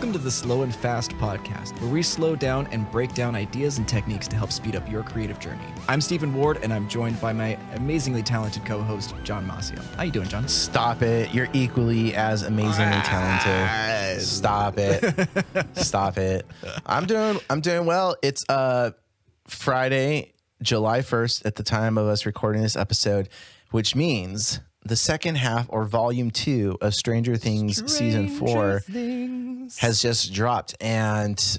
Welcome 0.00 0.14
to 0.14 0.18
the 0.18 0.30
Slow 0.30 0.62
and 0.62 0.74
Fast 0.74 1.10
podcast, 1.18 1.78
where 1.78 1.90
we 1.90 2.02
slow 2.02 2.34
down 2.34 2.66
and 2.68 2.90
break 2.90 3.12
down 3.12 3.34
ideas 3.34 3.76
and 3.76 3.86
techniques 3.86 4.26
to 4.28 4.34
help 4.34 4.50
speed 4.50 4.74
up 4.74 4.90
your 4.90 5.02
creative 5.02 5.38
journey. 5.38 5.60
I'm 5.88 6.00
Steven 6.00 6.32
Ward, 6.32 6.58
and 6.62 6.72
I'm 6.72 6.88
joined 6.88 7.20
by 7.20 7.34
my 7.34 7.58
amazingly 7.74 8.22
talented 8.22 8.64
co-host 8.64 9.14
John 9.24 9.46
Masio. 9.46 9.78
How 9.96 10.04
you 10.04 10.10
doing, 10.10 10.26
John? 10.26 10.48
Stop 10.48 11.02
it! 11.02 11.34
You're 11.34 11.50
equally 11.52 12.14
as 12.14 12.44
amazingly 12.44 12.96
talented. 13.02 14.22
Stop 14.22 14.78
it! 14.78 15.28
Stop 15.74 16.16
it! 16.16 16.46
I'm 16.86 17.04
doing. 17.04 17.38
I'm 17.50 17.60
doing 17.60 17.84
well. 17.84 18.16
It's 18.22 18.42
uh 18.48 18.92
Friday, 19.48 20.32
July 20.62 21.00
1st, 21.00 21.44
at 21.44 21.56
the 21.56 21.62
time 21.62 21.98
of 21.98 22.06
us 22.06 22.24
recording 22.24 22.62
this 22.62 22.74
episode, 22.74 23.28
which 23.70 23.94
means 23.94 24.60
the 24.84 24.96
second 24.96 25.36
half 25.36 25.66
or 25.68 25.84
volume 25.84 26.30
two 26.30 26.78
of 26.80 26.94
Stranger 26.94 27.36
Things 27.36 27.82
season 27.92 28.28
four 28.28 28.82
has 29.78 30.00
just 30.00 30.32
dropped. 30.32 30.74
And 30.80 31.58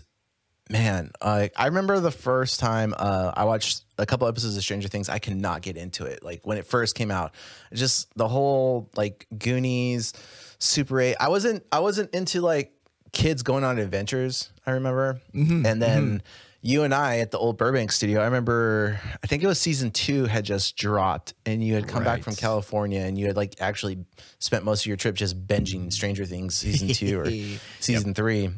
man, 0.69 1.11
uh, 1.21 1.47
I 1.55 1.65
remember 1.67 1.99
the 1.99 2.11
first 2.11 2.59
time 2.59 2.93
uh, 2.97 3.31
I 3.35 3.43
watched 3.45 3.83
a 3.97 4.05
couple 4.05 4.27
episodes 4.27 4.57
of 4.57 4.63
Stranger 4.63 4.87
Things, 4.87 5.09
I 5.09 5.19
could 5.19 5.35
not 5.35 5.61
get 5.61 5.77
into 5.77 6.05
it. 6.05 6.23
Like 6.23 6.45
when 6.45 6.57
it 6.57 6.65
first 6.65 6.95
came 6.95 7.11
out, 7.11 7.33
just 7.73 8.07
the 8.17 8.27
whole 8.27 8.89
like 8.95 9.27
Goonies, 9.37 10.13
Super 10.59 10.99
8. 10.99 11.15
I 11.19 11.29
wasn't 11.29 11.63
I 11.71 11.79
wasn't 11.79 12.13
into 12.15 12.41
like 12.41 12.71
kids 13.11 13.43
going 13.43 13.63
on 13.63 13.77
adventures, 13.77 14.51
I 14.65 14.71
remember. 14.71 15.21
Mm-hmm, 15.35 15.65
and 15.65 15.81
then 15.81 16.23
you 16.61 16.83
and 16.83 16.93
I 16.93 17.19
at 17.19 17.31
the 17.31 17.37
old 17.39 17.57
Burbank 17.57 17.91
studio, 17.91 18.21
I 18.21 18.25
remember 18.25 18.99
I 19.23 19.27
think 19.27 19.41
it 19.43 19.47
was 19.47 19.59
season 19.59 19.91
two 19.91 20.25
had 20.25 20.45
just 20.45 20.77
dropped 20.77 21.33
and 21.45 21.63
you 21.63 21.73
had 21.73 21.87
come 21.87 22.03
back 22.03 22.21
from 22.23 22.35
California 22.35 23.01
and 23.01 23.17
you 23.17 23.27
had 23.27 23.35
like 23.35 23.55
actually 23.59 24.05
spent 24.39 24.63
most 24.63 24.81
of 24.81 24.85
your 24.87 24.97
trip 24.97 25.15
just 25.15 25.47
binging 25.47 25.91
Stranger 25.91 26.25
Things 26.25 26.55
season 26.55 26.89
two 26.89 27.19
or 27.19 27.25
season 27.79 28.13
three. 28.13 28.49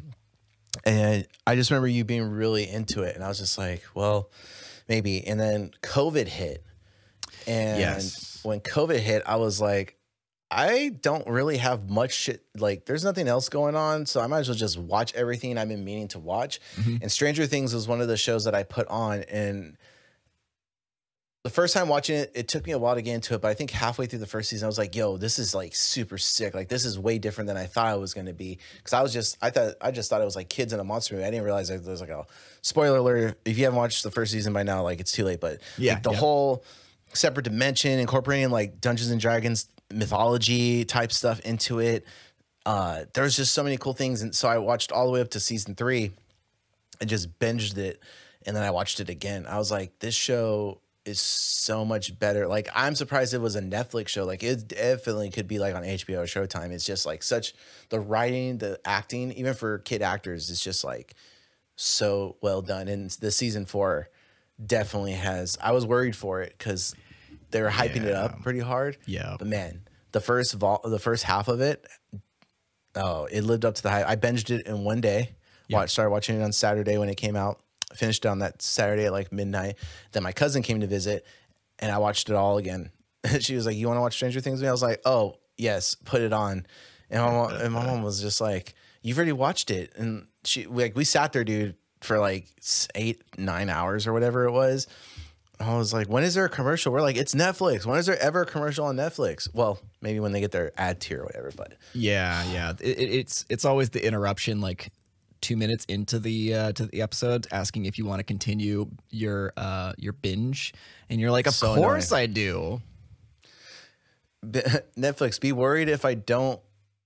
And 0.84 1.26
I 1.46 1.54
just 1.54 1.70
remember 1.70 1.88
you 1.88 2.04
being 2.04 2.28
really 2.30 2.68
into 2.68 3.02
it. 3.02 3.14
And 3.14 3.24
I 3.24 3.28
was 3.28 3.38
just 3.38 3.56
like, 3.56 3.82
well, 3.94 4.30
maybe. 4.88 5.24
And 5.26 5.38
then 5.38 5.70
COVID 5.82 6.26
hit. 6.26 6.64
And 7.46 7.78
Yes. 7.78 8.40
when 8.42 8.60
COVID 8.60 8.98
hit, 8.98 9.22
I 9.24 9.36
was 9.36 9.60
like, 9.60 9.96
I 10.54 10.90
don't 11.00 11.26
really 11.26 11.56
have 11.56 11.90
much 11.90 12.14
shit. 12.14 12.44
Like, 12.56 12.86
there's 12.86 13.02
nothing 13.02 13.26
else 13.26 13.48
going 13.48 13.74
on. 13.74 14.06
So 14.06 14.20
I 14.20 14.28
might 14.28 14.38
as 14.40 14.48
well 14.48 14.56
just 14.56 14.78
watch 14.78 15.12
everything 15.14 15.58
I've 15.58 15.68
been 15.68 15.84
meaning 15.84 16.06
to 16.08 16.20
watch. 16.20 16.60
Mm-hmm. 16.76 16.98
And 17.02 17.10
Stranger 17.10 17.44
Things 17.46 17.74
was 17.74 17.88
one 17.88 18.00
of 18.00 18.06
the 18.06 18.16
shows 18.16 18.44
that 18.44 18.54
I 18.54 18.62
put 18.62 18.86
on. 18.86 19.24
And 19.24 19.76
the 21.42 21.50
first 21.50 21.74
time 21.74 21.88
watching 21.88 22.16
it, 22.16 22.30
it 22.36 22.46
took 22.46 22.66
me 22.66 22.72
a 22.72 22.78
while 22.78 22.94
to 22.94 23.02
get 23.02 23.14
into 23.14 23.34
it. 23.34 23.40
But 23.40 23.48
I 23.48 23.54
think 23.54 23.72
halfway 23.72 24.06
through 24.06 24.20
the 24.20 24.26
first 24.26 24.48
season, 24.48 24.66
I 24.66 24.68
was 24.68 24.78
like, 24.78 24.94
yo, 24.94 25.16
this 25.16 25.40
is 25.40 25.56
like 25.56 25.74
super 25.74 26.18
sick. 26.18 26.54
Like, 26.54 26.68
this 26.68 26.84
is 26.84 27.00
way 27.00 27.18
different 27.18 27.48
than 27.48 27.56
I 27.56 27.66
thought 27.66 27.92
it 27.92 28.00
was 28.00 28.14
going 28.14 28.26
to 28.26 28.32
be. 28.32 28.60
Cause 28.84 28.92
I 28.92 29.02
was 29.02 29.12
just, 29.12 29.36
I 29.42 29.50
thought, 29.50 29.74
I 29.80 29.90
just 29.90 30.08
thought 30.08 30.22
it 30.22 30.24
was 30.24 30.36
like 30.36 30.48
kids 30.48 30.72
in 30.72 30.78
a 30.78 30.84
monster 30.84 31.16
movie. 31.16 31.26
I 31.26 31.30
didn't 31.30 31.44
realize 31.44 31.66
there 31.66 31.80
was 31.80 32.00
like 32.00 32.10
a 32.10 32.26
spoiler 32.62 32.98
alert. 32.98 33.40
If 33.44 33.58
you 33.58 33.64
haven't 33.64 33.78
watched 33.78 34.04
the 34.04 34.12
first 34.12 34.30
season 34.30 34.52
by 34.52 34.62
now, 34.62 34.84
like 34.84 35.00
it's 35.00 35.10
too 35.10 35.24
late. 35.24 35.40
But 35.40 35.60
Yeah, 35.78 35.94
like, 35.94 36.04
the 36.04 36.12
yeah. 36.12 36.16
whole 36.18 36.64
separate 37.12 37.42
dimension, 37.42 37.98
incorporating 37.98 38.50
like 38.50 38.80
Dungeons 38.80 39.10
and 39.10 39.20
Dragons 39.20 39.68
mythology 39.94 40.84
type 40.84 41.12
stuff 41.12 41.40
into 41.40 41.78
it. 41.78 42.04
Uh, 42.66 43.04
there's 43.14 43.36
just 43.36 43.52
so 43.52 43.62
many 43.62 43.76
cool 43.76 43.92
things. 43.92 44.22
And 44.22 44.34
so 44.34 44.48
I 44.48 44.58
watched 44.58 44.92
all 44.92 45.06
the 45.06 45.12
way 45.12 45.20
up 45.20 45.30
to 45.30 45.40
season 45.40 45.74
three 45.74 46.12
and 47.00 47.08
just 47.08 47.38
binged 47.38 47.76
it. 47.78 48.00
And 48.46 48.56
then 48.56 48.62
I 48.62 48.70
watched 48.70 49.00
it 49.00 49.08
again. 49.08 49.46
I 49.46 49.58
was 49.58 49.70
like, 49.70 49.98
this 50.00 50.14
show 50.14 50.80
is 51.04 51.20
so 51.20 51.84
much 51.84 52.18
better. 52.18 52.46
Like, 52.46 52.68
I'm 52.74 52.94
surprised 52.94 53.34
it 53.34 53.40
was 53.40 53.56
a 53.56 53.62
Netflix 53.62 54.08
show. 54.08 54.24
Like, 54.24 54.42
it 54.42 54.68
definitely 54.68 55.30
could 55.30 55.46
be 55.48 55.58
like 55.58 55.74
on 55.74 55.82
HBO 55.82 56.18
or 56.18 56.24
Showtime. 56.24 56.70
It's 56.70 56.84
just 56.84 57.06
like 57.06 57.22
such 57.22 57.54
the 57.90 58.00
writing, 58.00 58.58
the 58.58 58.80
acting, 58.84 59.32
even 59.32 59.54
for 59.54 59.78
kid 59.78 60.02
actors, 60.02 60.50
is 60.50 60.60
just 60.60 60.84
like 60.84 61.14
so 61.76 62.36
well 62.40 62.62
done. 62.62 62.88
And 62.88 63.10
the 63.10 63.30
season 63.30 63.66
four 63.66 64.08
definitely 64.64 65.12
has. 65.12 65.58
I 65.62 65.72
was 65.72 65.86
worried 65.86 66.16
for 66.16 66.40
it 66.42 66.54
because 66.56 66.94
they 67.54 67.62
were 67.62 67.70
hyping 67.70 68.02
it 68.02 68.12
up 68.12 68.42
pretty 68.42 68.58
hard. 68.58 68.96
Yeah. 69.06 69.36
But 69.38 69.46
man, 69.46 69.82
the 70.10 70.20
first 70.20 70.54
vol- 70.54 70.80
the 70.82 70.98
first 70.98 71.22
half 71.22 71.46
of 71.46 71.60
it, 71.60 71.86
oh, 72.96 73.26
it 73.26 73.44
lived 73.44 73.64
up 73.64 73.76
to 73.76 73.82
the 73.82 73.90
hype. 73.90 74.08
I 74.08 74.16
binged 74.16 74.50
it 74.50 74.66
in 74.66 74.82
one 74.82 75.00
day. 75.00 75.36
Watched, 75.70 75.92
started 75.92 76.10
watching 76.10 76.40
it 76.40 76.42
on 76.42 76.50
Saturday 76.50 76.98
when 76.98 77.08
it 77.08 77.14
came 77.14 77.36
out. 77.36 77.60
Finished 77.94 78.24
it 78.24 78.28
on 78.28 78.40
that 78.40 78.60
Saturday 78.60 79.06
at 79.06 79.12
like 79.12 79.32
midnight. 79.32 79.76
Then 80.10 80.24
my 80.24 80.32
cousin 80.32 80.62
came 80.62 80.80
to 80.80 80.88
visit, 80.88 81.24
and 81.78 81.92
I 81.92 81.98
watched 81.98 82.28
it 82.28 82.34
all 82.34 82.58
again. 82.58 82.90
she 83.38 83.54
was 83.54 83.66
like, 83.66 83.76
"You 83.76 83.86
want 83.86 83.98
to 83.98 84.02
watch 84.02 84.14
Stranger 84.14 84.40
Things?" 84.40 84.56
with 84.56 84.62
me? 84.62 84.68
I 84.68 84.72
was 84.72 84.82
like, 84.82 85.00
"Oh 85.04 85.36
yes, 85.56 85.94
put 85.94 86.22
it 86.22 86.32
on." 86.32 86.66
And 87.08 87.22
my 87.22 87.30
mom, 87.30 87.52
and 87.52 87.72
my 87.72 87.86
mom 87.86 88.02
was 88.02 88.20
just 88.20 88.40
like, 88.40 88.74
"You've 89.00 89.16
already 89.16 89.30
watched 89.32 89.70
it," 89.70 89.92
and 89.94 90.26
she 90.42 90.66
like 90.66 90.96
we 90.96 91.04
sat 91.04 91.32
there, 91.32 91.44
dude, 91.44 91.76
for 92.00 92.18
like 92.18 92.48
eight 92.96 93.22
nine 93.38 93.70
hours 93.70 94.08
or 94.08 94.12
whatever 94.12 94.44
it 94.44 94.52
was. 94.52 94.88
I 95.60 95.76
was 95.76 95.92
like, 95.92 96.08
when 96.08 96.24
is 96.24 96.34
there 96.34 96.44
a 96.44 96.48
commercial? 96.48 96.92
We're 96.92 97.00
like, 97.02 97.16
it's 97.16 97.34
Netflix. 97.34 97.86
When 97.86 97.98
is 97.98 98.06
there 98.06 98.20
ever 98.20 98.42
a 98.42 98.46
commercial 98.46 98.86
on 98.86 98.96
Netflix? 98.96 99.48
Well, 99.54 99.78
maybe 100.00 100.18
when 100.20 100.32
they 100.32 100.40
get 100.40 100.50
their 100.50 100.72
ad 100.76 101.00
tier 101.00 101.20
or 101.20 101.24
whatever, 101.24 101.52
but 101.56 101.74
Yeah, 101.92 102.44
yeah. 102.52 102.72
It, 102.80 102.98
it- 102.98 103.10
it's 103.12 103.44
it's 103.48 103.64
always 103.64 103.90
the 103.90 104.04
interruption, 104.04 104.60
like 104.60 104.90
two 105.40 105.56
minutes 105.56 105.84
into 105.86 106.18
the 106.18 106.54
uh, 106.54 106.72
to 106.72 106.86
the 106.86 107.02
episode, 107.02 107.46
asking 107.52 107.84
if 107.84 107.98
you 107.98 108.04
want 108.06 108.18
to 108.20 108.24
continue 108.24 108.88
your 109.10 109.52
uh, 109.56 109.92
your 109.96 110.12
binge, 110.14 110.74
and 111.08 111.20
you're 111.20 111.30
like, 111.30 111.46
of 111.46 111.54
So 111.54 111.74
course 111.74 112.12
I 112.12 112.26
do. 112.26 112.80
Netflix, 114.44 115.40
be 115.40 115.52
worried 115.52 115.88
if 115.88 116.04
I 116.04 116.14
don't 116.14 116.60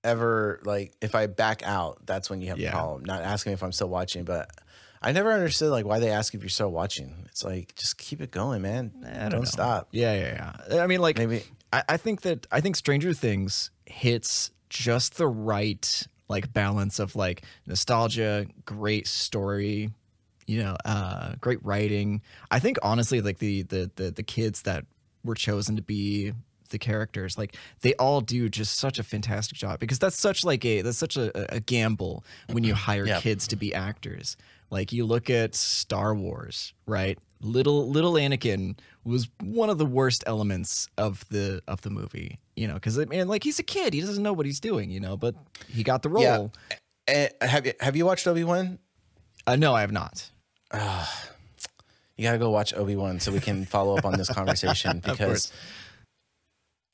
ever 0.04 0.60
like 0.65 0.92
if 1.00 1.15
I 1.15 1.26
back 1.26 1.62
out, 1.65 1.98
that's 2.06 2.30
when 2.30 2.41
you 2.41 2.48
have 2.48 2.59
Yeah. 2.59 2.70
a 2.70 2.72
problem. 2.72 3.04
Not 3.04 3.22
asking 3.22 3.50
me 3.50 3.54
if 3.54 3.62
I'm 3.62 3.72
still 3.72 3.88
watching, 3.88 4.25
but 4.25 4.50
I 5.00 5.12
never 5.12 5.32
understood 5.32 5.70
like 5.70 5.86
why 5.86 5.98
they 6.00 6.10
ask 6.10 6.34
if 6.34 6.42
you're 6.42 6.48
still 6.50 6.70
watching. 6.72 7.26
It's 7.26 7.44
like 7.44 7.75
just 7.76 7.98
keep 7.98 8.20
it 8.20 8.31
going, 8.31 8.62
man. 8.62 8.92
I 9.06 9.20
don't 9.22 9.31
don't 9.31 9.47
stop. 9.47 9.88
Yeah, 9.92 10.14
yeah, 10.14 10.56
yeah. 10.76 10.82
I 10.82 10.86
mean, 10.86 11.00
like 11.00 11.19
Maybe- 11.19 11.44
I, 11.72 11.82
I 11.91 11.97
think 11.97 12.22
that 12.22 12.47
I 12.50 12.60
think 12.60 12.76
Stranger 12.76 13.12
Things 13.12 13.70
hits 13.86 14.50
just 14.70 15.16
the 15.16 15.28
right 15.28 16.06
like 16.28 16.53
balance 16.53 16.98
of 16.98 17.16
like 17.16 17.42
nostalgia, 17.66 18.47
great 18.64 19.06
story, 19.06 19.91
you 20.47 20.62
know, 20.62 20.76
uh, 20.84 21.34
great 21.41 21.65
writing. 21.65 22.20
I 22.50 22.59
think 22.59 22.78
honestly, 22.82 23.20
like 23.20 23.38
the 23.38 23.62
the 23.62 23.91
the 23.97 24.10
the 24.10 24.22
kids 24.22 24.62
that 24.62 24.84
were 25.25 25.34
chosen 25.34 25.76
to 25.76 25.82
be 25.82 26.32
the 26.70 26.78
characters 26.78 27.38
like 27.38 27.56
they 27.80 27.94
all 27.94 28.20
do 28.20 28.47
just 28.50 28.78
such 28.78 28.98
a 28.98 29.03
fantastic 29.03 29.56
job 29.56 29.80
because 29.80 29.98
that's 29.98 30.19
such 30.19 30.44
like 30.44 30.62
a 30.66 30.82
that's 30.82 30.98
such 30.98 31.16
a, 31.16 31.54
a 31.54 31.60
gamble 31.60 32.22
when 32.53 32.62
you 32.62 32.75
hire 32.75 33.06
Yeah. 33.06 33.20
kids 33.20 33.48
to 33.48 33.56
be 33.56 33.72
actors 33.75 34.36
like 34.70 34.92
you 34.92 35.04
look 35.06 35.30
at 35.30 35.54
star 35.54 36.14
wars 36.14 36.72
right 36.86 37.18
little 37.40 37.88
little 37.88 38.14
anakin 38.14 38.76
was 39.04 39.28
one 39.42 39.70
of 39.70 39.78
the 39.78 39.86
worst 39.86 40.24
elements 40.26 40.88
of 40.98 41.24
the 41.28 41.62
of 41.68 41.80
the 41.82 41.90
movie 41.90 42.38
you 42.56 42.66
know 42.68 42.74
because 42.74 42.96
man 43.06 43.28
like 43.28 43.44
he's 43.44 43.58
a 43.58 43.62
kid 43.62 43.94
he 43.94 44.00
doesn't 44.00 44.22
know 44.22 44.32
what 44.32 44.44
he's 44.46 44.60
doing 44.60 44.90
you 44.90 45.00
know 45.00 45.16
but 45.16 45.34
he 45.68 45.82
got 45.82 46.02
the 46.02 46.08
role 46.08 46.52
Yeah. 46.70 46.76
Eh, 47.06 47.28
have 47.40 47.64
you 47.64 47.72
have 47.80 47.96
you 47.96 48.04
watched 48.04 48.26
Obi 48.26 48.44
Wan? 48.44 48.78
uh, 49.46 49.56
no 49.56 49.74
i 49.74 49.80
have 49.80 49.92
not 49.92 50.30
You 52.16 52.24
gotta 52.24 52.38
go 52.38 52.50
watch 52.50 52.74
Obi 52.74 52.96
Wan 52.96 53.20
so 53.20 53.30
we 53.32 53.38
can 53.40 53.64
follow 53.64 53.96
up 53.96 54.04
on 54.04 54.16
this 54.16 54.28
conversation 54.34 55.00
because. 55.04 55.52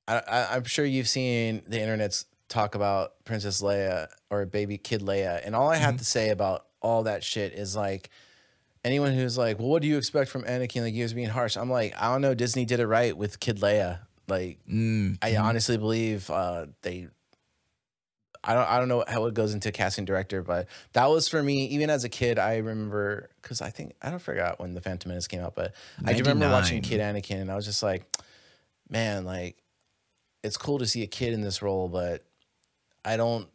I, 0.07 0.19
I, 0.19 0.57
I'm 0.57 0.65
sure 0.65 0.85
you've 0.85 1.09
seen 1.09 1.63
the 1.67 1.81
internet's 1.81 2.27
talk 2.51 2.75
about 2.75 3.25
Princess 3.25 3.63
Leia 3.63 4.09
or 4.31 4.45
baby 4.45 4.77
kid 4.77 5.01
Leia, 5.01 5.41
and 5.45 5.57
all 5.57 5.71
I 5.71 5.77
Mm-hmm. 5.77 5.85
have 5.85 5.97
to 5.97 6.05
say 6.05 6.29
about 6.29 6.67
all 6.85 7.05
that 7.05 7.25
shit 7.25 7.55
is 7.55 7.75
like 7.75 8.11
anyone 8.85 9.13
who's 9.13 9.37
like, 9.39 9.59
"Well, 9.59 9.69
what 9.69 9.83
do 9.83 9.89
you 9.89 9.97
expect 9.97 10.31
from 10.31 10.45
Anakin?" 10.45 10.83
Like 10.83 10.95
he 10.95 11.03
was 11.03 11.15
being 11.15 11.31
harsh. 11.31 11.57
I'm 11.57 11.71
like, 11.71 11.95
I 12.01 12.13
don't 12.13 12.21
know. 12.21 12.35
Disney 12.35 12.65
did 12.65 12.79
it 12.79 12.87
right 12.87 13.17
with 13.17 13.41
Kid 13.41 13.59
Leia. 13.59 14.01
Like 14.29 14.59
Mm, 14.71 15.19
I 15.23 15.37
honestly 15.37 15.77
believe 15.77 16.31
uh, 16.31 16.67
they. 16.83 17.09
I 18.43 18.53
don't. 18.53 18.69
I 18.69 18.79
don't 18.79 18.89
know 18.89 19.03
how 19.09 19.25
it 19.25 19.35
goes 19.35 19.55
into 19.55 19.73
casting 19.73 20.05
director, 20.05 20.43
but 20.43 20.69
that 20.93 21.07
was 21.07 21.29
for 21.29 21.43
me. 21.43 21.65
Even 21.69 21.89
as 21.89 22.05
a 22.05 22.11
kid, 22.11 22.39
I 22.39 22.57
remember 22.59 23.31
because 23.41 23.63
I 23.63 23.71
think 23.71 23.95
I 24.03 24.11
don't 24.11 24.21
forgot 24.21 24.61
when 24.61 24.75
the 24.75 24.83
Phantom 24.83 25.09
Menace 25.09 25.27
came 25.27 25.41
out, 25.41 25.55
but 25.55 25.73
I 26.05 26.13
do 26.13 26.19
remember 26.19 26.51
watching 26.51 26.83
Kid 26.83 27.01
Anakin, 27.01 27.41
and 27.41 27.51
I 27.51 27.57
was 27.57 27.65
just 27.65 27.83
like, 27.83 28.05
man, 28.91 29.25
like 29.25 29.57
it's 30.43 30.59
cool 30.59 30.79
to 30.79 30.87
see 30.87 31.03
a 31.03 31.07
kid 31.07 31.33
in 31.33 31.41
this 31.41 31.63
role, 31.63 31.89
but 31.89 32.23
I 33.03 33.17
don't. 33.17 33.49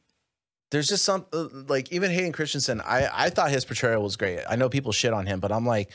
There's 0.71 0.87
just 0.87 1.03
some 1.03 1.25
uh, 1.33 1.47
like 1.67 1.91
even 1.91 2.11
Hayden 2.11 2.31
Christensen. 2.31 2.81
I 2.81 3.09
I 3.11 3.29
thought 3.29 3.51
his 3.51 3.65
portrayal 3.65 4.03
was 4.03 4.15
great. 4.15 4.41
I 4.49 4.55
know 4.55 4.69
people 4.69 4.91
shit 4.91 5.13
on 5.13 5.25
him, 5.25 5.39
but 5.39 5.51
I'm 5.51 5.65
like, 5.65 5.89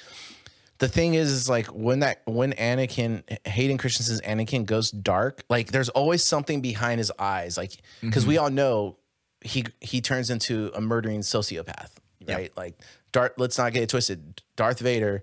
the 0.79 0.88
thing 0.88 1.15
is, 1.15 1.31
is 1.31 1.49
like 1.49 1.67
when 1.67 2.00
that 2.00 2.23
when 2.25 2.53
Anakin 2.55 3.23
Hayden 3.47 3.79
Christensen's 3.79 4.21
Anakin 4.23 4.67
goes 4.67 4.91
dark, 4.91 5.44
like 5.49 5.71
there's 5.71 5.88
always 5.91 6.25
something 6.25 6.61
behind 6.61 6.99
his 6.99 7.12
eyes, 7.19 7.56
like 7.56 7.73
because 8.00 8.26
we 8.26 8.38
all 8.38 8.50
know 8.50 8.99
he 9.43 9.65
he 9.81 10.00
turns 10.00 10.31
into 10.31 10.73
a 10.75 10.81
murdering 10.81 11.20
sociopath, 11.20 11.91
right? 12.27 12.53
Like 12.56 12.79
Darth. 13.12 13.32
Let's 13.38 13.59
not 13.59 13.73
get 13.73 13.85
it 13.85 13.88
twisted. 13.91 14.43
Darth 14.56 14.81
Vader 14.81 15.23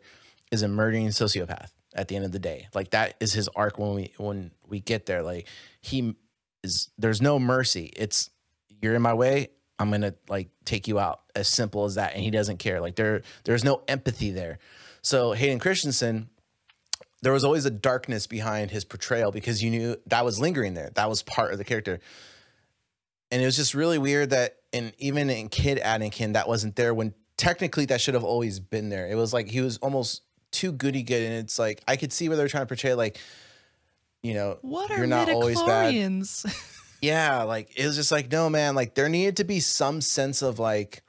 is 0.52 0.62
a 0.64 0.68
murdering 0.70 1.08
sociopath 1.08 1.72
at 1.94 2.08
the 2.08 2.16
end 2.16 2.24
of 2.24 2.32
the 2.32 2.40
day. 2.40 2.68
Like 2.74 2.92
that 2.92 3.16
is 3.20 3.34
his 3.34 3.50
arc 3.50 3.78
when 3.78 3.96
we 3.96 4.14
when 4.18 4.52
we 4.66 4.80
get 4.80 5.06
there. 5.08 5.22
Like 5.22 5.48
he 5.82 6.16
is. 6.64 6.90
There's 6.98 7.22
no 7.22 7.38
mercy. 7.38 7.92
It's 7.98 8.30
you're 8.82 8.96
in 8.96 9.02
my 9.02 9.14
way. 9.14 9.50
I'm 9.80 9.90
gonna 9.90 10.14
like 10.30 10.50
take 10.66 10.88
you 10.88 11.00
out 11.00 11.22
as 11.36 11.48
simple 11.48 11.86
as 11.86 11.96
that. 11.96 12.14
And 12.14 12.24
he 12.24 12.30
doesn't 12.30 12.58
care. 12.58 12.80
Like 12.82 12.96
there, 12.96 13.22
there's 13.46 13.64
no 13.64 13.82
empathy 13.88 14.32
there. 14.32 14.60
So 15.02 15.32
Hayden 15.32 15.60
Christensen, 15.60 16.30
there 17.24 17.34
was 17.34 17.44
always 17.44 17.66
a 17.66 17.72
darkness 17.72 18.28
behind 18.28 18.72
his 18.72 18.86
portrayal 18.86 19.32
because 19.32 19.64
you 19.64 19.70
knew 19.72 19.96
that 20.08 20.26
was 20.26 20.40
lingering 20.40 20.74
there. 20.74 20.92
That 20.96 21.10
was 21.10 21.24
part 21.24 21.52
of 21.52 21.58
the 21.58 21.64
character. 21.64 22.00
And 23.32 23.42
it 23.42 23.46
was 23.46 23.56
just 23.56 23.74
really 23.74 23.98
weird 23.98 24.32
that 24.32 24.58
in 24.72 24.92
even 24.98 25.30
in 25.30 25.50
Kid 25.50 25.80
Anakin, 25.80 26.34
that 26.34 26.48
wasn't 26.48 26.76
there 26.76 26.94
when 26.94 27.14
technically 27.38 27.86
that 27.86 28.02
should 28.02 28.14
have 28.14 28.24
always 28.24 28.60
been 28.60 28.90
there. 28.90 29.08
It 29.08 29.16
was 29.16 29.34
like 29.34 29.50
he 29.50 29.62
was 29.62 29.78
almost 29.78 30.22
too 30.52 30.72
goody 30.72 31.02
good. 31.02 31.24
And 31.24 31.34
it's 31.36 31.58
like 31.58 31.82
I 31.88 31.96
could 31.96 32.14
see 32.14 32.28
where 32.28 32.38
they're 32.38 32.48
trying 32.48 32.64
to 32.64 32.68
portray 32.68 32.94
like, 32.94 33.18
you 34.22 34.34
know, 34.34 34.58
What 34.62 34.92
are 34.92 34.98
you're 34.98 35.08
not 35.08 35.30
always 35.30 35.62
bad. 35.62 35.94
Yeah, 37.02 37.44
like 37.44 37.78
it 37.78 37.86
was 37.86 37.96
just 37.96 38.12
like, 38.12 38.32
no, 38.32 38.50
man, 38.50 38.76
like 38.76 38.94
there 38.94 39.10
needed 39.10 39.38
to 39.38 39.44
be 39.44 39.60
some 39.60 40.02
sense 40.02 40.42
of 40.42 40.60
like 40.60 41.02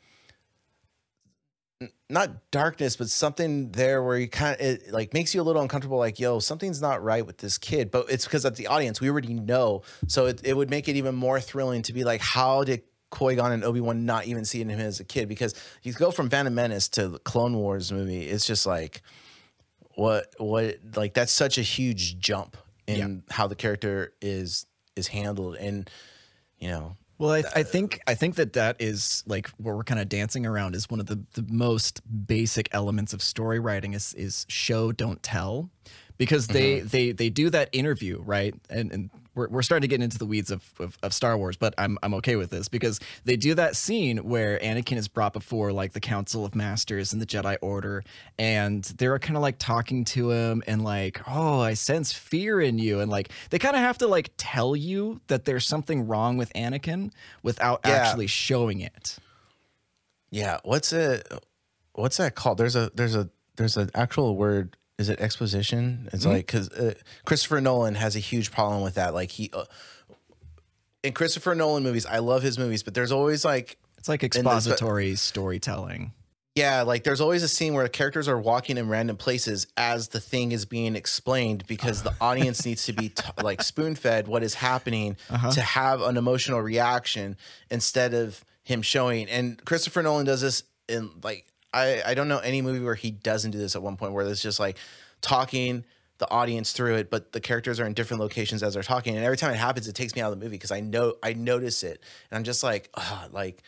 not 2.09 2.51
darkness, 2.51 2.97
but 2.97 3.09
something 3.09 3.71
there 3.73 4.03
where 4.03 4.19
you 4.19 4.29
kind 4.29 4.55
of 4.55 4.67
it 4.67 4.93
like 4.93 5.13
makes 5.15 5.35
you 5.35 5.41
a 5.41 5.45
little 5.45 5.63
uncomfortable, 5.63 5.99
like, 5.99 6.19
yo, 6.21 6.39
something's 6.39 6.81
not 6.81 7.03
right 7.03 7.27
with 7.27 7.39
this 7.39 7.59
kid. 7.59 7.91
But 7.91 8.11
it's 8.11 8.25
because 8.25 8.45
at 8.45 8.57
the 8.57 8.67
audience, 8.67 9.01
we 9.01 9.11
already 9.11 9.35
know. 9.35 9.83
So 10.07 10.27
it, 10.27 10.41
it 10.45 10.57
would 10.57 10.71
make 10.71 10.89
it 10.89 10.97
even 10.97 11.15
more 11.15 11.41
thrilling 11.41 11.83
to 11.83 11.93
be 11.93 12.05
like, 12.05 12.21
how 12.21 12.65
did 12.65 12.83
Qui-Gon 13.11 13.53
and 13.53 13.65
Obi-Wan 13.65 14.07
not 14.07 14.27
even 14.27 14.45
see 14.45 14.63
him 14.63 14.71
as 14.71 15.01
a 15.01 15.05
kid? 15.05 15.29
Because 15.29 15.55
you 15.83 15.93
go 15.93 16.11
from 16.11 16.31
Phantom 16.31 16.55
Menace 16.55 16.89
to 16.91 17.09
the 17.09 17.19
Clone 17.19 17.57
Wars 17.57 17.93
movie, 17.93 18.23
it's 18.23 18.47
just 18.47 18.67
like 18.67 19.03
what 19.95 20.33
what 20.39 20.79
like 20.97 21.13
that's 21.13 21.33
such 21.33 21.59
a 21.59 21.63
huge 21.63 22.19
jump 22.19 22.57
in 22.87 23.23
how 23.31 23.47
the 23.47 23.55
character 23.55 24.15
is 24.23 24.67
is 24.97 25.09
handled 25.09 25.57
and 25.57 25.89
you 26.59 26.69
know 26.69 26.97
Well, 27.19 27.31
I, 27.33 27.43
I 27.55 27.63
think 27.63 28.01
I 28.07 28.15
think 28.15 28.35
that 28.35 28.55
that 28.55 28.77
is 28.81 29.23
like 29.27 29.49
what 29.51 29.77
we're 29.77 29.85
kind 29.85 30.01
of 30.01 30.09
dancing 30.09 30.45
around 30.47 30.75
is 30.75 30.91
one 30.91 31.01
of 31.01 31.07
the, 31.07 31.21
the 31.35 31.45
most 31.49 32.01
basic 32.27 32.69
elements 32.73 33.13
of 33.13 33.23
story 33.23 33.61
writing 33.61 33.95
is 33.95 34.13
is 34.15 34.45
show 34.49 34.93
don't 34.93 35.23
tell, 35.23 35.71
because 36.19 36.49
they 36.49 36.79
mm-hmm. 36.79 36.89
they 36.89 37.13
they 37.13 37.31
do 37.31 37.51
that 37.51 37.69
interview 37.73 38.21
right? 38.21 38.55
And 38.69 38.93
and 38.93 39.11
we're, 39.35 39.49
we're 39.49 39.63
starting 39.63 39.83
to 39.83 39.89
get 39.89 40.03
into 40.03 40.19
the 40.19 40.27
weeds 40.27 40.51
of, 40.51 40.63
of, 40.79 40.99
of 41.03 41.15
Star 41.15 41.37
Wars, 41.39 41.57
but 41.57 41.75
I'm 41.79 41.99
I'm 42.03 42.15
okay 42.15 42.37
with 42.37 42.51
this 42.51 42.69
because 42.69 43.01
they 43.25 43.37
do 43.37 43.55
that 43.55 43.77
scene 43.77 44.19
where 44.19 44.59
Anakin 44.59 44.97
is 44.97 45.09
brought 45.09 45.33
before 45.33 45.73
like 45.73 45.93
the 45.93 46.01
Council 46.01 46.45
of 46.45 46.55
Masters 46.55 47.13
and 47.13 47.23
the 47.23 47.27
Jedi 47.27 47.57
Order, 47.63 48.05
and 48.39 48.85
they're 48.85 49.19
kind 49.19 49.37
of 49.37 49.43
like 49.43 49.59
talking 49.59 50.05
to 50.07 50.31
him 50.31 50.63
and 50.67 50.85
like, 50.85 51.21
oh, 51.27 51.61
I 51.61 51.75
sense 51.75 52.13
fear 52.13 52.61
in 52.61 52.79
you, 52.79 53.01
and 53.01 53.11
like 53.11 53.31
they 53.51 53.59
kind 53.59 53.77
of 53.77 53.83
have 53.83 53.99
to 53.99 54.07
like 54.07 54.31
tell 54.37 54.77
you 54.77 55.21
that 55.29 55.45
there's 55.45 55.67
something 55.67 56.07
wrong 56.07 56.37
with 56.37 56.53
Anakin 56.55 57.13
without 57.43 57.81
Yeah. 57.85 57.93
actually 57.93 58.27
showing 58.27 58.81
it. 58.81 59.17
Yeah, 60.31 60.59
what's 60.65 60.93
it? 60.93 61.27
What's 61.95 62.17
that 62.17 62.35
called? 62.35 62.59
There's 62.59 62.77
a 62.77 62.91
there's 62.95 63.15
a 63.15 63.29
there's 63.57 63.77
an 63.77 63.91
actual 63.95 64.37
word. 64.37 64.77
Is 64.99 65.09
it 65.09 65.21
exposition? 65.21 66.09
It's 66.13 66.25
like 66.27 66.47
because 66.47 66.71
uh, 66.71 66.95
Christopher 67.25 67.61
Nolan 67.61 67.95
has 67.97 68.15
a 68.15 68.21
huge 68.21 68.51
problem 68.53 68.83
with 68.83 68.95
that. 68.95 69.15
Like 69.15 69.31
he, 69.31 69.51
uh, 69.53 69.65
in 71.03 71.13
Christopher 71.13 71.55
Nolan 71.55 71.83
movies, 71.83 72.07
I 72.07 72.19
love 72.19 72.43
his 72.43 72.59
movies, 72.59 72.83
but 72.83 72.95
there's 72.95 73.11
always 73.13 73.45
like 73.45 73.79
It's 73.99 74.09
like 74.09 74.23
expository 74.23 75.17
storytelling. 75.17 76.13
yeah, 76.55 76.83
like 76.83 77.03
there's 77.05 77.21
always 77.21 77.43
a 77.43 77.49
scene 77.49 77.75
where 77.75 77.83
the 77.85 77.89
characters 77.91 78.29
are 78.29 78.39
walking 78.39 78.77
in 78.77 78.89
random 78.89 79.17
places 79.17 79.67
as 79.77 80.09
the 80.09 80.21
thing 80.21 80.53
is 80.53 80.67
being 80.67 80.95
explained 80.95 81.65
because 81.67 82.03
the 82.03 82.15
audience 82.21 82.65
needs 82.65 82.85
to 82.87 82.93
be 82.93 83.09
t- 83.09 83.25
like 83.43 83.63
spoon 83.63 83.95
fed 83.97 84.29
what 84.29 84.43
is 84.45 84.55
happening 84.55 85.17
to 85.53 85.61
have 85.63 86.03
an 86.03 86.17
emotional 86.17 86.61
reaction 86.61 87.37
instead 87.71 88.15
of 88.15 88.45
him 88.63 88.83
showing. 88.83 89.29
And 89.29 89.63
Christopher 89.65 90.03
Nolan 90.03 90.27
does 90.27 90.43
this 90.43 90.63
in 90.89 91.11
like 91.25 91.47
I 91.73 92.03
I 92.05 92.15
don't 92.15 92.29
know 92.29 92.39
any 92.39 92.63
movie 92.63 92.85
where 92.85 92.95
he 92.95 93.11
doesn't 93.11 93.51
do 93.51 93.59
this 93.59 93.77
at 93.77 93.83
one 93.83 93.97
point 93.97 94.13
where 94.13 94.27
it's 94.27 94.43
just 94.43 94.61
like 94.61 94.77
talking 95.21 95.85
the 96.19 96.31
audience 96.31 96.73
through 96.73 96.97
it, 96.97 97.11
but 97.11 97.33
the 97.33 97.41
characters 97.41 97.81
are 97.81 97.87
in 97.87 97.95
different 97.95 98.21
locations 98.21 98.63
as 98.63 98.75
they're 98.75 98.83
talking. 98.83 99.17
And 99.17 99.25
every 99.25 99.37
time 99.37 99.51
it 99.51 99.57
happens, 99.57 99.89
it 99.89 99.95
takes 99.95 100.15
me 100.15 100.23
out 100.23 100.33
of 100.33 100.39
the 100.39 100.45
movie 100.45 100.57
because 100.57 100.71
I 100.71 100.81
know 100.81 101.15
I 101.23 101.33
notice 101.33 101.83
it, 101.83 102.03
and 102.31 102.39
I'm 102.39 102.45
just 102.45 102.63
like, 102.63 102.91
oh, 102.95 103.27
like 103.33 103.63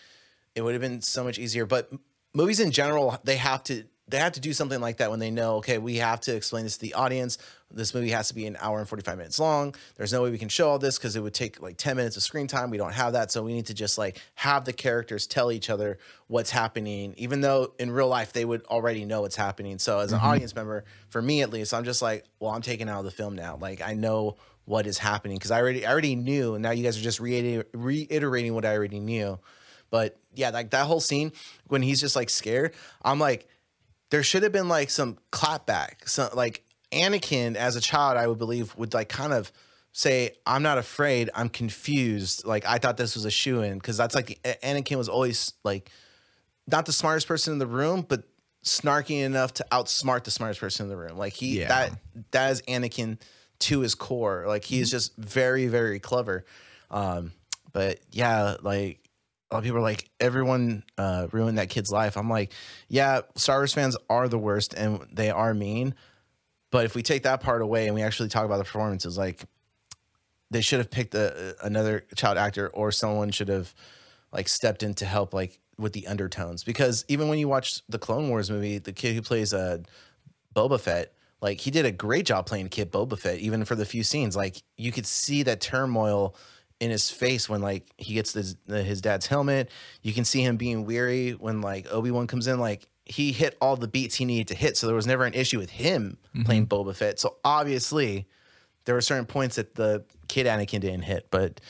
it 0.54 0.62
would 0.62 0.72
have 0.72 0.80
been 0.80 1.02
so 1.02 1.24
much 1.24 1.38
easier. 1.38 1.66
But 1.66 1.92
movies 2.32 2.60
in 2.60 2.70
general, 2.70 3.18
they 3.24 3.36
have 3.36 3.64
to 3.64 3.84
they 4.06 4.18
have 4.18 4.32
to 4.32 4.40
do 4.40 4.52
something 4.52 4.80
like 4.80 4.98
that 4.98 5.10
when 5.10 5.18
they 5.18 5.30
know, 5.30 5.56
okay, 5.56 5.78
we 5.78 5.96
have 5.96 6.20
to 6.22 6.36
explain 6.36 6.64
this 6.64 6.76
to 6.76 6.80
the 6.82 6.94
audience. 6.94 7.38
This 7.70 7.94
movie 7.94 8.10
has 8.10 8.28
to 8.28 8.34
be 8.34 8.46
an 8.46 8.56
hour 8.60 8.78
and 8.78 8.88
45 8.88 9.16
minutes 9.16 9.38
long. 9.38 9.74
There's 9.96 10.12
no 10.12 10.22
way 10.22 10.30
we 10.30 10.38
can 10.38 10.50
show 10.50 10.68
all 10.68 10.78
this 10.78 10.98
because 10.98 11.16
it 11.16 11.22
would 11.22 11.32
take 11.32 11.60
like 11.62 11.78
10 11.78 11.96
minutes 11.96 12.16
of 12.16 12.22
screen 12.22 12.46
time. 12.46 12.70
We 12.70 12.76
don't 12.76 12.92
have 12.92 13.14
that. 13.14 13.32
So 13.32 13.42
we 13.42 13.54
need 13.54 13.66
to 13.66 13.74
just 13.74 13.96
like 13.96 14.20
have 14.34 14.66
the 14.66 14.74
characters 14.74 15.26
tell 15.26 15.50
each 15.50 15.70
other 15.70 15.98
what's 16.26 16.50
happening, 16.50 17.14
even 17.16 17.40
though 17.40 17.72
in 17.78 17.90
real 17.90 18.08
life 18.08 18.32
they 18.32 18.44
would 18.44 18.64
already 18.66 19.06
know 19.06 19.22
what's 19.22 19.36
happening. 19.36 19.78
So 19.78 19.98
as 20.00 20.12
an 20.12 20.18
mm-hmm. 20.18 20.28
audience 20.28 20.54
member, 20.54 20.84
for 21.08 21.22
me 21.22 21.40
at 21.40 21.50
least, 21.50 21.72
I'm 21.72 21.84
just 21.84 22.02
like, 22.02 22.24
well, 22.38 22.52
I'm 22.52 22.62
taking 22.62 22.88
out 22.88 22.98
of 22.98 23.04
the 23.06 23.10
film 23.10 23.34
now. 23.34 23.56
Like 23.60 23.80
I 23.80 23.94
know 23.94 24.36
what 24.66 24.86
is 24.86 24.98
happening 24.98 25.36
because 25.36 25.50
I 25.50 25.60
already 25.60 25.86
I 25.86 25.90
already 25.90 26.14
knew, 26.14 26.54
and 26.54 26.62
now 26.62 26.70
you 26.70 26.84
guys 26.84 26.98
are 26.98 27.02
just 27.02 27.20
reiterating, 27.20 27.64
reiterating 27.74 28.54
what 28.54 28.64
I 28.64 28.74
already 28.76 29.00
knew. 29.00 29.38
But 29.90 30.18
yeah, 30.34 30.50
like 30.50 30.70
that 30.70 30.86
whole 30.86 31.00
scene 31.00 31.32
when 31.68 31.82
he's 31.82 32.00
just 32.00 32.16
like 32.16 32.30
scared, 32.30 32.74
I'm 33.02 33.18
like, 33.18 33.48
there 34.14 34.22
should 34.22 34.44
have 34.44 34.52
been 34.52 34.68
like 34.68 34.90
some 34.90 35.18
clapback. 35.32 36.08
Some 36.08 36.30
like 36.34 36.62
Anakin 36.92 37.56
as 37.56 37.74
a 37.74 37.80
child, 37.80 38.16
I 38.16 38.28
would 38.28 38.38
believe 38.38 38.72
would 38.76 38.94
like 38.94 39.08
kind 39.08 39.32
of 39.32 39.50
say, 39.90 40.36
"I'm 40.46 40.62
not 40.62 40.78
afraid. 40.78 41.30
I'm 41.34 41.48
confused. 41.48 42.46
Like 42.46 42.64
I 42.64 42.78
thought 42.78 42.96
this 42.96 43.16
was 43.16 43.24
a 43.24 43.30
shoe 43.32 43.60
in 43.62 43.76
because 43.76 43.96
that's 43.96 44.14
like 44.14 44.38
Anakin 44.62 44.98
was 44.98 45.08
always 45.08 45.54
like 45.64 45.90
not 46.68 46.86
the 46.86 46.92
smartest 46.92 47.26
person 47.26 47.54
in 47.54 47.58
the 47.58 47.66
room, 47.66 48.06
but 48.08 48.22
snarky 48.64 49.20
enough 49.24 49.52
to 49.54 49.66
outsmart 49.72 50.22
the 50.22 50.30
smartest 50.30 50.60
person 50.60 50.84
in 50.86 50.90
the 50.90 50.96
room. 50.96 51.18
Like 51.18 51.32
he 51.32 51.58
Yeah. 51.58 51.66
that 51.66 51.98
that 52.30 52.52
is 52.52 52.62
Anakin 52.68 53.18
to 53.60 53.80
his 53.80 53.96
core. 53.96 54.44
Like 54.46 54.62
he 54.62 54.78
is 54.78 54.92
just 54.92 55.16
very 55.16 55.66
very 55.66 55.98
clever. 55.98 56.44
Um, 56.88 57.32
but 57.72 57.98
yeah, 58.12 58.58
like 58.62 59.00
a 59.50 59.54
lot 59.54 59.58
of 59.58 59.64
people 59.64 59.78
are 59.78 59.82
like 59.82 60.08
everyone 60.20 60.84
uh, 60.98 61.28
ruined 61.32 61.58
that 61.58 61.68
kid's 61.68 61.92
life. 61.92 62.16
I'm 62.16 62.30
like, 62.30 62.52
yeah, 62.88 63.20
Star 63.36 63.58
Wars 63.58 63.74
fans 63.74 63.96
are 64.08 64.28
the 64.28 64.38
worst 64.38 64.74
and 64.74 65.06
they 65.12 65.30
are 65.30 65.54
mean. 65.54 65.94
But 66.70 66.84
if 66.84 66.94
we 66.94 67.02
take 67.02 67.22
that 67.22 67.40
part 67.40 67.62
away 67.62 67.86
and 67.86 67.94
we 67.94 68.02
actually 68.02 68.28
talk 68.28 68.44
about 68.44 68.58
the 68.58 68.64
performances, 68.64 69.16
like 69.16 69.44
they 70.50 70.60
should 70.60 70.78
have 70.78 70.90
picked 70.90 71.14
a, 71.14 71.54
another 71.64 72.04
child 72.16 72.38
actor 72.38 72.68
or 72.68 72.90
someone 72.90 73.30
should 73.30 73.48
have 73.48 73.74
like 74.32 74.48
stepped 74.48 74.82
in 74.82 74.94
to 74.94 75.04
help 75.04 75.32
like 75.32 75.60
with 75.78 75.92
the 75.92 76.06
undertones 76.06 76.64
because 76.64 77.04
even 77.08 77.28
when 77.28 77.38
you 77.38 77.48
watch 77.48 77.82
the 77.88 77.98
Clone 77.98 78.28
Wars 78.28 78.50
movie, 78.50 78.78
the 78.78 78.92
kid 78.92 79.14
who 79.14 79.22
plays 79.22 79.52
uh, 79.52 79.78
Boba 80.54 80.80
Fett, 80.80 81.12
like 81.40 81.60
he 81.60 81.70
did 81.70 81.84
a 81.84 81.92
great 81.92 82.26
job 82.26 82.46
playing 82.46 82.68
Kid 82.68 82.90
Boba 82.90 83.18
Fett, 83.18 83.38
even 83.38 83.64
for 83.64 83.74
the 83.74 83.84
few 83.84 84.02
scenes. 84.02 84.34
Like 84.36 84.62
you 84.76 84.92
could 84.92 85.06
see 85.06 85.42
that 85.42 85.60
turmoil 85.60 86.34
in 86.80 86.90
his 86.90 87.10
face 87.10 87.48
when 87.48 87.62
like 87.62 87.84
he 87.96 88.14
gets 88.14 88.32
his, 88.32 88.56
his 88.66 89.00
dad's 89.00 89.26
helmet. 89.26 89.70
You 90.02 90.12
can 90.12 90.24
see 90.24 90.42
him 90.42 90.56
being 90.56 90.84
weary 90.84 91.32
when 91.32 91.60
like 91.60 91.86
Obi 91.90 92.10
Wan 92.10 92.26
comes 92.26 92.46
in. 92.46 92.58
Like 92.58 92.86
he 93.04 93.32
hit 93.32 93.56
all 93.60 93.76
the 93.76 93.88
beats 93.88 94.14
he 94.16 94.24
needed 94.24 94.48
to 94.48 94.54
hit, 94.54 94.76
so 94.76 94.86
there 94.86 94.96
was 94.96 95.06
never 95.06 95.24
an 95.24 95.34
issue 95.34 95.58
with 95.58 95.70
him 95.70 96.18
mm-hmm. 96.28 96.42
playing 96.42 96.66
Boba 96.66 96.94
Fett. 96.94 97.20
So 97.20 97.36
obviously, 97.44 98.26
there 98.84 98.94
were 98.94 99.00
certain 99.00 99.26
points 99.26 99.56
that 99.56 99.74
the 99.74 100.04
kid 100.28 100.46
Anakin 100.46 100.80
didn't 100.80 101.02
hit, 101.02 101.28
but 101.30 101.60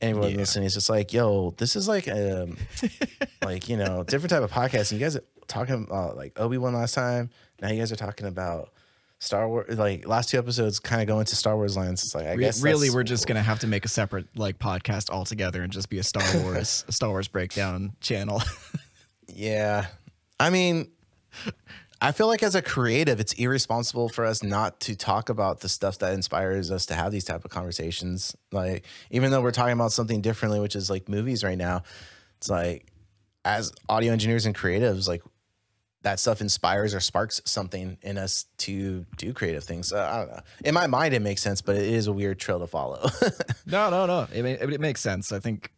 anyone 0.00 0.34
listening 0.34 0.66
is 0.66 0.74
just 0.74 0.90
like, 0.90 1.12
yo, 1.12 1.54
this 1.56 1.76
is 1.76 1.88
like 1.88 2.08
um, 2.08 2.56
a 2.82 3.28
like, 3.44 3.68
you 3.68 3.76
know, 3.76 4.04
different 4.04 4.30
type 4.30 4.42
of 4.42 4.50
podcast. 4.50 4.90
And 4.92 5.00
you 5.00 5.06
guys 5.06 5.16
are 5.16 5.24
talking 5.46 5.82
about 5.82 6.16
like 6.16 6.38
Obi-Wan 6.38 6.74
last 6.74 6.94
time. 6.94 7.30
Now 7.60 7.70
you 7.70 7.78
guys 7.78 7.92
are 7.92 7.96
talking 7.96 8.26
about 8.26 8.70
Star 9.20 9.48
Wars 9.48 9.76
like 9.78 10.06
last 10.06 10.28
two 10.28 10.38
episodes 10.38 10.78
kind 10.78 11.02
of 11.02 11.08
go 11.08 11.18
into 11.18 11.34
Star 11.34 11.56
Wars 11.56 11.76
lines. 11.76 12.02
It's 12.04 12.14
like 12.14 12.26
I 12.26 12.34
Re- 12.34 12.44
guess 12.44 12.62
really, 12.62 12.90
we're 12.90 13.02
just 13.02 13.26
gonna 13.26 13.42
have 13.42 13.58
to 13.60 13.66
make 13.66 13.84
a 13.84 13.88
separate 13.88 14.26
like 14.36 14.58
podcast 14.58 15.10
altogether 15.10 15.62
and 15.62 15.72
just 15.72 15.88
be 15.90 15.98
a 15.98 16.02
Star 16.04 16.22
Wars 16.42 16.84
a 16.88 16.92
Star 16.92 17.10
Wars 17.10 17.28
breakdown 17.28 17.92
channel. 18.00 18.42
Yeah. 19.34 19.86
I 20.40 20.50
mean, 20.50 20.90
I 22.00 22.12
feel 22.12 22.28
like 22.28 22.42
as 22.42 22.54
a 22.54 22.62
creative, 22.62 23.20
it's 23.20 23.32
irresponsible 23.34 24.08
for 24.08 24.24
us 24.24 24.42
not 24.42 24.80
to 24.80 24.96
talk 24.96 25.28
about 25.28 25.60
the 25.60 25.68
stuff 25.68 25.98
that 25.98 26.14
inspires 26.14 26.70
us 26.70 26.86
to 26.86 26.94
have 26.94 27.12
these 27.12 27.24
type 27.24 27.44
of 27.44 27.50
conversations. 27.50 28.34
Like, 28.52 28.84
even 29.10 29.30
though 29.30 29.40
we're 29.42 29.50
talking 29.50 29.74
about 29.74 29.92
something 29.92 30.20
differently, 30.22 30.60
which 30.60 30.74
is 30.76 30.88
like 30.90 31.08
movies 31.08 31.44
right 31.44 31.58
now, 31.58 31.82
it's 32.38 32.48
like 32.48 32.86
as 33.44 33.72
audio 33.88 34.12
engineers 34.12 34.46
and 34.46 34.54
creatives, 34.54 35.06
like 35.08 35.22
that 36.08 36.18
stuff 36.18 36.40
inspires 36.40 36.94
or 36.94 37.00
sparks 37.00 37.38
something 37.44 37.98
in 38.00 38.16
us 38.16 38.46
to 38.56 39.04
do 39.18 39.34
creative 39.34 39.62
things. 39.62 39.92
Uh, 39.92 39.98
I 40.10 40.16
don't 40.20 40.28
know. 40.30 40.40
In 40.64 40.72
my 40.72 40.86
mind, 40.86 41.12
it 41.12 41.20
makes 41.20 41.42
sense, 41.42 41.60
but 41.60 41.76
it 41.76 41.82
is 41.82 42.06
a 42.06 42.12
weird 42.14 42.38
trail 42.38 42.58
to 42.60 42.66
follow. 42.66 43.10
no, 43.66 43.90
no, 43.90 44.06
no. 44.06 44.26
It, 44.32 44.42
ma- 44.42 44.72
it 44.74 44.80
makes 44.80 45.02
sense. 45.02 45.32
I 45.32 45.38
think 45.38 45.70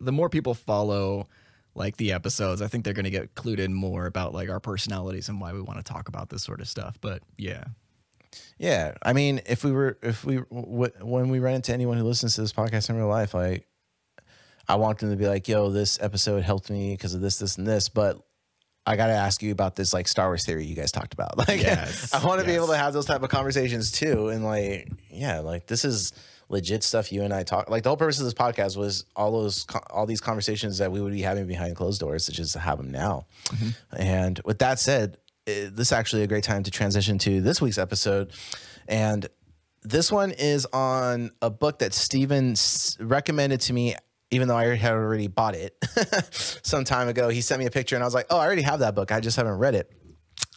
the 0.00 0.12
more 0.12 0.30
people 0.30 0.54
follow 0.54 1.28
like 1.74 1.98
the 1.98 2.12
episodes, 2.12 2.62
I 2.62 2.68
think 2.68 2.84
they're 2.84 2.94
gonna 2.94 3.10
get 3.10 3.34
clued 3.34 3.58
in 3.58 3.74
more 3.74 4.06
about 4.06 4.32
like 4.32 4.48
our 4.48 4.60
personalities 4.60 5.28
and 5.28 5.42
why 5.42 5.52
we 5.52 5.60
want 5.60 5.78
to 5.78 5.84
talk 5.84 6.08
about 6.08 6.30
this 6.30 6.42
sort 6.42 6.62
of 6.62 6.68
stuff. 6.68 6.96
But 7.02 7.22
yeah, 7.36 7.64
Yeah, 8.56 8.94
I 9.02 9.12
mean, 9.12 9.42
if 9.44 9.62
we 9.62 9.72
were, 9.72 9.98
if 10.02 10.24
we, 10.24 10.36
w- 10.50 10.92
when 11.02 11.28
we 11.28 11.38
run 11.38 11.52
into 11.52 11.74
anyone 11.74 11.98
who 11.98 12.04
listens 12.04 12.34
to 12.36 12.40
this 12.40 12.52
podcast 12.54 12.88
in 12.88 12.96
real 12.96 13.08
life, 13.08 13.34
like, 13.34 13.66
I 14.68 14.76
want 14.76 15.00
them 15.00 15.10
to 15.10 15.16
be 15.16 15.26
like, 15.28 15.48
yo, 15.48 15.68
this 15.68 16.00
episode 16.00 16.42
helped 16.44 16.70
me 16.70 16.94
because 16.94 17.12
of 17.12 17.20
this, 17.20 17.38
this, 17.38 17.58
and 17.58 17.66
this. 17.66 17.90
But 17.90 18.22
I 18.86 18.96
got 18.96 19.08
to 19.08 19.12
ask 19.14 19.42
you 19.42 19.50
about 19.52 19.74
this 19.76 19.92
like 19.92 20.06
Star 20.06 20.28
Wars 20.28 20.44
theory 20.44 20.64
you 20.64 20.76
guys 20.76 20.92
talked 20.92 21.12
about. 21.12 21.36
Like, 21.48 21.60
Yes, 21.60 22.14
I 22.14 22.24
want 22.24 22.40
to 22.40 22.46
be 22.46 22.52
able 22.54 22.68
to 22.68 22.76
have 22.76 22.92
those 22.92 23.06
type 23.06 23.22
of 23.22 23.28
conversations 23.30 23.90
too. 23.90 24.28
And 24.28 24.44
like, 24.44 24.88
yeah, 25.10 25.40
like 25.40 25.66
this 25.66 25.84
is 25.84 26.12
legit 26.48 26.84
stuff 26.84 27.10
you 27.10 27.22
and 27.22 27.34
I 27.34 27.42
talk. 27.42 27.68
Like 27.68 27.82
the 27.82 27.88
whole 27.88 27.96
purpose 27.96 28.18
of 28.20 28.24
this 28.24 28.34
podcast 28.34 28.76
was 28.76 29.04
all 29.16 29.32
those, 29.32 29.66
all 29.90 30.06
these 30.06 30.20
conversations 30.20 30.78
that 30.78 30.92
we 30.92 31.00
would 31.00 31.12
be 31.12 31.22
having 31.22 31.46
behind 31.48 31.74
closed 31.74 31.98
doors 32.00 32.26
to 32.26 32.32
just 32.32 32.54
have 32.54 32.78
them 32.78 32.92
now. 32.92 33.26
And 33.96 34.40
with 34.44 34.60
that 34.60 34.78
said, 34.78 35.18
eh, 35.48 35.68
this 35.72 35.88
is 35.88 35.92
actually 35.92 36.22
a 36.22 36.26
great 36.28 36.44
time 36.44 36.62
to 36.62 36.70
transition 36.70 37.18
to 37.18 37.40
this 37.40 37.60
week's 37.60 37.78
episode. 37.78 38.30
And 38.86 39.26
this 39.82 40.12
one 40.12 40.30
is 40.32 40.66
on 40.72 41.30
a 41.42 41.50
book 41.50 41.80
that 41.80 41.92
Steven 41.94 42.52
s- 42.52 42.96
recommended 43.00 43.60
to 43.62 43.72
me, 43.72 43.96
even 44.36 44.48
though 44.48 44.56
I 44.56 44.76
had 44.76 44.92
already 44.92 45.28
bought 45.28 45.54
it 45.54 45.74
some 46.62 46.84
time 46.84 47.08
ago. 47.08 47.30
He 47.30 47.40
sent 47.40 47.58
me 47.58 47.64
a 47.64 47.70
picture 47.70 47.96
and 47.96 48.02
I 48.02 48.06
was 48.06 48.12
like, 48.12 48.26
oh, 48.28 48.36
I 48.36 48.44
already 48.44 48.62
have 48.62 48.80
that 48.80 48.94
book. 48.94 49.10
I 49.10 49.20
just 49.20 49.36
haven't 49.38 49.56
read 49.56 49.74
it. 49.74 49.90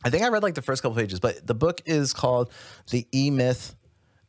I 0.03 0.09
think 0.09 0.24
I 0.24 0.27
read 0.27 0.43
like 0.43 0.55
the 0.55 0.62
first 0.62 0.81
couple 0.81 0.98
pages, 0.98 1.21
but 1.21 1.48
the 1.48 1.53
book 1.53 1.81
is 1.86 2.12
called 2.12 2.51
The 2.91 3.07
E 3.15 3.31
Myth. 3.31 3.75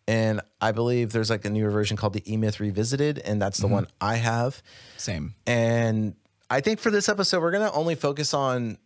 And 0.07 0.41
I 0.61 0.71
believe 0.71 1.11
there's 1.11 1.31
like 1.31 1.45
a 1.45 1.51
newer 1.51 1.71
version 1.71 1.97
called 1.97 2.13
The 2.13 2.33
E 2.33 2.37
Myth 2.37 2.61
Revisited. 2.61 3.19
And 3.19 3.43
that's 3.43 3.59
the 3.59 3.67
mm-hmm. 3.67 3.75
one 3.75 3.87
I 4.01 4.17
have. 4.17 4.63
Same. 4.97 5.35
And 5.49 6.15
I 6.49 6.61
think 6.61 6.79
for 6.79 6.93
this 6.93 7.09
episode, 7.09 7.41
we're 7.41 7.51
going 7.51 7.69
to 7.69 7.73
only 7.73 7.97
focus 7.97 8.33
on 8.33 8.79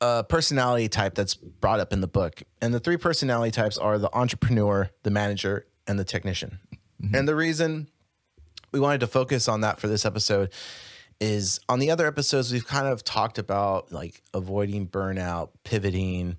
a 0.00 0.24
personality 0.24 0.88
type 0.88 1.14
that's 1.14 1.34
brought 1.34 1.80
up 1.80 1.92
in 1.92 2.00
the 2.00 2.06
book. 2.06 2.42
And 2.62 2.72
the 2.72 2.80
three 2.80 2.96
personality 2.96 3.50
types 3.50 3.76
are 3.76 3.98
the 3.98 4.14
entrepreneur, 4.14 4.90
the 5.02 5.10
manager, 5.10 5.66
and 5.86 5.98
the 5.98 6.04
technician. 6.04 6.58
Mm-hmm. 7.02 7.14
And 7.16 7.28
the 7.28 7.36
reason 7.36 7.88
we 8.74 8.80
wanted 8.80 9.00
to 9.00 9.06
focus 9.06 9.48
on 9.48 9.60
that 9.60 9.78
for 9.78 9.86
this 9.86 10.04
episode 10.04 10.50
is 11.20 11.60
on 11.68 11.78
the 11.78 11.92
other 11.92 12.08
episodes, 12.08 12.52
we've 12.52 12.66
kind 12.66 12.88
of 12.88 13.04
talked 13.04 13.38
about 13.38 13.92
like 13.92 14.20
avoiding 14.34 14.88
burnout, 14.88 15.50
pivoting, 15.62 16.38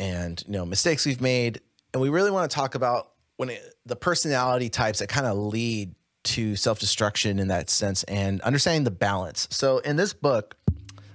and 0.00 0.42
you 0.46 0.54
know 0.54 0.64
mistakes 0.64 1.04
we've 1.04 1.20
made. 1.20 1.60
And 1.92 2.00
we 2.00 2.08
really 2.08 2.30
want 2.30 2.50
to 2.50 2.54
talk 2.54 2.74
about 2.74 3.10
when 3.36 3.50
it, 3.50 3.74
the 3.84 3.94
personality 3.94 4.70
types 4.70 5.00
that 5.00 5.08
kind 5.08 5.26
of 5.26 5.36
lead 5.36 5.94
to 6.24 6.56
self-destruction 6.56 7.38
in 7.38 7.48
that 7.48 7.68
sense 7.68 8.02
and 8.04 8.40
understanding 8.40 8.84
the 8.84 8.90
balance. 8.90 9.46
So 9.50 9.78
in 9.78 9.96
this 9.96 10.14
book 10.14 10.56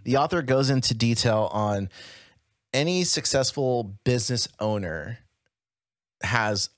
the 0.03 0.17
author 0.17 0.41
goes 0.43 0.69
into 0.69 0.93
detail 0.93 1.49
on 1.51 1.89
any 2.71 3.03
successful 3.03 3.95
business 4.03 4.47
owner 4.59 5.19
has 6.21 6.69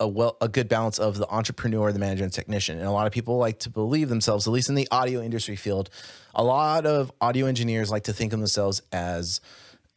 a 0.00 0.06
well 0.06 0.36
a 0.40 0.48
good 0.48 0.68
balance 0.68 0.98
of 0.98 1.16
the 1.16 1.28
entrepreneur, 1.28 1.92
the 1.92 1.98
manager, 1.98 2.24
and 2.24 2.32
technician. 2.32 2.78
And 2.78 2.86
a 2.86 2.90
lot 2.90 3.06
of 3.06 3.12
people 3.12 3.36
like 3.38 3.58
to 3.60 3.70
believe 3.70 4.08
themselves, 4.08 4.46
at 4.46 4.50
least 4.52 4.68
in 4.68 4.74
the 4.74 4.88
audio 4.90 5.20
industry 5.22 5.56
field, 5.56 5.90
a 6.34 6.44
lot 6.44 6.86
of 6.86 7.10
audio 7.20 7.46
engineers 7.46 7.90
like 7.90 8.04
to 8.04 8.12
think 8.12 8.32
of 8.32 8.38
themselves 8.38 8.82
as, 8.92 9.40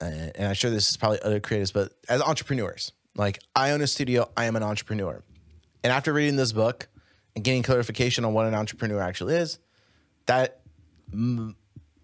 uh, 0.01 0.05
and 0.05 0.47
I'm 0.47 0.53
sure 0.53 0.71
this 0.71 0.89
is 0.89 0.97
probably 0.97 1.21
other 1.21 1.39
creatives, 1.39 1.71
but 1.71 1.93
as 2.09 2.21
entrepreneurs. 2.21 2.91
Like 3.15 3.39
I 3.55 3.71
own 3.71 3.81
a 3.81 3.87
studio, 3.87 4.29
I 4.37 4.45
am 4.45 4.55
an 4.55 4.63
entrepreneur. 4.63 5.21
And 5.83 5.91
after 5.91 6.13
reading 6.13 6.37
this 6.37 6.51
book 6.51 6.87
and 7.35 7.43
getting 7.43 7.63
clarification 7.63 8.25
on 8.25 8.33
what 8.33 8.45
an 8.45 8.55
entrepreneur 8.55 9.01
actually 9.01 9.35
is, 9.35 9.59
that 10.27 10.61
mm, 11.13 11.53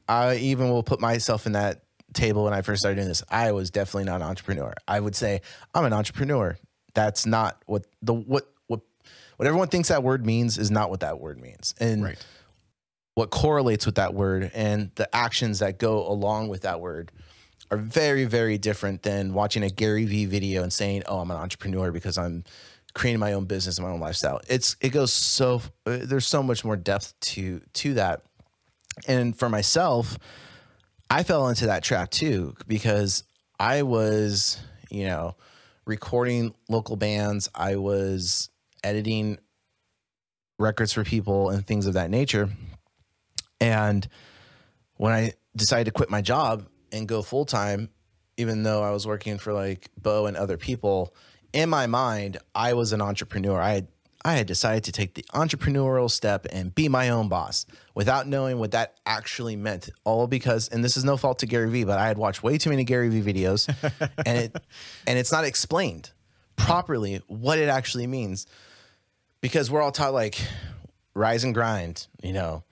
I 0.08 0.36
even 0.36 0.70
will 0.70 0.84
put 0.84 1.00
myself 1.00 1.46
in 1.46 1.54
that 1.54 1.84
table 2.14 2.44
when 2.44 2.54
I 2.54 2.62
first 2.62 2.82
started 2.82 2.96
doing 2.96 3.08
this. 3.08 3.24
I 3.30 3.52
was 3.52 3.70
definitely 3.70 4.06
not 4.06 4.18
an 4.18 4.28
entrepreneur. 4.28 4.74
I 4.88 5.00
would 5.00 5.16
say 5.16 5.42
I'm 5.74 5.86
an 5.86 5.94
entrepreneur. 5.94 6.58
That's 6.94 7.26
not 7.26 7.62
what 7.66 7.86
the 8.02 8.14
what 8.14 8.48
what 8.68 8.82
what 9.38 9.48
everyone 9.48 9.68
thinks 9.68 9.90
that 9.90 10.04
word 10.04 10.26
means 10.26 10.58
is 10.58 10.72
not 10.72 10.90
what 10.90 11.02
that 11.02 11.20
word 11.20 11.40
means. 11.40 11.76
And 11.80 12.04
Right. 12.04 12.26
what 13.16 13.30
correlates 13.30 13.86
with 13.86 13.96
that 13.96 14.14
word 14.14 14.52
and 14.54 14.92
the 14.96 15.14
actions 15.16 15.60
that 15.60 15.78
go 15.80 16.08
along 16.08 16.50
with 16.50 16.62
that 16.62 16.80
word 16.80 17.12
are 17.70 17.78
very 17.78 18.26
very 18.26 18.58
different 18.58 19.04
than 19.04 19.34
watching 19.34 19.64
a 19.64 19.70
Gary 19.70 20.06
Vee 20.06 20.26
video 20.26 20.64
and 20.64 20.72
saying, 20.72 21.04
"Oh, 21.08 21.20
I'm 21.20 21.32
an 21.32 21.38
entrepreneur 21.38 21.92
because 21.92 22.18
I'm 22.18 22.44
creating 22.94 23.20
my 23.20 23.34
own 23.34 23.46
business 23.46 23.78
and 23.78 23.86
my 23.86 23.94
own 23.94 24.00
lifestyle." 24.00 24.40
It's 24.48 24.76
it 24.82 24.90
goes 24.90 25.12
so 25.14 25.62
uh, 25.86 26.00
there's 26.04 26.28
so 26.28 26.42
much 26.42 26.64
more 26.64 26.76
depth 26.78 27.20
to 27.20 27.62
to 27.74 27.94
that. 27.96 28.24
And 29.08 29.38
for 29.38 29.50
myself, 29.50 30.18
I 31.10 31.24
fell 31.24 31.48
into 31.50 31.68
that 31.68 31.84
trap 31.84 32.10
too 32.10 32.56
because 32.68 33.24
I 33.60 33.84
was, 33.84 34.60
you 34.90 35.06
know, 35.06 35.36
recording 35.88 36.54
local 36.70 36.98
bands, 36.98 37.50
I 37.56 37.78
was 37.78 38.50
editing 38.84 39.40
records 40.60 40.94
for 40.94 41.04
people 41.04 41.50
and 41.50 41.66
things 41.66 41.86
of 41.86 41.94
that 41.94 42.10
nature. 42.10 42.50
And 43.60 44.08
when 44.96 45.14
I 45.14 45.34
decided 45.56 45.86
to 45.86 45.92
quit 45.92 46.10
my 46.10 46.22
job 46.22 46.68
and 46.92 47.08
go 47.08 47.22
full 47.22 47.46
time, 47.46 47.90
even 48.38 48.64
though 48.64 48.84
I 48.84 48.92
was 48.92 49.08
working 49.08 49.38
for 49.38 49.54
like 49.54 49.90
Bo 50.00 50.26
and 50.26 50.38
other 50.38 50.58
people, 50.58 51.16
in 51.54 51.70
my 51.70 51.88
mind, 51.88 52.38
I 52.54 52.74
was 52.74 52.94
an 52.94 53.02
entrepreneur. 53.02 53.60
I 53.60 53.74
had 53.74 53.88
I 54.26 54.34
had 54.34 54.48
decided 54.48 54.84
to 54.86 54.92
take 54.92 55.14
the 55.14 55.24
entrepreneurial 55.34 56.10
step 56.10 56.48
and 56.52 56.74
be 56.74 56.90
my 56.90 57.10
own 57.10 57.30
boss 57.30 57.66
without 57.94 58.28
knowing 58.28 58.60
what 58.60 58.72
that 58.72 58.96
actually 59.06 59.56
meant. 59.56 59.90
All 60.04 60.28
because, 60.28 60.70
and 60.70 60.84
this 60.84 60.98
is 60.98 61.04
no 61.04 61.18
fault 61.18 61.40
to 61.40 61.46
Gary 61.46 61.70
Vee, 61.70 61.84
but 61.84 62.00
I 62.00 62.08
had 62.08 62.18
watched 62.18 62.44
way 62.44 62.58
too 62.58 62.70
many 62.70 62.84
Gary 62.84 63.10
Vee 63.10 63.22
videos, 63.22 63.68
and 64.26 64.38
it 64.38 64.56
and 65.06 65.20
it's 65.20 65.32
not 65.32 65.46
explained 65.46 66.12
properly 66.56 67.22
what 67.28 67.60
it 67.60 67.70
actually 67.70 68.08
means 68.08 68.48
because 69.42 69.70
we're 69.72 69.82
all 69.82 69.92
taught 69.92 70.14
like 70.14 70.40
rise 71.14 71.44
and 71.44 71.54
grind, 71.54 72.08
you 72.22 72.34
know, 72.34 72.64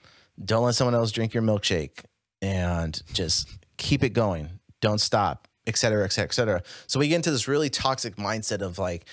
don't 0.43 0.63
let 0.63 0.75
someone 0.75 0.95
else 0.95 1.11
drink 1.11 1.33
your 1.33 1.43
milkshake 1.43 2.03
and 2.41 3.01
just 3.13 3.49
keep 3.77 4.03
it 4.03 4.09
going. 4.09 4.59
Don't 4.81 4.99
stop, 4.99 5.47
et 5.65 5.77
cetera, 5.77 6.03
et 6.03 6.11
cetera, 6.11 6.29
et 6.29 6.33
cetera. 6.33 6.63
So 6.87 6.99
we 6.99 7.07
get 7.07 7.15
into 7.15 7.31
this 7.31 7.47
really 7.47 7.69
toxic 7.69 8.17
mindset 8.17 8.61
of 8.61 8.77
like, 8.77 9.05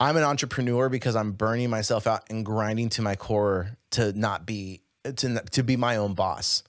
I'm 0.00 0.16
an 0.16 0.24
entrepreneur 0.24 0.88
because 0.88 1.14
I'm 1.14 1.32
burning 1.32 1.68
myself 1.68 2.06
out 2.06 2.24
and 2.30 2.44
grinding 2.44 2.88
to 2.90 3.02
my 3.02 3.16
core 3.16 3.76
to 3.90 4.18
not 4.18 4.46
be 4.46 4.80
to 5.04 5.42
to 5.52 5.62
be 5.62 5.76
my 5.76 5.96
own 5.96 6.14
boss. 6.14 6.62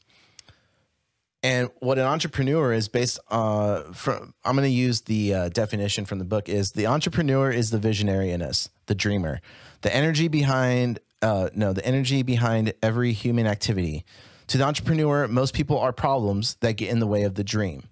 And 1.43 1.71
what 1.79 1.97
an 1.97 2.05
entrepreneur 2.05 2.73
is 2.73 2.89
based 2.89 3.19
uh 3.29 3.83
from 3.93 4.33
I'm 4.43 4.55
going 4.55 4.67
to 4.67 4.69
use 4.69 5.01
the 5.01 5.33
uh, 5.33 5.49
definition 5.49 6.03
from 6.03 6.19
the 6.19 6.25
book 6.25 6.49
is 6.49 6.73
the 6.73 6.87
entrepreneur 6.87 7.49
is 7.49 7.71
the 7.71 7.79
visionary 7.79 8.31
in 8.31 8.41
us, 8.41 8.69
the 8.87 8.95
dreamer. 8.95 9.39
The 9.79 9.95
energy 9.95 10.27
behind 10.27 10.99
uh 11.21 11.49
no, 11.55 11.71
the 11.71 11.85
energy 11.85 12.23
behind 12.23 12.73
every 12.83 13.13
human 13.13 13.47
activity. 13.47 14.03
To 14.47 14.57
the 14.57 14.65
entrepreneur, 14.65 15.29
most 15.29 15.53
people 15.53 15.79
are 15.79 15.93
problems 15.93 16.55
that 16.55 16.73
get 16.73 16.89
in 16.89 16.99
the 16.99 17.07
way 17.07 17.23
of 17.23 17.35
the 17.35 17.43
dream. 17.45 17.83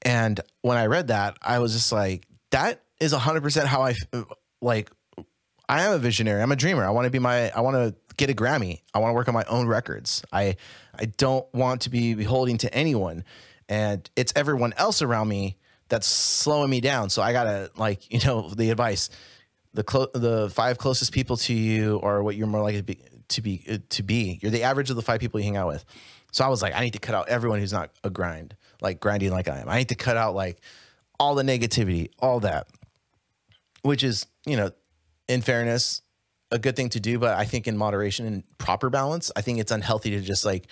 And 0.00 0.40
when 0.62 0.78
I 0.78 0.86
read 0.86 1.08
that, 1.08 1.36
I 1.42 1.58
was 1.58 1.74
just 1.74 1.92
like, 1.92 2.24
that 2.50 2.82
is 2.98 3.12
100% 3.12 3.64
how 3.66 3.82
I 3.82 3.94
like. 4.60 4.90
I 5.68 5.82
am 5.82 5.94
a 5.94 5.98
visionary. 5.98 6.40
I'm 6.42 6.52
a 6.52 6.56
dreamer. 6.56 6.84
I 6.84 6.90
want 6.90 7.06
to 7.06 7.10
be 7.10 7.18
my. 7.18 7.50
I 7.50 7.60
want 7.60 7.74
to 7.74 7.92
get 8.16 8.30
a 8.30 8.34
Grammy. 8.34 8.82
I 8.94 8.98
want 8.98 9.10
to 9.10 9.14
work 9.14 9.28
on 9.28 9.34
my 9.34 9.44
own 9.48 9.66
records. 9.66 10.22
I 10.32 10.56
I 10.98 11.06
don't 11.06 11.46
want 11.52 11.82
to 11.82 11.90
be 11.90 12.14
beholding 12.14 12.58
to 12.58 12.72
anyone, 12.72 13.24
and 13.68 14.08
it's 14.16 14.32
everyone 14.36 14.74
else 14.76 15.02
around 15.02 15.28
me 15.28 15.56
that's 15.88 16.06
slowing 16.06 16.70
me 16.70 16.80
down. 16.80 17.10
So 17.10 17.22
I 17.22 17.32
gotta 17.32 17.70
like 17.76 18.12
you 18.12 18.20
know 18.24 18.48
the 18.50 18.70
advice. 18.70 19.10
The 19.74 19.84
clo- 19.84 20.08
the 20.14 20.48
five 20.50 20.78
closest 20.78 21.12
people 21.12 21.36
to 21.38 21.52
you 21.52 22.00
are 22.02 22.22
what 22.22 22.34
you're 22.34 22.46
more 22.46 22.62
likely 22.62 22.78
to 22.78 22.84
be 22.84 22.98
to 23.28 23.42
be 23.42 23.64
uh, 23.70 23.78
to 23.90 24.02
be. 24.02 24.38
You're 24.40 24.50
the 24.50 24.62
average 24.62 24.90
of 24.90 24.96
the 24.96 25.02
five 25.02 25.20
people 25.20 25.38
you 25.40 25.44
hang 25.44 25.56
out 25.56 25.68
with. 25.68 25.84
So 26.32 26.44
I 26.44 26.48
was 26.48 26.62
like, 26.62 26.74
I 26.74 26.80
need 26.80 26.92
to 26.94 26.98
cut 26.98 27.14
out 27.14 27.28
everyone 27.28 27.60
who's 27.60 27.72
not 27.72 27.90
a 28.04 28.10
grind, 28.10 28.56
like 28.80 29.00
grinding 29.00 29.30
like 29.30 29.48
I 29.48 29.58
am. 29.58 29.68
I 29.68 29.78
need 29.78 29.88
to 29.88 29.94
cut 29.94 30.16
out 30.16 30.34
like 30.34 30.60
all 31.18 31.34
the 31.34 31.42
negativity, 31.42 32.10
all 32.18 32.40
that, 32.40 32.68
which 33.86 34.02
is, 34.04 34.26
you 34.44 34.56
know, 34.56 34.70
in 35.28 35.42
fairness, 35.42 36.02
a 36.50 36.58
good 36.58 36.76
thing 36.76 36.88
to 36.90 37.00
do, 37.00 37.18
but 37.18 37.36
I 37.36 37.44
think 37.44 37.66
in 37.66 37.76
moderation 37.76 38.26
and 38.26 38.44
proper 38.58 38.90
balance, 38.90 39.32
I 39.36 39.40
think 39.40 39.58
it's 39.58 39.72
unhealthy 39.72 40.10
to 40.10 40.20
just 40.20 40.44
like 40.44 40.66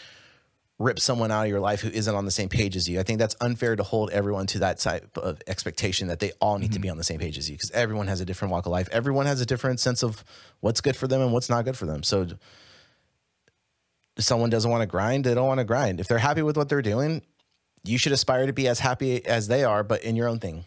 rip 0.78 0.98
someone 0.98 1.30
out 1.30 1.44
of 1.44 1.48
your 1.48 1.60
life 1.60 1.80
who 1.80 1.88
isn't 1.88 2.14
on 2.14 2.24
the 2.24 2.30
same 2.30 2.48
page 2.48 2.76
as 2.76 2.88
you. 2.88 2.98
I 2.98 3.04
think 3.04 3.18
that's 3.18 3.36
unfair 3.40 3.76
to 3.76 3.82
hold 3.82 4.10
everyone 4.10 4.46
to 4.48 4.58
that 4.60 4.78
type 4.78 5.16
of 5.16 5.40
expectation 5.46 6.08
that 6.08 6.18
they 6.18 6.32
all 6.40 6.58
need 6.58 6.72
to 6.72 6.78
be 6.78 6.86
mm-hmm. 6.86 6.92
on 6.92 6.98
the 6.98 7.04
same 7.04 7.20
page 7.20 7.38
as 7.38 7.48
you 7.48 7.54
because 7.56 7.70
everyone 7.70 8.08
has 8.08 8.20
a 8.20 8.24
different 8.24 8.52
walk 8.52 8.66
of 8.66 8.72
life. 8.72 8.88
Everyone 8.90 9.26
has 9.26 9.40
a 9.40 9.46
different 9.46 9.78
sense 9.80 10.02
of 10.02 10.24
what's 10.60 10.80
good 10.80 10.96
for 10.96 11.06
them 11.06 11.20
and 11.20 11.32
what's 11.32 11.48
not 11.48 11.64
good 11.64 11.76
for 11.76 11.86
them. 11.86 12.02
So 12.02 12.26
if 14.16 14.24
someone 14.24 14.50
doesn't 14.50 14.70
want 14.70 14.82
to 14.82 14.86
grind, 14.86 15.24
they 15.24 15.34
don't 15.34 15.46
want 15.46 15.58
to 15.58 15.64
grind. 15.64 16.00
If 16.00 16.08
they're 16.08 16.18
happy 16.18 16.42
with 16.42 16.56
what 16.56 16.68
they're 16.68 16.82
doing, 16.82 17.22
you 17.84 17.98
should 17.98 18.12
aspire 18.12 18.46
to 18.46 18.52
be 18.52 18.66
as 18.66 18.80
happy 18.80 19.24
as 19.24 19.46
they 19.48 19.62
are, 19.62 19.84
but 19.84 20.02
in 20.02 20.16
your 20.16 20.28
own 20.28 20.40
thing. 20.40 20.64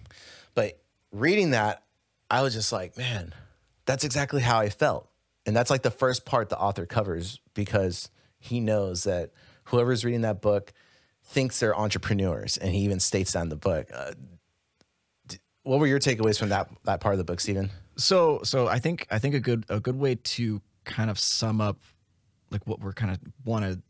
But 0.53 0.79
reading 1.11 1.51
that, 1.51 1.83
I 2.29 2.41
was 2.41 2.53
just 2.53 2.71
like, 2.71 2.97
man, 2.97 3.33
that's 3.85 4.03
exactly 4.03 4.41
how 4.41 4.59
I 4.59 4.69
felt. 4.69 5.09
And 5.45 5.55
that's 5.55 5.69
like 5.69 5.81
the 5.81 5.91
first 5.91 6.25
part 6.25 6.49
the 6.49 6.59
author 6.59 6.85
covers 6.85 7.39
because 7.53 8.09
he 8.39 8.59
knows 8.59 9.03
that 9.05 9.31
whoever's 9.65 10.03
reading 10.03 10.21
that 10.21 10.41
book 10.41 10.73
thinks 11.23 11.59
they're 11.59 11.77
entrepreneurs. 11.77 12.57
And 12.57 12.73
he 12.73 12.81
even 12.81 12.99
states 12.99 13.33
that 13.33 13.43
in 13.43 13.49
the 13.49 13.55
book. 13.55 13.89
Uh, 13.93 14.11
what 15.63 15.79
were 15.79 15.87
your 15.87 15.99
takeaways 15.99 16.37
from 16.39 16.49
that, 16.49 16.69
that 16.83 16.99
part 16.99 17.13
of 17.13 17.17
the 17.17 17.23
book, 17.23 17.39
Steven? 17.39 17.69
So 17.97 18.41
so 18.43 18.67
I 18.67 18.79
think 18.79 19.07
I 19.09 19.19
think 19.19 19.35
a 19.35 19.39
good 19.39 19.65
a 19.69 19.79
good 19.79 19.97
way 19.97 20.15
to 20.15 20.61
kind 20.85 21.09
of 21.09 21.19
sum 21.19 21.59
up 21.59 21.79
like 22.51 22.65
what 22.67 22.79
we're 22.79 22.93
kind 22.93 23.11
of 23.11 23.19
want 23.43 23.65
to 23.65 23.81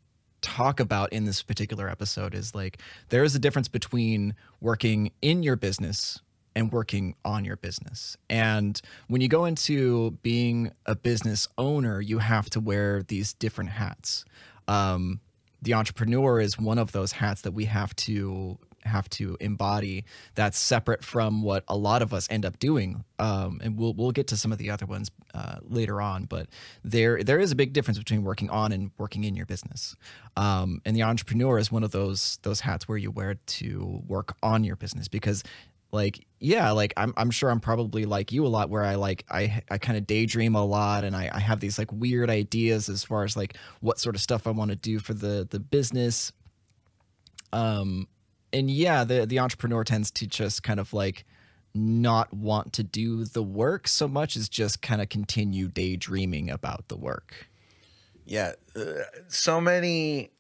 talk 0.42 0.80
about 0.80 1.12
in 1.12 1.26
this 1.26 1.44
particular 1.44 1.90
episode 1.90 2.34
is 2.34 2.56
like 2.56 2.80
there 3.10 3.24
is 3.24 3.36
a 3.36 3.40
difference 3.40 3.68
between 3.68 4.34
working 4.62 5.12
in 5.22 5.44
your 5.44 5.56
business 5.56 6.22
and 6.58 6.72
working 6.72 7.16
on 7.24 7.46
your 7.46 7.56
business. 7.56 8.18
And 8.32 8.82
when 9.08 9.22
you 9.22 9.28
go 9.28 9.46
into 9.46 10.18
being 10.24 10.72
a 10.88 10.96
business 10.96 11.48
owner, 11.56 12.02
you 12.02 12.18
have 12.18 12.50
to 12.50 12.60
wear 12.60 13.04
these 13.04 13.36
different 13.36 13.70
hats. 13.70 14.26
Um, 14.68 15.22
the 15.62 15.76
entrepreneur 15.76 16.40
is 16.40 16.58
one 16.58 16.80
of 16.80 16.94
those 16.94 17.12
hats 17.12 17.42
that 17.42 17.52
we 17.52 17.66
have 17.66 17.96
to 17.98 18.58
have 18.82 19.10
to 19.10 19.38
embody 19.40 20.06
that's 20.34 20.58
separate 20.58 21.04
from 21.04 21.44
what 21.44 21.64
a 21.68 21.76
lot 21.76 22.02
of 22.02 22.14
us 22.14 22.26
end 22.32 22.46
up 22.46 22.58
doing. 22.58 23.04
Um, 23.20 23.60
and 23.62 23.78
we'll 23.78 23.94
we'll 23.94 24.12
get 24.12 24.28
to 24.28 24.38
some 24.38 24.52
of 24.52 24.58
the 24.58 24.72
other 24.72 24.86
ones 24.88 25.12
uh, 25.36 25.58
later 25.62 26.02
on, 26.02 26.26
but 26.26 26.48
there 26.84 27.24
there 27.24 27.40
is 27.40 27.52
a 27.52 27.56
big 27.56 27.74
difference 27.74 28.00
between 28.00 28.24
working 28.24 28.50
on 28.50 28.72
and 28.72 28.90
working 28.98 29.26
in 29.26 29.36
your 29.36 29.46
business. 29.46 29.96
Um, 30.36 30.82
and 30.86 30.96
the 30.96 31.04
entrepreneur 31.04 31.60
is 31.60 31.72
one 31.72 31.84
of 31.84 31.92
those 31.92 32.40
those 32.42 32.62
hats 32.62 32.88
where 32.88 32.98
you 32.98 33.12
wear 33.12 33.36
to 33.36 34.02
work 34.08 34.36
on 34.42 34.64
your 34.64 34.76
business 34.76 35.08
because 35.08 35.44
like 35.92 36.26
yeah 36.40 36.72
like 36.72 36.94
I'm, 36.98 37.14
I'm 37.18 37.32
sure 37.32 37.50
i'm 37.50 37.60
probably 37.60 38.06
like 38.06 38.32
you 38.32 38.46
a 38.46 38.50
lot 38.50 38.70
where 38.70 38.84
i 38.84 38.96
like 38.96 39.26
i 39.32 39.62
i 39.72 39.78
kind 39.78 39.98
of 39.98 40.06
daydream 40.06 40.56
a 40.56 40.66
lot 40.66 41.04
and 41.04 41.16
I, 41.16 41.30
I 41.34 41.40
have 41.40 41.60
these 41.60 41.80
like 41.80 41.92
weird 41.92 42.30
ideas 42.30 42.90
as 42.90 43.04
far 43.04 43.24
as 43.24 43.38
like 43.38 43.56
what 43.80 44.00
sort 44.00 44.16
of 44.16 44.22
stuff 44.22 44.48
i 44.48 44.52
want 44.52 44.72
to 44.72 44.76
do 44.76 45.00
for 45.00 45.14
the 45.14 45.48
the 45.50 45.60
business 45.60 46.32
um 47.54 48.08
and 48.54 48.72
yeah, 48.72 49.04
the 49.04 49.26
the 49.26 49.40
entrepreneur 49.40 49.84
tends 49.84 50.12
to 50.12 50.28
just 50.28 50.64
kind 50.64 50.80
of 50.80 50.94
like 50.94 51.26
not 51.74 52.34
want 52.34 52.74
to 52.74 52.84
do 52.84 53.24
the 53.26 53.44
work 53.44 53.88
so 53.88 54.08
much 54.08 54.36
as 54.36 54.50
just 54.50 54.82
kind 54.82 55.02
of 55.02 55.10
continue 55.10 55.68
daydreaming 55.68 56.50
about 56.50 56.88
the 56.88 56.98
work. 56.98 57.48
Yeah, 58.26 58.54
uh, 58.76 59.04
so 59.28 59.62
many, 59.62 60.32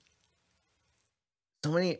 so 1.63 1.71
many. 1.71 1.97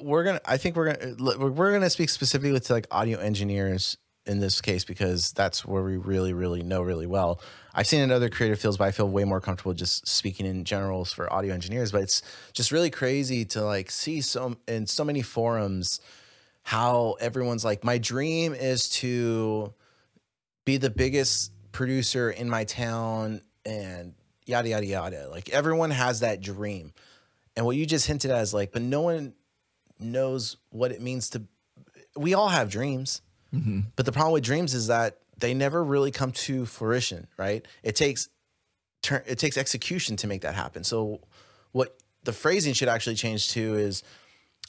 We're 0.00 0.24
gonna. 0.24 0.40
I 0.44 0.56
think 0.56 0.76
we're 0.76 0.94
gonna. 0.94 1.38
We're 1.50 1.72
gonna 1.72 1.90
speak 1.90 2.10
specifically 2.10 2.58
to 2.58 2.72
like 2.72 2.86
audio 2.90 3.18
engineers 3.18 3.96
in 4.26 4.40
this 4.40 4.60
case 4.60 4.84
because 4.84 5.32
that's 5.32 5.66
where 5.66 5.82
we 5.82 5.96
really, 5.96 6.32
really 6.32 6.62
know 6.62 6.82
really 6.82 7.06
well. 7.06 7.40
I've 7.74 7.86
seen 7.86 8.00
it 8.00 8.04
in 8.04 8.10
other 8.10 8.30
creative 8.30 8.58
fields, 8.58 8.76
but 8.76 8.84
I 8.84 8.90
feel 8.90 9.08
way 9.08 9.24
more 9.24 9.40
comfortable 9.40 9.74
just 9.74 10.08
speaking 10.08 10.46
in 10.46 10.64
generals 10.64 11.12
for 11.12 11.30
audio 11.32 11.52
engineers. 11.52 11.92
But 11.92 12.02
it's 12.02 12.22
just 12.52 12.72
really 12.72 12.90
crazy 12.90 13.44
to 13.46 13.62
like 13.62 13.90
see 13.90 14.20
so 14.20 14.56
in 14.66 14.86
so 14.86 15.04
many 15.04 15.22
forums 15.22 16.00
how 16.62 17.16
everyone's 17.20 17.64
like, 17.64 17.84
my 17.84 17.98
dream 17.98 18.54
is 18.54 18.88
to 18.88 19.74
be 20.64 20.78
the 20.78 20.88
biggest 20.88 21.52
producer 21.72 22.30
in 22.30 22.48
my 22.48 22.64
town 22.64 23.42
and 23.66 24.14
yada 24.46 24.70
yada 24.70 24.86
yada. 24.86 25.28
Like 25.28 25.50
everyone 25.50 25.90
has 25.90 26.20
that 26.20 26.40
dream. 26.40 26.92
And 27.56 27.64
what 27.66 27.76
you 27.76 27.86
just 27.86 28.06
hinted 28.06 28.30
at 28.30 28.42
is 28.42 28.52
like, 28.52 28.72
but 28.72 28.82
no 28.82 29.02
one 29.02 29.34
knows 30.00 30.56
what 30.70 30.90
it 30.90 31.00
means 31.00 31.30
to 31.30 31.42
we 32.16 32.34
all 32.34 32.48
have 32.48 32.70
dreams. 32.70 33.22
Mm-hmm. 33.52 33.80
But 33.96 34.06
the 34.06 34.12
problem 34.12 34.32
with 34.32 34.44
dreams 34.44 34.74
is 34.74 34.88
that 34.88 35.18
they 35.38 35.54
never 35.54 35.82
really 35.82 36.10
come 36.10 36.32
to 36.32 36.64
fruition, 36.66 37.26
right? 37.36 37.66
It 37.82 37.96
takes 37.96 38.28
it 39.10 39.38
takes 39.38 39.58
execution 39.58 40.16
to 40.16 40.26
make 40.26 40.42
that 40.42 40.54
happen. 40.54 40.82
So 40.82 41.20
what 41.72 41.96
the 42.24 42.32
phrasing 42.32 42.72
should 42.72 42.88
actually 42.88 43.16
change 43.16 43.48
to 43.50 43.74
is 43.74 44.02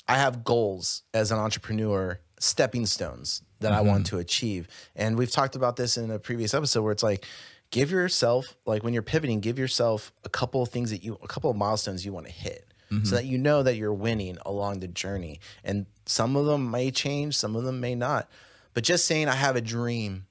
I 0.08 0.18
have 0.18 0.44
goals 0.44 1.04
as 1.14 1.32
an 1.32 1.40
entrepreneur, 1.40 2.20
stepping 2.40 2.86
stones 2.86 3.42
that 3.62 3.72
mm-hmm. 3.72 3.78
I 3.78 3.82
want 3.82 4.06
mm-hmm. 4.06 4.18
to 4.18 4.22
achieve. 4.22 4.68
And 4.96 5.18
we've 5.18 5.32
talked 5.32 5.56
about 5.56 5.78
this 5.78 5.98
in 5.98 6.12
a 6.12 6.20
previous 6.20 6.54
episode 6.54 6.82
where 6.82 6.92
it's 6.92 7.04
like 7.04 7.26
give 7.72 7.92
yourself 7.92 8.56
like 8.66 8.84
when 8.84 8.94
you're 8.94 9.04
pivoting, 9.04 9.40
give 9.40 9.58
yourself 9.58 10.12
a 10.24 10.30
couple 10.30 10.62
of 10.62 10.70
things 10.70 10.92
that 10.92 11.04
you 11.04 11.18
a 11.24 11.28
couple 11.28 11.50
of 11.50 11.56
milestones 11.56 12.06
you 12.06 12.12
want 12.12 12.26
to 12.26 12.32
hit. 12.32 12.74
Mm-hmm. 12.92 13.06
So 13.06 13.16
that 13.16 13.26
you 13.26 13.38
know 13.38 13.64
that 13.64 13.76
you're 13.76 13.94
winning 13.94 14.38
along 14.46 14.80
the 14.80 14.88
journey. 14.88 15.40
And 15.64 15.88
some 16.06 16.36
of 16.36 16.46
them 16.46 16.70
may 16.70 16.92
change, 16.92 17.36
some 17.36 17.56
of 17.56 17.64
them 17.64 17.80
may 17.80 17.96
not. 17.96 18.30
But 18.74 18.84
just 18.84 19.06
saying 19.06 19.28
I 19.28 19.36
have 19.36 19.56
a 19.56 19.62
dream 19.62 20.26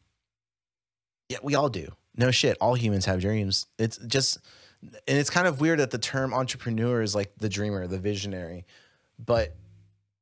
yeah, 1.28 1.38
we 1.42 1.54
all 1.54 1.68
do. 1.68 1.92
No 2.16 2.30
shit. 2.30 2.56
All 2.60 2.74
humans 2.74 3.06
have 3.06 3.20
dreams. 3.20 3.66
It's 3.78 3.98
just, 3.98 4.38
and 4.82 5.18
it's 5.18 5.30
kind 5.30 5.46
of 5.46 5.60
weird 5.60 5.78
that 5.78 5.90
the 5.90 5.98
term 5.98 6.32
entrepreneur 6.32 7.02
is 7.02 7.14
like 7.14 7.32
the 7.38 7.48
dreamer, 7.48 7.86
the 7.86 7.98
visionary, 7.98 8.66
but 9.18 9.56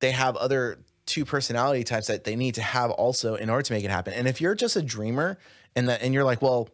they 0.00 0.12
have 0.12 0.36
other 0.36 0.78
two 1.04 1.24
personality 1.24 1.84
types 1.84 2.06
that 2.06 2.24
they 2.24 2.36
need 2.36 2.54
to 2.54 2.62
have 2.62 2.90
also 2.90 3.34
in 3.34 3.50
order 3.50 3.62
to 3.62 3.72
make 3.72 3.84
it 3.84 3.90
happen. 3.90 4.14
And 4.14 4.28
if 4.28 4.40
you're 4.40 4.54
just 4.54 4.76
a 4.76 4.82
dreamer 4.82 5.38
and 5.74 5.88
that, 5.88 6.02
and 6.02 6.14
you're 6.14 6.24
like, 6.24 6.40
well, 6.40 6.68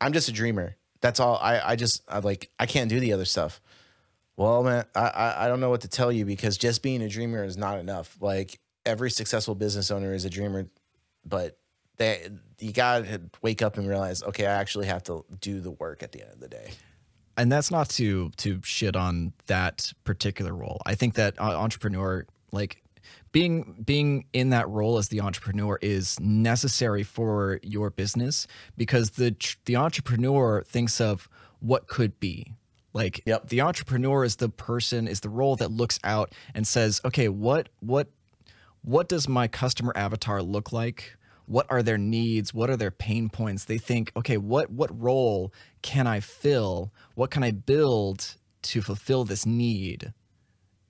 I'm 0.00 0.12
just 0.12 0.28
a 0.28 0.32
dreamer. 0.32 0.76
That's 1.00 1.18
all. 1.18 1.38
I, 1.38 1.60
I 1.60 1.76
just, 1.76 2.02
I 2.08 2.18
like, 2.18 2.50
I 2.60 2.66
can't 2.66 2.90
do 2.90 3.00
the 3.00 3.12
other 3.12 3.24
stuff. 3.24 3.60
Well, 4.40 4.62
man, 4.62 4.86
I, 4.94 5.34
I, 5.36 5.48
don't 5.48 5.60
know 5.60 5.68
what 5.68 5.82
to 5.82 5.88
tell 5.88 6.10
you 6.10 6.24
because 6.24 6.56
just 6.56 6.82
being 6.82 7.02
a 7.02 7.10
dreamer 7.10 7.44
is 7.44 7.58
not 7.58 7.78
enough. 7.78 8.16
Like 8.22 8.58
every 8.86 9.10
successful 9.10 9.54
business 9.54 9.90
owner 9.90 10.14
is 10.14 10.24
a 10.24 10.30
dreamer, 10.30 10.66
but 11.26 11.58
they 11.98 12.26
you 12.58 12.72
gotta 12.72 13.20
wake 13.42 13.60
up 13.60 13.76
and 13.76 13.86
realize, 13.86 14.22
okay, 14.22 14.46
I 14.46 14.54
actually 14.54 14.86
have 14.86 15.02
to 15.04 15.26
do 15.42 15.60
the 15.60 15.72
work 15.72 16.02
at 16.02 16.12
the 16.12 16.22
end 16.22 16.32
of 16.32 16.40
the 16.40 16.48
day. 16.48 16.70
And 17.36 17.52
that's 17.52 17.70
not 17.70 17.90
to 17.90 18.30
to 18.38 18.62
shit 18.64 18.96
on 18.96 19.34
that 19.44 19.92
particular 20.04 20.54
role. 20.54 20.80
I 20.86 20.94
think 20.94 21.16
that 21.16 21.38
entrepreneur, 21.38 22.24
like 22.50 22.82
being 23.32 23.82
being 23.84 24.24
in 24.32 24.48
that 24.50 24.66
role 24.70 24.96
as 24.96 25.08
the 25.08 25.20
entrepreneur, 25.20 25.78
is 25.82 26.18
necessary 26.18 27.02
for 27.02 27.60
your 27.62 27.90
business 27.90 28.46
because 28.78 29.10
the 29.10 29.36
the 29.66 29.76
entrepreneur 29.76 30.62
thinks 30.62 30.98
of 30.98 31.28
what 31.58 31.88
could 31.88 32.18
be. 32.20 32.54
Like 32.92 33.22
yep. 33.24 33.48
the 33.48 33.60
entrepreneur 33.60 34.24
is 34.24 34.36
the 34.36 34.48
person 34.48 35.06
is 35.06 35.20
the 35.20 35.28
role 35.28 35.56
that 35.56 35.70
looks 35.70 35.98
out 36.02 36.32
and 36.54 36.66
says, 36.66 37.00
okay, 37.04 37.28
what 37.28 37.68
what 37.80 38.08
what 38.82 39.08
does 39.08 39.28
my 39.28 39.46
customer 39.46 39.92
avatar 39.94 40.42
look 40.42 40.72
like? 40.72 41.16
what 41.50 41.66
are 41.68 41.82
their 41.82 41.98
needs? 41.98 42.54
What 42.54 42.70
are 42.70 42.76
their 42.76 42.92
pain 42.92 43.28
points? 43.28 43.64
They 43.64 43.76
think 43.76 44.12
okay 44.16 44.36
what 44.36 44.70
what 44.70 44.88
role 44.98 45.52
can 45.82 46.06
i 46.06 46.20
fill? 46.20 46.92
What 47.16 47.32
can 47.32 47.42
i 47.42 47.50
build 47.50 48.36
to 48.62 48.80
fulfill 48.80 49.24
this 49.24 49.44
need? 49.44 50.12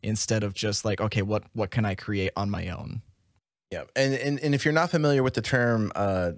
Instead 0.03 0.45
of 0.45 0.53
just 0.53 0.85
like 0.85 1.01
okay 1.01 1.23
what 1.23 1.45
what 1.55 1.71
can 1.71 1.87
i 1.87 1.95
create 1.95 2.33
on 2.37 2.51
my 2.51 2.69
own? 2.69 3.01
Yeah 3.71 3.85
and 3.97 4.13
and, 4.13 4.39
and 4.41 4.55
if 4.55 4.67
you're 4.67 4.75
not 4.75 4.91
familiar 4.91 5.23
with 5.23 5.33
the 5.33 5.43
term 5.43 5.93
uh 5.95 6.33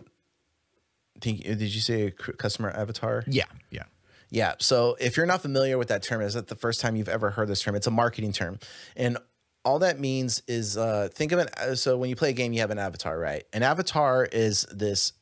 think 1.20 1.42
did 1.42 1.60
you 1.60 1.80
say 1.80 2.12
customer 2.12 2.70
avatar? 2.70 3.24
Yeah 3.26 3.46
yeah 3.70 3.84
yeah. 4.32 4.54
So 4.58 4.96
if 4.98 5.18
you're 5.18 5.26
not 5.26 5.42
familiar 5.42 5.76
with 5.76 5.88
that 5.88 6.02
term, 6.02 6.22
is 6.22 6.32
that 6.32 6.48
the 6.48 6.54
first 6.54 6.80
time 6.80 6.96
you've 6.96 7.08
ever 7.08 7.28
heard 7.28 7.48
this 7.48 7.60
term? 7.60 7.74
It's 7.74 7.86
a 7.86 7.90
marketing 7.90 8.32
term. 8.32 8.58
And 8.96 9.18
all 9.62 9.78
that 9.80 10.00
means 10.00 10.42
is 10.48 10.78
uh, 10.78 11.10
think 11.12 11.32
of 11.32 11.38
it. 11.38 11.58
Uh, 11.58 11.74
so 11.74 11.98
when 11.98 12.08
you 12.08 12.16
play 12.16 12.30
a 12.30 12.32
game, 12.32 12.54
you 12.54 12.60
have 12.60 12.70
an 12.70 12.78
avatar, 12.78 13.18
right? 13.18 13.44
An 13.52 13.62
avatar 13.62 14.24
is 14.24 14.66
this 14.72 15.12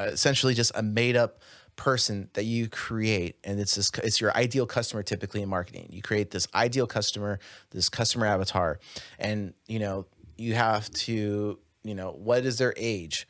uh, 0.00 0.06
essentially 0.06 0.54
just 0.54 0.72
a 0.74 0.82
made 0.82 1.14
up 1.14 1.40
person 1.76 2.28
that 2.32 2.44
you 2.44 2.68
create, 2.68 3.36
and 3.44 3.60
it's 3.60 3.76
this, 3.76 3.92
it's 4.02 4.20
your 4.20 4.36
ideal 4.36 4.66
customer. 4.66 5.04
Typically 5.04 5.40
in 5.40 5.48
marketing, 5.48 5.88
you 5.90 6.02
create 6.02 6.32
this 6.32 6.48
ideal 6.52 6.88
customer, 6.88 7.38
this 7.70 7.88
customer 7.88 8.26
avatar, 8.26 8.80
and 9.20 9.54
you 9.68 9.78
know 9.78 10.04
you 10.36 10.54
have 10.54 10.90
to 10.90 11.60
you 11.84 11.94
know 11.94 12.10
what 12.10 12.44
is 12.44 12.58
their 12.58 12.74
age 12.76 13.28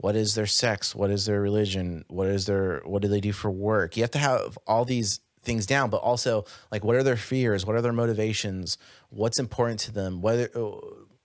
what 0.00 0.16
is 0.16 0.34
their 0.34 0.46
sex 0.46 0.94
what 0.94 1.10
is 1.10 1.26
their 1.26 1.40
religion 1.40 2.04
what 2.08 2.26
is 2.26 2.46
their 2.46 2.80
what 2.84 3.02
do 3.02 3.08
they 3.08 3.20
do 3.20 3.32
for 3.32 3.50
work 3.50 3.96
you 3.96 4.02
have 4.02 4.10
to 4.10 4.18
have 4.18 4.58
all 4.66 4.84
these 4.84 5.20
things 5.42 5.66
down, 5.66 5.90
but 5.90 5.98
also 5.98 6.44
like 6.70 6.84
what 6.84 6.96
are 6.96 7.02
their 7.02 7.16
fears? 7.16 7.64
What 7.66 7.76
are 7.76 7.82
their 7.82 7.92
motivations? 7.92 8.78
What's 9.08 9.38
important 9.38 9.80
to 9.80 9.92
them? 9.92 10.20
Whether 10.20 10.50
uh, 10.54 10.78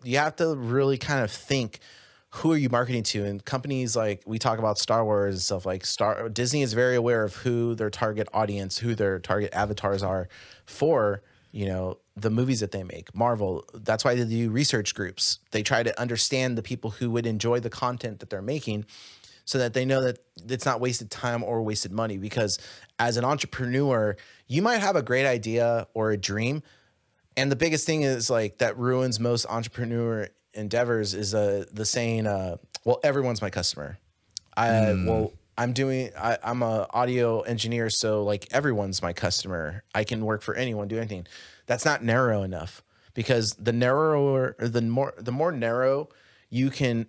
you 0.04 0.18
have 0.18 0.36
to 0.38 0.56
really 0.56 0.98
kind 0.98 1.24
of 1.24 1.32
think 1.32 1.80
who 2.30 2.52
are 2.52 2.58
you 2.58 2.70
marketing 2.70 3.04
to? 3.04 3.24
And 3.24 3.44
companies 3.44 3.96
like 3.96 4.22
we 4.26 4.40
talk 4.40 4.60
about 4.60 4.78
Star 4.78 5.06
Wars 5.06 5.36
and 5.36 5.42
stuff 5.42 5.66
like 5.66 5.86
Star 5.86 6.28
Disney 6.28 6.62
is 6.64 6.74
very 6.74 6.96
aware 6.96 7.24
of 7.24 7.36
who 7.38 7.76
their 7.76 7.90
target 7.90 8.28
audience, 8.34 8.80
who 8.80 8.94
their 8.94 9.20
target 9.20 9.54
avatars 9.54 10.04
are 10.04 10.28
for, 10.66 11.22
you 11.56 11.66
know, 11.66 11.98
the 12.18 12.30
movies 12.30 12.60
that 12.60 12.72
they 12.72 12.84
make. 12.84 13.16
Marvel, 13.16 13.64
that's 13.74 14.04
why 14.04 14.14
they 14.14 14.26
do 14.26 14.50
research 14.50 14.94
groups. 14.94 15.40
They 15.52 15.64
try 15.64 15.84
to 15.84 16.00
understand 16.00 16.58
the 16.58 16.62
people 16.62 16.90
who 16.90 17.10
would 17.12 17.26
enjoy 17.26 17.62
the 17.62 17.70
content 17.70 18.20
that 18.20 18.30
they're 18.30 18.42
making 18.42 18.86
so 19.46 19.58
that 19.60 19.74
they 19.74 19.86
know 19.86 20.02
that 20.02 20.20
it's 20.50 20.66
not 20.66 20.82
wasted 20.82 21.10
time 21.10 21.44
or 21.44 21.62
wasted 21.62 21.94
money. 21.94 22.18
Because 22.18 22.60
as 23.00 23.16
an 23.16 23.24
entrepreneur, 23.24 24.18
you 24.48 24.62
might 24.62 24.80
have 24.80 24.98
a 24.98 25.02
great 25.02 25.26
idea 25.26 25.88
or 25.94 26.12
a 26.12 26.18
dream. 26.18 26.62
And 27.38 27.50
the 27.50 27.56
biggest 27.56 27.86
thing 27.86 28.02
is 28.02 28.30
like 28.30 28.58
that 28.58 28.78
ruins 28.78 29.18
most 29.18 29.46
entrepreneur 29.46 30.28
endeavors 30.54 31.14
is 31.14 31.34
uh, 31.34 31.64
the 31.72 31.86
saying, 31.86 32.28
uh, 32.28 32.58
well, 32.84 33.00
everyone's 33.02 33.42
my 33.42 33.50
customer. 33.50 33.98
I, 34.58 34.68
mm. 34.68 35.08
well, 35.08 35.32
I'm 35.58 35.74
doing, 35.74 36.12
I, 36.18 36.38
I'm 36.44 36.62
a 36.62 36.88
audio 36.92 37.42
engineer. 37.42 37.90
So 37.90 38.24
like 38.24 38.48
everyone's 38.52 39.02
my 39.02 39.14
customer. 39.14 39.84
I 39.94 40.04
can 40.04 40.26
work 40.26 40.42
for 40.42 40.56
anyone, 40.56 40.88
do 40.88 40.98
anything. 40.98 41.28
That's 41.66 41.86
not 41.86 42.04
narrow 42.04 42.44
enough 42.44 42.84
because 43.14 43.54
the 43.54 43.74
narrower, 43.74 44.56
the 44.60 44.82
more, 44.82 45.14
the 45.18 45.32
more 45.32 45.52
narrow 45.52 46.10
you 46.50 46.70
can 46.70 47.08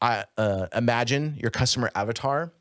uh, 0.00 0.66
imagine 0.74 1.36
your 1.40 1.50
customer 1.50 1.90
avatar, 1.94 2.52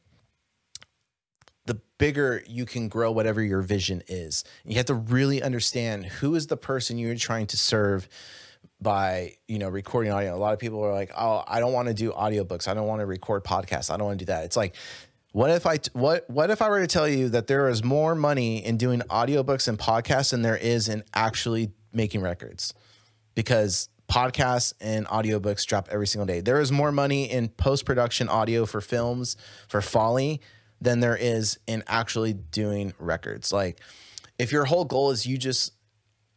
the 1.66 1.80
bigger 1.98 2.44
you 2.48 2.66
can 2.66 2.88
grow 2.88 3.12
whatever 3.12 3.42
your 3.42 3.62
vision 3.62 4.04
is. 4.08 4.44
You 4.64 4.78
have 4.78 4.86
to 4.86 4.94
really 4.94 5.42
understand 5.42 6.06
who 6.06 6.36
is 6.36 6.48
the 6.48 6.58
person 6.58 6.98
you're 6.98 7.16
trying 7.16 7.48
to 7.48 7.58
serve 7.58 8.08
by 8.82 9.34
you 9.48 9.58
know 9.58 9.70
recording 9.70 10.12
audio. 10.12 10.36
A 10.36 10.38
lot 10.38 10.54
of 10.54 10.60
people 10.60 10.84
are 10.84 10.94
like, 10.94 11.12
"Oh, 11.18 11.44
I 11.48 11.60
don't 11.60 11.74
want 11.74 11.88
to 11.88 11.94
do 11.94 12.12
audiobooks. 12.12 12.68
I 12.68 12.74
don't 12.74 12.88
want 12.88 13.02
to 13.02 13.06
record 13.06 13.44
podcasts. 13.44 13.90
I 13.92 13.98
don't 13.98 14.08
want 14.08 14.20
to 14.20 14.26
do 14.26 14.32
that." 14.32 14.46
It's 14.46 14.58
like 14.58 14.76
what 15.36 15.50
if 15.50 15.66
I 15.66 15.80
what 15.92 16.30
what 16.30 16.50
if 16.50 16.62
I 16.62 16.70
were 16.70 16.80
to 16.80 16.88
tell 16.88 17.10
you 17.10 17.28
that 17.28 17.48
there 17.48 17.68
is 17.68 17.84
more 17.84 18.16
money 18.16 18.64
in 18.66 18.78
doing 18.78 19.02
audiobooks 19.02 19.68
and 19.68 19.78
podcasts 19.78 20.32
than 20.32 20.44
there 20.44 20.56
is 20.56 20.88
in 20.88 21.04
actually 21.14 21.74
making 21.92 22.22
records? 22.22 22.74
Because 23.34 23.90
podcasts 24.10 24.72
and 24.80 25.06
audiobooks 25.08 25.66
drop 25.66 25.90
every 25.92 26.08
single 26.08 26.26
day. 26.26 26.40
There 26.40 26.62
is 26.62 26.72
more 26.72 26.90
money 26.90 27.30
in 27.30 27.50
post-production 27.50 28.30
audio 28.30 28.66
for 28.66 28.80
films 28.80 29.36
for 29.68 29.82
Foley 29.82 30.40
than 30.80 31.02
there 31.02 31.18
is 31.18 31.60
in 31.68 31.84
actually 31.86 32.32
doing 32.32 32.94
records. 32.98 33.52
Like 33.52 33.82
if 34.40 34.54
your 34.54 34.64
whole 34.64 34.86
goal 34.86 35.12
is 35.12 35.26
you 35.26 35.38
just 35.38 35.74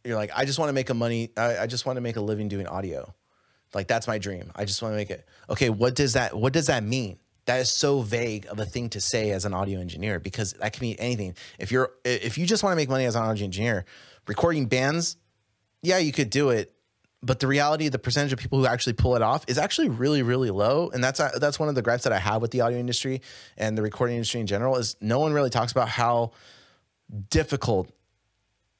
you're 0.03 0.17
like, 0.17 0.31
I 0.35 0.43
just 0.43 0.59
want 0.59 0.67
to 0.67 0.73
make 0.73 0.89
a 0.89 0.93
money, 0.93 1.29
I, 1.37 1.59
I 1.59 1.67
just 1.67 1.85
want 1.85 1.95
to 1.95 2.01
make 2.01 2.17
a 2.17 2.21
living 2.21 2.49
doing 2.49 2.67
audio. 2.67 3.13
Like 3.73 3.87
that's 3.87 4.09
my 4.09 4.17
dream. 4.17 4.51
I 4.57 4.65
just 4.65 4.81
want 4.81 4.91
to 4.91 4.97
make 4.97 5.09
it. 5.09 5.25
Okay, 5.49 5.69
what 5.69 5.95
does 5.95 6.13
that 6.13 6.37
what 6.37 6.51
does 6.51 6.67
that 6.67 6.83
mean? 6.83 7.17
That 7.49 7.61
is 7.61 7.71
so 7.71 8.01
vague 8.01 8.45
of 8.45 8.59
a 8.59 8.65
thing 8.65 8.89
to 8.89 9.01
say 9.01 9.31
as 9.31 9.43
an 9.43 9.55
audio 9.55 9.79
engineer 9.79 10.19
because 10.19 10.53
that 10.53 10.71
can 10.71 10.83
mean 10.83 10.97
anything. 10.99 11.33
If 11.57 11.71
you're 11.71 11.89
if 12.05 12.37
you 12.37 12.45
just 12.45 12.61
want 12.61 12.73
to 12.73 12.75
make 12.75 12.89
money 12.89 13.05
as 13.05 13.15
an 13.15 13.23
audio 13.23 13.43
engineer, 13.43 13.85
recording 14.27 14.67
bands, 14.67 15.17
yeah, 15.81 15.97
you 15.97 16.11
could 16.11 16.29
do 16.29 16.51
it. 16.51 16.71
But 17.23 17.39
the 17.39 17.47
reality, 17.47 17.89
the 17.89 17.97
percentage 17.97 18.33
of 18.33 18.37
people 18.37 18.59
who 18.59 18.67
actually 18.67 18.93
pull 18.93 19.15
it 19.15 19.23
off 19.23 19.45
is 19.47 19.57
actually 19.57 19.89
really, 19.89 20.21
really 20.21 20.51
low. 20.51 20.91
And 20.93 21.03
that's 21.03 21.19
uh, 21.19 21.39
that's 21.41 21.57
one 21.57 21.69
of 21.69 21.73
the 21.73 21.81
gripes 21.81 22.03
that 22.03 22.13
I 22.13 22.19
have 22.19 22.39
with 22.39 22.51
the 22.51 22.61
audio 22.61 22.77
industry 22.77 23.23
and 23.57 23.75
the 23.75 23.81
recording 23.81 24.17
industry 24.17 24.41
in 24.41 24.45
general 24.45 24.75
is 24.75 24.95
no 25.01 25.17
one 25.17 25.33
really 25.33 25.49
talks 25.49 25.71
about 25.71 25.89
how 25.89 26.33
difficult 27.31 27.91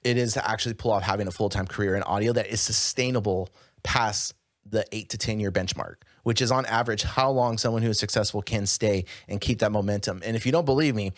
it 0.04 0.16
is 0.16 0.34
to 0.34 0.48
actually 0.48 0.76
pull 0.76 0.92
off 0.92 1.02
having 1.02 1.28
a 1.28 1.32
full 1.32 1.50
time 1.50 1.66
career 1.66 1.96
in 1.96 2.04
audio 2.04 2.34
that 2.34 2.46
is 2.46 2.62
sustainable 2.62 3.50
past 3.82 4.36
the 4.64 4.86
eight 4.92 5.10
to 5.10 5.18
10 5.18 5.40
year 5.40 5.52
benchmark, 5.52 5.96
which 6.30 6.44
is 6.44 6.52
on 6.52 6.64
average 6.68 7.02
how 7.02 7.32
long 7.32 7.58
someone 7.58 7.82
who 7.82 7.90
is 7.90 7.98
successful 7.98 8.44
can 8.44 8.68
stay 8.68 9.04
and 9.28 9.42
keep 9.42 9.58
that 9.58 9.72
momentum. 9.72 10.22
And 10.24 10.36
if 10.36 10.46
you 10.46 10.52
don't 10.52 10.64
believe 10.64 10.94
me, 10.94 11.12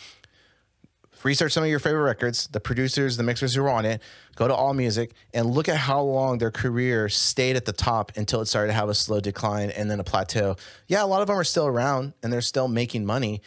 research 1.22 1.52
some 1.52 1.64
of 1.64 1.70
your 1.70 1.80
favorite 1.80 2.04
records, 2.04 2.48
the 2.48 2.62
producers, 2.62 3.18
the 3.18 3.24
mixers 3.24 3.54
who 3.54 3.62
were 3.62 3.70
on 3.70 3.84
it, 3.84 4.02
go 4.36 4.48
to 4.48 4.56
All 4.56 4.74
Music 4.74 5.12
and 5.34 5.52
look 5.52 5.68
at 5.68 5.76
how 5.76 6.00
long 6.02 6.38
their 6.38 6.50
career 6.50 7.10
stayed 7.10 7.58
at 7.58 7.66
the 7.66 7.74
top 7.74 8.14
until 8.16 8.40
it 8.40 8.46
started 8.46 8.68
to 8.68 8.74
have 8.74 8.88
a 8.88 8.94
slow 8.94 9.20
decline 9.20 9.70
and 9.72 9.92
then 9.92 10.00
a 10.00 10.04
plateau. 10.06 10.56
Yeah, 10.88 11.04
a 11.04 11.06
lot 11.06 11.22
of 11.22 11.28
them 11.28 11.36
are 11.36 11.44
still 11.44 11.68
around 11.68 12.14
and 12.24 12.32
they're 12.32 12.40
still 12.40 12.70
making 12.70 13.06
money, 13.06 13.42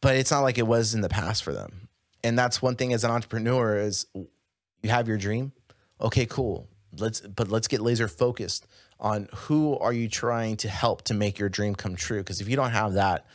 but 0.00 0.16
it's 0.16 0.32
not 0.32 0.40
like 0.40 0.58
it 0.58 0.66
was 0.66 0.92
in 0.92 1.02
the 1.02 1.08
past 1.08 1.44
for 1.44 1.52
them 1.52 1.88
and 2.24 2.38
that's 2.38 2.60
one 2.60 2.76
thing 2.76 2.92
as 2.92 3.04
an 3.04 3.10
entrepreneur 3.10 3.78
is 3.78 4.06
you 4.14 4.90
have 4.90 5.08
your 5.08 5.16
dream 5.16 5.52
okay 6.00 6.26
cool 6.26 6.68
let's 6.98 7.20
but 7.20 7.48
let's 7.48 7.68
get 7.68 7.80
laser 7.80 8.08
focused 8.08 8.66
on 9.00 9.28
who 9.34 9.78
are 9.78 9.92
you 9.92 10.08
trying 10.08 10.56
to 10.58 10.68
help 10.68 11.02
to 11.02 11.14
make 11.14 11.38
your 11.38 11.48
dream 11.48 11.74
come 11.74 11.96
true? 11.96 12.18
Because 12.18 12.40
if 12.40 12.48
you 12.48 12.56
don't 12.56 12.70
have 12.70 12.94
that 12.94 13.26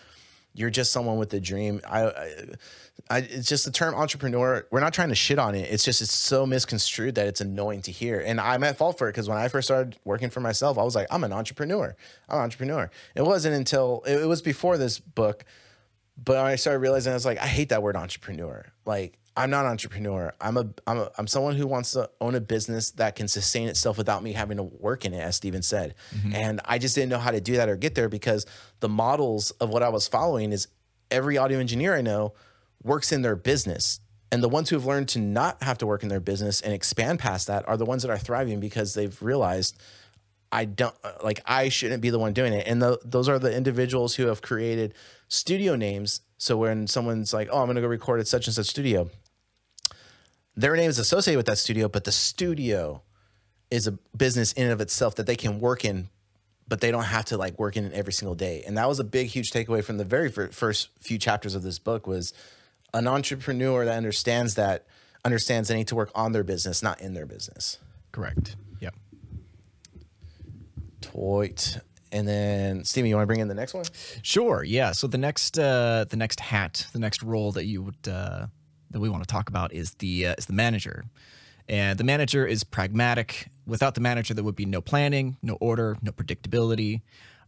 you're 0.54 0.69
just 0.69 0.91
someone 0.91 1.17
with 1.17 1.34
a 1.34 1.39
dream. 1.39 1.82
I, 1.89 2.04
I, 2.04 2.34
I 3.10 3.17
it's 3.19 3.49
just 3.49 3.65
the 3.65 3.71
term 3.71 3.95
entrepreneur 3.95 4.65
we're 4.71 4.80
not 4.80 4.93
trying 4.93 5.10
to 5.10 5.15
shit 5.15 5.39
on 5.39 5.56
it. 5.56 5.69
It's 5.69 5.84
just 5.84 6.02
it's 6.02 6.13
so 6.13 6.45
misconstrued 6.45 7.15
that 7.15 7.28
it's 7.28 7.41
annoying 7.41 7.82
to 7.84 7.91
hear. 7.91 8.19
And 8.19 8.39
i'm 8.39 8.63
at 8.63 8.78
fault 8.78 8.97
for 8.97 9.08
it 9.08 9.13
because 9.13 9.28
when 9.28 9.38
i 9.38 9.47
first 9.47 9.67
started 9.67 9.97
working 10.06 10.30
for 10.30 10.39
myself 10.39 10.78
i 10.78 10.84
was 10.84 10.95
like 10.95 11.08
i'm 11.12 11.23
an 11.23 11.34
entrepreneur. 11.34 11.95
I'm 12.30 12.38
an 12.38 12.43
entrepreneur. 12.43 12.89
It 13.15 13.23
wasn't 13.23 13.56
until 13.56 14.04
it, 14.06 14.21
it 14.21 14.28
was 14.28 14.41
before 14.41 14.78
this 14.78 14.99
book 14.99 15.43
but 16.23 16.38
I 16.38 16.56
started 16.58 16.80
realizing 16.80 17.12
I 17.12 17.15
was 17.15 17.26
like, 17.26 17.39
I 17.39 17.47
hate 17.47 17.69
that 17.69 17.82
word 17.82 17.95
entrepreneur. 17.95 18.65
Like, 18.86 19.17
I'm 19.36 19.50
not 19.50 19.65
an 19.65 19.72
entrepreneur. 19.72 20.34
I'm 20.39 20.58
a 20.58 20.69
I'm 20.86 20.98
a 21.00 21.12
I'm 21.17 21.28
someone 21.28 21.56
who 21.56 21.65
wants 21.65 21.93
to 21.93 22.10
own 22.22 22.36
a 22.36 22.41
business 22.41 22.91
that 22.91 23.15
can 23.15 23.28
sustain 23.28 23.67
itself 23.67 23.98
without 23.98 24.22
me 24.22 24.34
having 24.34 24.58
to 24.58 24.63
work 24.63 25.06
in 25.06 25.13
it, 25.13 25.19
as 25.19 25.36
Steven 25.36 25.63
said. 25.63 25.96
Mm-hmm. 26.15 26.36
And 26.36 26.62
I 26.65 26.78
just 26.78 26.93
didn't 26.93 27.10
know 27.10 27.17
how 27.17 27.32
to 27.32 27.41
do 27.41 27.56
that 27.56 27.67
or 27.67 27.76
get 27.76 27.96
there 27.96 28.10
because 28.10 28.46
the 28.80 28.89
models 28.89 29.52
of 29.52 29.69
what 29.69 29.82
I 29.82 29.89
was 29.89 30.08
following 30.08 30.52
is 30.52 30.67
every 31.10 31.38
audio 31.38 31.60
engineer 31.60 31.96
I 31.96 32.02
know 32.02 32.34
works 32.84 33.12
in 33.12 33.22
their 33.22 33.36
business. 33.36 34.00
And 34.32 34.41
the 34.41 34.50
ones 34.50 34.69
who 34.69 34.76
have 34.76 34.86
learned 34.86 35.10
to 35.10 35.19
not 35.19 35.62
have 35.62 35.78
to 35.80 35.86
work 35.86 36.02
in 36.02 36.10
their 36.10 36.19
business 36.19 36.60
and 36.62 36.74
expand 36.74 37.19
past 37.19 37.48
that 37.48 37.67
are 37.67 37.78
the 37.78 37.86
ones 37.86 38.02
that 38.02 38.10
are 38.10 38.17
thriving 38.17 38.60
because 38.60 38.93
they've 38.96 39.22
realized 39.22 39.80
I 40.52 40.65
don't 40.65 40.96
like 41.24 41.41
I 41.48 41.69
shouldn't 41.69 42.02
be 42.02 42.12
the 42.12 42.19
one 42.19 42.34
doing 42.34 42.54
it. 42.54 42.67
And 42.67 42.80
the, 42.80 43.00
those 43.04 43.28
are 43.28 43.39
the 43.39 43.56
individuals 43.56 44.15
who 44.15 44.28
have 44.28 44.43
created 44.43 44.93
studio 45.28 45.76
names. 45.76 46.22
So 46.38 46.58
when 46.58 46.86
someone's 46.86 47.34
like, 47.34 47.50
"Oh, 47.52 47.60
I'm 47.60 47.65
going 47.65 47.76
to 47.76 47.82
go 47.82 47.88
record 47.88 48.19
at 48.19 48.28
such 48.28 48.48
and 48.48 48.54
such 48.54 48.67
studio," 48.67 49.10
their 50.56 50.76
name 50.76 50.89
is 50.89 51.00
associated 51.00 51.38
with 51.38 51.46
that 51.48 51.58
studio, 51.58 51.88
but 51.88 52.04
the 52.04 52.12
studio 52.12 53.02
is 53.72 53.88
a 53.88 53.92
business 54.16 54.54
in 54.54 54.63
and 54.63 54.74
of 54.74 54.82
itself 54.82 55.16
that 55.16 55.26
they 55.26 55.36
can 55.36 55.60
work 55.60 55.84
in, 55.84 56.10
but 56.68 56.80
they 56.80 56.92
don't 56.92 57.06
have 57.06 57.26
to 57.26 57.38
like 57.38 57.58
work 57.58 57.76
in 57.76 57.86
it 57.86 57.94
every 57.94 58.13
single 58.13 58.36
day. 58.36 58.63
And 58.68 58.78
that 58.78 58.88
was 58.88 59.00
a 59.00 59.04
big, 59.04 59.28
huge 59.28 59.52
takeaway 59.52 59.84
from 59.84 59.98
the 59.98 60.06
very 60.06 60.30
first 60.30 60.89
few 61.00 61.18
chapters 61.18 61.56
of 61.56 61.63
this 61.63 61.80
book 61.80 62.06
was 62.06 62.34
an 62.94 63.08
entrepreneur 63.08 63.86
that 63.86 63.98
understands 63.98 64.56
that 64.56 64.86
understands 65.26 65.70
they 65.70 65.76
need 65.76 65.88
to 65.88 65.96
work 65.96 66.12
on 66.13 66.34
their 66.34 66.44
business, 66.44 66.84
not 66.84 67.02
in 67.02 67.13
their 67.13 67.26
business. 67.26 67.80
Correct. 68.12 68.56
Yep. 68.80 68.96
Toit. 71.02 71.80
And 72.12 72.28
then 72.28 72.84
Steven, 72.84 73.10
you 73.10 73.16
want 73.16 73.24
to 73.24 73.28
bring 73.28 73.39
in 73.39 73.48
the 73.48 73.56
next 73.56 73.74
one? 73.74 73.86
Sure. 74.22 74.63
Yeah. 74.63 74.92
So 74.92 75.08
the 75.08 75.18
next 75.18 75.58
uh, 75.58 76.06
the 76.08 76.18
next 76.18 76.39
hat, 76.39 76.86
the 76.94 77.00
next 77.00 77.24
role 77.24 77.52
that 77.54 77.66
you 77.66 77.82
would 77.82 78.08
uh, 78.08 78.48
that 78.93 78.99
we 78.99 79.10
want 79.10 79.23
to 79.23 79.27
talk 79.27 79.49
about 79.49 79.73
is 79.73 79.95
the 79.95 80.27
uh, 80.27 80.36
is 80.38 80.45
the 80.45 80.53
manager. 80.53 81.06
And 81.67 81.97
the 81.97 82.03
manager 82.03 82.45
is 82.45 82.63
pragmatic. 82.63 83.49
Without 83.65 83.95
the 83.95 84.01
manager, 84.01 84.34
there 84.34 84.43
would 84.43 84.56
be 84.56 84.65
no 84.65 84.82
planning, 84.82 85.38
no 85.41 85.56
order, 85.56 85.97
no 86.01 86.12
predictability. 86.12 87.01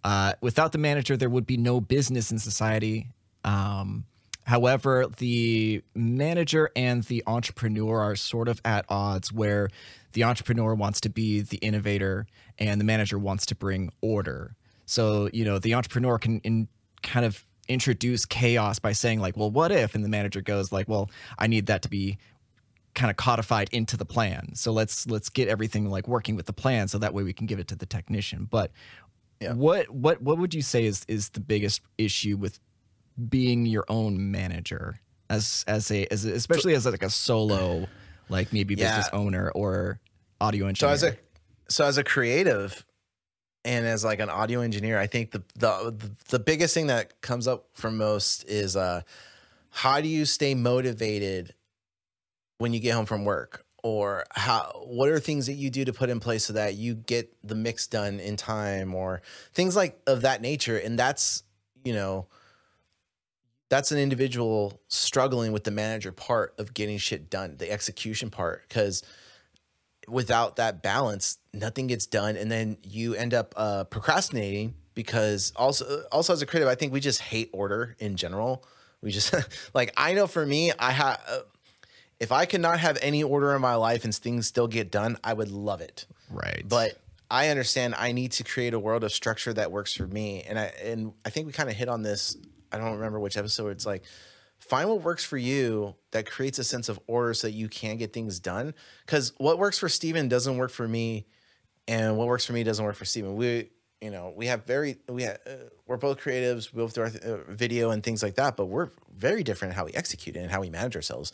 Uh, 0.03 0.34
without 0.41 0.71
the 0.71 0.77
manager, 0.77 1.17
there 1.17 1.29
would 1.29 1.45
be 1.45 1.58
no 1.58 1.81
business 1.81 2.31
in 2.31 2.39
society. 2.39 3.10
Um, 3.43 4.05
however, 4.45 5.08
the 5.17 5.84
manager 5.93 6.69
and 6.75 7.03
the 7.03 7.23
entrepreneur 7.27 7.99
are 7.99 8.15
sort 8.15 8.47
of 8.47 8.62
at 8.63 8.86
odds 8.88 9.34
where 9.34 9.69
the 10.13 10.23
entrepreneur 10.23 10.73
wants 10.73 11.01
to 11.01 11.10
be 11.10 11.41
the 11.41 11.58
innovator 11.58 12.25
and 12.58 12.79
the 12.79 12.86
manager 12.86 13.19
wants 13.19 13.45
to 13.47 13.55
bring 13.55 13.91
order. 14.01 14.55
So, 14.86 15.29
you 15.34 15.43
know, 15.43 15.60
the 15.60 15.73
entrepreneur 15.73 16.17
can 16.17 16.39
in, 16.41 16.69
kind 17.03 17.25
of 17.25 17.45
introduce 17.67 18.25
chaos 18.25 18.80
by 18.80 18.91
saying 18.91 19.19
like, 19.19 19.38
"Well, 19.38 19.51
what 19.51 19.71
if?" 19.71 19.95
and 19.95 20.04
the 20.04 20.10
manager 20.10 20.41
goes 20.41 20.71
like, 20.71 20.88
"Well, 20.88 21.10
I 21.38 21.47
need 21.47 21.67
that 21.67 21.82
to 21.84 21.89
be 21.89 22.17
kind 22.93 23.12
of 23.12 23.17
codified 23.17 23.69
into 23.71 23.97
the 23.97 24.06
plan. 24.06 24.56
So 24.56 24.71
let's 24.71 25.08
let's 25.08 25.30
get 25.30 25.47
everything 25.47 25.89
like 25.89 26.08
working 26.08 26.36
with 26.36 26.45
the 26.45 26.54
plan 26.54 26.88
so 26.88 26.97
that 26.97 27.13
way 27.13 27.23
we 27.23 27.34
can 27.34 27.45
give 27.45 27.60
it 27.60 27.67
to 27.69 27.75
the 27.75 27.86
technician." 27.86 28.47
But 28.49 28.71
yeah. 29.41 29.54
what 29.54 29.89
what 29.89 30.21
what 30.21 30.38
would 30.38 30.54
you 30.54 30.62
say 30.62 30.86
is 30.86 31.06
is 31.08 31.30
the 31.30 31.39
biggest 31.39 31.82
issue 31.97 32.38
with 32.38 32.60
being 33.30 33.65
your 33.65 33.86
own 33.89 34.32
manager 34.32 34.99
as 35.30 35.63
as 35.67 35.91
a 35.91 36.06
as 36.12 36.25
a, 36.25 36.34
especially 36.34 36.75
as 36.75 36.86
like 36.86 37.04
a 37.04 37.10
solo 37.10 37.88
like 38.30 38.51
maybe 38.51 38.75
business 38.75 39.10
owner 39.13 39.51
or 39.51 39.99
audio 40.41 40.67
engineer? 40.67 40.97
So 40.97 41.08
as 41.08 41.13
a 41.13 41.17
so 41.69 41.86
as 41.86 41.97
a 41.97 42.04
creative 42.04 42.86
and 43.65 43.86
as 43.86 44.06
like 44.06 44.19
an 44.19 44.30
audio 44.30 44.62
engineer, 44.62 44.97
I 44.97 45.08
think 45.08 45.32
the 45.32 45.43
the 45.56 45.95
the 46.30 46.39
biggest 46.39 46.73
thing 46.73 46.88
that 46.88 47.19
comes 47.21 47.47
up 47.47 47.65
for 47.73 47.91
most 47.91 48.45
is 48.47 48.78
uh 48.78 49.01
how 49.71 49.99
do 49.99 50.08
you 50.08 50.23
stay 50.23 50.56
motivated 50.56 51.54
when 52.60 52.71
you 52.71 52.80
get 52.80 52.93
home 52.93 53.06
from 53.06 53.25
work? 53.25 53.65
Or 53.84 54.25
how 54.32 54.84
what 54.86 55.10
are 55.10 55.19
things 55.19 55.47
that 55.47 55.54
you 55.54 55.69
do 55.69 55.84
to 55.86 55.93
put 55.93 56.10
in 56.10 56.19
place 56.19 56.45
so 56.45 56.54
that 56.54 56.75
you 56.75 56.95
get 56.95 57.36
the 57.43 57.56
mix 57.56 57.88
done 57.88 58.19
in 58.19 58.36
time 58.38 58.95
or 58.95 59.21
things 59.54 59.75
like 59.75 59.99
of 60.08 60.21
that 60.21 60.41
nature. 60.41 60.78
And 60.78 60.97
that's, 60.97 61.43
you 61.84 61.93
know, 61.93 62.28
that's 63.69 63.91
an 63.91 63.99
individual 63.99 64.80
struggling 64.88 65.51
with 65.51 65.65
the 65.65 65.71
manager 65.71 66.12
part 66.12 66.56
of 66.58 66.73
getting 66.73 66.97
shit 66.97 67.30
done, 67.30 67.58
the 67.58 67.71
execution 67.71 68.32
part. 68.32 68.67
Cause 68.69 69.04
without 70.08 70.58
that 70.58 70.82
balance, 70.82 71.38
nothing 71.54 71.88
gets 71.88 72.06
done, 72.06 72.36
and 72.36 72.52
then 72.52 72.78
you 72.84 73.15
end 73.15 73.34
up 73.34 73.54
uh, 73.58 73.84
procrastinating 73.86 74.76
because 74.94 75.54
also 75.56 76.04
also 76.12 76.34
as 76.34 76.41
a 76.41 76.46
creative, 76.46 76.70
I 76.70 76.76
think 76.76 76.94
we 76.94 77.00
just 77.00 77.22
hate 77.22 77.50
order 77.54 77.96
in 78.00 78.15
general. 78.15 78.65
We 79.02 79.12
just 79.12 79.34
like 79.74 79.94
I 79.98 80.13
know 80.13 80.28
for 80.28 80.46
me, 80.46 80.72
I 80.78 80.91
have. 80.91 81.22
Uh, 81.28 81.39
if 82.18 82.32
I 82.32 82.46
could 82.46 82.62
not 82.62 82.80
have 82.80 82.98
any 83.02 83.24
order 83.24 83.54
in 83.54 83.62
my 83.62 83.76
life 83.76 84.06
and 84.06 84.15
things 84.15 84.48
still 84.48 84.68
get 84.68 84.89
done, 84.89 85.18
I 85.22 85.34
would 85.34 85.52
love 85.52 85.82
it. 85.82 86.06
Right. 86.30 86.63
But 86.65 86.98
I 87.30 87.50
understand 87.50 87.94
I 87.98 88.13
need 88.13 88.32
to 88.34 88.46
create 88.46 88.74
a 88.74 88.80
world 88.80 89.04
of 89.04 89.12
structure 89.12 89.54
that 89.54 89.72
works 89.72 89.94
for 89.94 90.08
me. 90.08 90.44
And 90.44 90.58
I 90.58 90.65
and 90.84 91.13
I 91.26 91.30
think 91.30 91.48
we 91.48 91.54
kind 91.54 91.70
of 91.70 91.76
hit 91.76 91.89
on 91.89 92.04
this. 92.04 92.38
I 92.72 92.78
don't 92.78 92.94
remember 92.94 93.20
which 93.20 93.38
episode. 93.38 93.70
It's 93.70 93.86
like 93.86 94.04
find 94.69 94.89
what 94.89 95.01
works 95.01 95.23
for 95.23 95.38
you 95.38 95.95
that 96.12 96.30
creates 96.30 96.60
a 96.60 96.63
sense 96.63 96.89
of 96.89 96.99
order 97.08 97.34
so 97.34 97.47
that 97.47 97.54
you 97.54 97.67
can 97.69 97.97
get 97.97 98.13
things 98.13 98.39
done. 98.39 98.73
Because 99.06 99.34
what 99.38 99.58
works 99.58 99.78
for 99.78 99.89
Steven 99.89 100.28
doesn't 100.28 100.58
work 100.58 100.71
for 100.71 100.88
me, 100.88 101.25
and 101.88 102.17
what 102.17 102.28
works 102.28 102.45
for 102.45 102.54
me 102.54 102.63
doesn't 102.63 102.84
work 102.84 102.95
for 102.95 103.06
Steven. 103.06 103.36
We 103.36 103.69
you 104.01 104.12
know, 104.12 104.34
we 104.36 104.47
have 104.47 104.65
very 104.65 104.97
we 105.10 105.23
have, 105.23 105.39
uh, 105.47 105.69
we're 105.88 105.97
both 105.97 106.19
creatives, 106.19 106.71
we 106.73 106.78
both 106.82 106.93
do 106.93 107.01
our 107.01 107.08
uh, 107.08 107.38
video 107.47 107.91
and 107.91 108.04
things 108.04 108.21
like 108.21 108.36
that, 108.36 108.58
but 108.58 108.65
we're 108.65 108.89
very 109.13 109.43
different 109.43 109.71
in 109.71 109.78
how 109.78 109.86
we 109.86 109.93
execute 109.93 110.36
it 110.36 110.39
and 110.39 110.51
how 110.51 110.62
we 110.62 110.69
manage 110.69 110.95
ourselves. 110.95 111.32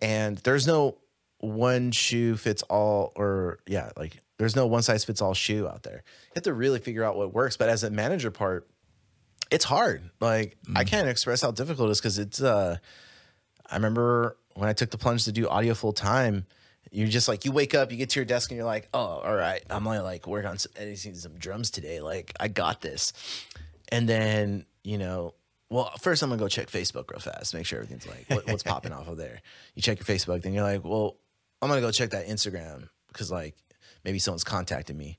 And 0.00 0.38
there's 0.38 0.66
no 0.66 0.98
one 1.38 1.92
shoe 1.92 2.36
fits 2.36 2.62
all, 2.62 3.12
or 3.14 3.60
yeah, 3.66 3.90
like 3.96 4.20
there's 4.38 4.56
no 4.56 4.66
one 4.66 4.82
size 4.82 5.04
fits 5.04 5.22
all 5.22 5.34
shoe 5.34 5.68
out 5.68 5.82
there. 5.82 6.02
You 6.04 6.32
have 6.36 6.44
to 6.44 6.54
really 6.54 6.78
figure 6.78 7.04
out 7.04 7.16
what 7.16 7.32
works. 7.32 7.56
But 7.56 7.68
as 7.68 7.84
a 7.84 7.90
manager 7.90 8.30
part, 8.30 8.68
it's 9.50 9.64
hard. 9.64 10.10
Like 10.20 10.56
mm. 10.66 10.76
I 10.76 10.84
can't 10.84 11.08
express 11.08 11.42
how 11.42 11.50
difficult 11.50 11.88
it 11.88 11.92
is 11.92 12.00
because 12.00 12.18
it's. 12.18 12.42
uh 12.42 12.76
I 13.68 13.74
remember 13.74 14.36
when 14.54 14.68
I 14.68 14.72
took 14.72 14.90
the 14.90 14.98
plunge 14.98 15.24
to 15.24 15.32
do 15.32 15.48
audio 15.48 15.74
full 15.74 15.92
time 15.92 16.46
you're 16.92 17.08
just 17.08 17.28
like 17.28 17.44
you 17.44 17.52
wake 17.52 17.74
up, 17.74 17.90
you 17.90 17.98
get 17.98 18.10
to 18.10 18.20
your 18.20 18.24
desk, 18.24 18.50
and 18.50 18.56
you're 18.56 18.66
like, 18.66 18.88
oh, 18.94 18.98
all 18.98 19.34
right, 19.34 19.62
I'm 19.70 19.84
gonna 19.84 20.02
like 20.02 20.26
work 20.26 20.46
on 20.46 20.58
some, 20.58 20.72
some 20.96 21.34
drums 21.38 21.70
today. 21.70 22.00
Like 22.00 22.32
I 22.38 22.48
got 22.48 22.80
this, 22.80 23.12
and 23.90 24.08
then 24.08 24.66
you 24.84 24.98
know, 24.98 25.34
well, 25.68 25.92
first 26.00 26.22
I'm 26.22 26.30
gonna 26.30 26.38
go 26.38 26.48
check 26.48 26.70
Facebook 26.70 27.10
real 27.10 27.20
fast, 27.20 27.54
make 27.54 27.66
sure 27.66 27.80
everything's 27.80 28.06
like 28.06 28.26
what, 28.28 28.46
what's 28.46 28.62
popping 28.62 28.92
off 28.92 29.08
of 29.08 29.16
there. 29.16 29.40
You 29.74 29.82
check 29.82 29.98
your 29.98 30.16
Facebook, 30.16 30.42
then 30.42 30.54
you're 30.54 30.62
like, 30.62 30.84
well, 30.84 31.16
I'm 31.60 31.68
gonna 31.68 31.80
go 31.80 31.90
check 31.90 32.10
that 32.10 32.28
Instagram 32.28 32.88
because 33.08 33.30
like 33.30 33.56
maybe 34.04 34.18
someone's 34.18 34.44
contacted 34.44 34.96
me. 34.96 35.18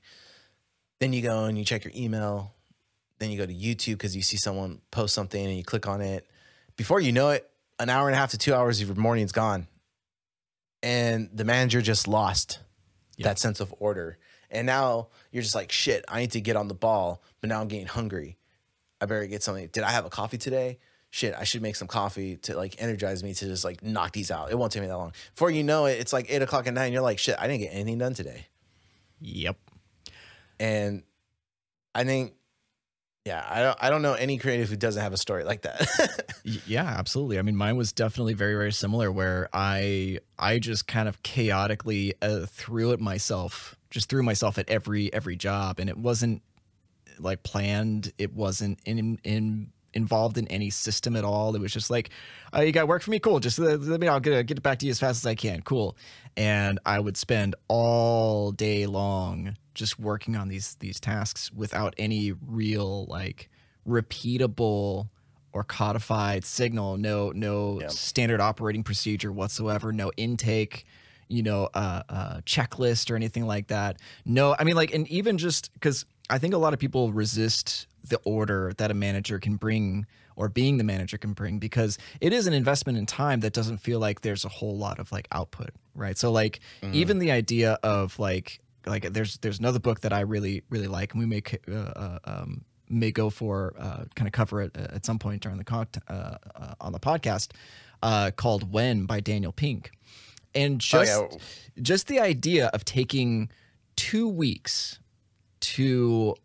Then 1.00 1.12
you 1.12 1.22
go 1.22 1.44
and 1.44 1.56
you 1.58 1.64
check 1.64 1.84
your 1.84 1.92
email. 1.94 2.54
Then 3.18 3.30
you 3.30 3.38
go 3.38 3.46
to 3.46 3.54
YouTube 3.54 3.94
because 3.94 4.14
you 4.14 4.22
see 4.22 4.36
someone 4.36 4.80
post 4.90 5.14
something 5.14 5.44
and 5.44 5.56
you 5.56 5.64
click 5.64 5.86
on 5.88 6.00
it. 6.00 6.26
Before 6.76 7.00
you 7.00 7.12
know 7.12 7.30
it, 7.30 7.48
an 7.78 7.88
hour 7.88 8.08
and 8.08 8.14
a 8.14 8.18
half 8.18 8.30
to 8.30 8.38
two 8.38 8.54
hours 8.54 8.80
of 8.80 8.88
your 8.88 8.96
morning's 8.96 9.32
gone 9.32 9.66
and 10.82 11.28
the 11.32 11.44
manager 11.44 11.80
just 11.80 12.06
lost 12.06 12.60
that 13.18 13.38
sense 13.38 13.60
of 13.60 13.74
order. 13.78 14.18
And 14.50 14.66
now 14.66 15.08
you're 15.32 15.42
just 15.42 15.54
like, 15.54 15.72
shit, 15.72 16.04
I 16.08 16.20
need 16.20 16.32
to 16.32 16.40
get 16.40 16.56
on 16.56 16.68
the 16.68 16.74
ball, 16.74 17.22
but 17.40 17.48
now 17.48 17.60
I'm 17.60 17.68
getting 17.68 17.86
hungry. 17.86 18.38
I 19.00 19.06
better 19.06 19.26
get 19.26 19.42
something. 19.42 19.68
Did 19.68 19.82
I 19.82 19.90
have 19.90 20.06
a 20.06 20.10
coffee 20.10 20.38
today? 20.38 20.78
Shit, 21.10 21.34
I 21.34 21.44
should 21.44 21.62
make 21.62 21.74
some 21.76 21.88
coffee 21.88 22.36
to 22.38 22.56
like 22.56 22.76
energize 22.78 23.24
me 23.24 23.34
to 23.34 23.46
just 23.46 23.64
like 23.64 23.82
knock 23.82 24.12
these 24.12 24.30
out. 24.30 24.50
It 24.50 24.58
won't 24.58 24.72
take 24.72 24.82
me 24.82 24.88
that 24.88 24.96
long. 24.96 25.12
Before 25.34 25.50
you 25.50 25.64
know 25.64 25.86
it, 25.86 25.98
it's 25.98 26.12
like 26.12 26.26
eight 26.28 26.42
o'clock 26.42 26.66
at 26.66 26.74
night 26.74 26.84
and 26.84 26.92
you're 26.92 27.02
like, 27.02 27.18
shit, 27.18 27.36
I 27.38 27.46
didn't 27.46 27.62
get 27.62 27.70
anything 27.72 27.98
done 27.98 28.14
today. 28.14 28.46
Yep. 29.20 29.56
And 30.60 31.02
I 31.94 32.04
think 32.04 32.34
yeah, 33.28 33.44
I 33.46 33.60
don't 33.60 33.78
I 33.78 33.90
don't 33.90 34.00
know 34.00 34.14
any 34.14 34.38
creative 34.38 34.70
who 34.70 34.76
doesn't 34.76 35.02
have 35.02 35.12
a 35.12 35.18
story 35.18 35.44
like 35.44 35.60
that. 35.62 36.40
yeah, 36.66 36.86
absolutely. 36.86 37.38
I 37.38 37.42
mean, 37.42 37.56
mine 37.56 37.76
was 37.76 37.92
definitely 37.92 38.32
very 38.32 38.54
very 38.54 38.72
similar 38.72 39.12
where 39.12 39.50
I 39.52 40.20
I 40.38 40.58
just 40.58 40.86
kind 40.86 41.10
of 41.10 41.22
chaotically 41.22 42.14
uh, 42.22 42.46
threw 42.46 42.92
it 42.92 43.00
myself, 43.00 43.76
just 43.90 44.08
threw 44.08 44.22
myself 44.22 44.56
at 44.56 44.70
every 44.70 45.12
every 45.12 45.36
job 45.36 45.78
and 45.78 45.90
it 45.90 45.98
wasn't 45.98 46.40
like 47.18 47.42
planned, 47.42 48.14
it 48.16 48.32
wasn't 48.32 48.78
in 48.86 49.18
in 49.22 49.72
involved 49.94 50.38
in 50.38 50.46
any 50.48 50.70
system 50.70 51.16
at 51.16 51.24
all. 51.24 51.54
It 51.54 51.60
was 51.60 51.72
just 51.72 51.90
like, 51.90 52.10
oh, 52.52 52.60
you 52.60 52.72
got 52.72 52.88
work 52.88 53.02
for 53.02 53.10
me? 53.10 53.18
Cool. 53.18 53.40
Just 53.40 53.58
let, 53.58 54.00
me, 54.00 54.08
I'll 54.08 54.20
get, 54.20 54.46
get 54.46 54.58
it 54.58 54.62
back 54.62 54.78
to 54.80 54.86
you 54.86 54.90
as 54.90 55.00
fast 55.00 55.24
as 55.24 55.26
I 55.26 55.34
can. 55.34 55.62
Cool. 55.62 55.96
And 56.36 56.78
I 56.86 57.00
would 57.00 57.16
spend 57.16 57.54
all 57.68 58.52
day 58.52 58.86
long 58.86 59.56
just 59.74 59.98
working 59.98 60.36
on 60.36 60.48
these 60.48 60.74
these 60.80 60.98
tasks 60.98 61.52
without 61.52 61.94
any 61.98 62.32
real 62.32 63.06
like 63.06 63.48
repeatable 63.88 65.08
or 65.52 65.64
codified 65.64 66.44
signal 66.44 66.96
no 66.96 67.30
no 67.30 67.80
standard 67.88 68.40
operating 68.40 68.82
procedure 68.82 69.32
whatsoever 69.32 69.92
no 69.92 70.10
intake 70.16 70.84
you 71.28 71.42
know 71.42 71.68
uh, 71.74 72.02
uh, 72.08 72.40
checklist 72.40 73.10
or 73.10 73.16
anything 73.16 73.46
like 73.46 73.68
that 73.68 73.98
no 74.26 74.54
i 74.58 74.64
mean 74.64 74.74
like 74.74 74.92
and 74.92 75.06
even 75.08 75.38
just 75.38 75.72
because 75.74 76.04
i 76.28 76.38
think 76.38 76.52
a 76.52 76.58
lot 76.58 76.72
of 76.72 76.78
people 76.78 77.12
resist 77.12 77.86
the 78.08 78.18
order 78.24 78.72
that 78.78 78.90
a 78.90 78.94
manager 78.94 79.38
can 79.38 79.56
bring 79.56 80.06
or 80.36 80.48
being 80.48 80.78
the 80.78 80.84
manager 80.84 81.18
can 81.18 81.32
bring 81.32 81.58
because 81.58 81.98
it 82.20 82.32
is 82.32 82.46
an 82.46 82.52
investment 82.52 82.96
in 82.98 83.06
time 83.06 83.40
that 83.40 83.52
doesn't 83.52 83.78
feel 83.78 83.98
like 83.98 84.20
there's 84.20 84.44
a 84.44 84.48
whole 84.48 84.76
lot 84.76 84.98
of 84.98 85.10
like 85.10 85.26
output 85.32 85.70
right 85.94 86.18
so 86.18 86.30
like 86.30 86.60
mm-hmm. 86.82 86.94
even 86.94 87.18
the 87.18 87.30
idea 87.30 87.78
of 87.82 88.18
like 88.18 88.60
like 88.88 89.12
there's 89.12 89.38
there's 89.38 89.58
another 89.58 89.78
book 89.78 90.00
that 90.00 90.12
I 90.12 90.20
really 90.20 90.62
really 90.70 90.86
like, 90.88 91.12
and 91.12 91.20
we 91.20 91.26
may 91.26 91.42
uh, 91.70 91.74
uh, 91.74 92.18
um, 92.24 92.64
may 92.88 93.10
go 93.10 93.30
for 93.30 93.74
uh, 93.78 94.04
kind 94.14 94.26
of 94.26 94.32
cover 94.32 94.62
it 94.62 94.76
uh, 94.76 94.94
at 94.94 95.04
some 95.04 95.18
point 95.18 95.42
during 95.42 95.58
the 95.58 95.64
con- 95.64 95.86
uh, 96.08 96.36
uh, 96.54 96.74
on 96.80 96.92
the 96.92 97.00
podcast 97.00 97.52
called 98.36 98.72
"When" 98.72 99.06
by 99.06 99.20
Daniel 99.20 99.52
Pink, 99.52 99.92
and 100.54 100.80
just 100.80 101.12
oh, 101.12 101.28
yeah. 101.30 101.38
just 101.82 102.06
the 102.08 102.20
idea 102.20 102.68
of 102.68 102.84
taking 102.84 103.50
two 103.96 104.28
weeks 104.28 104.98
to 105.60 106.36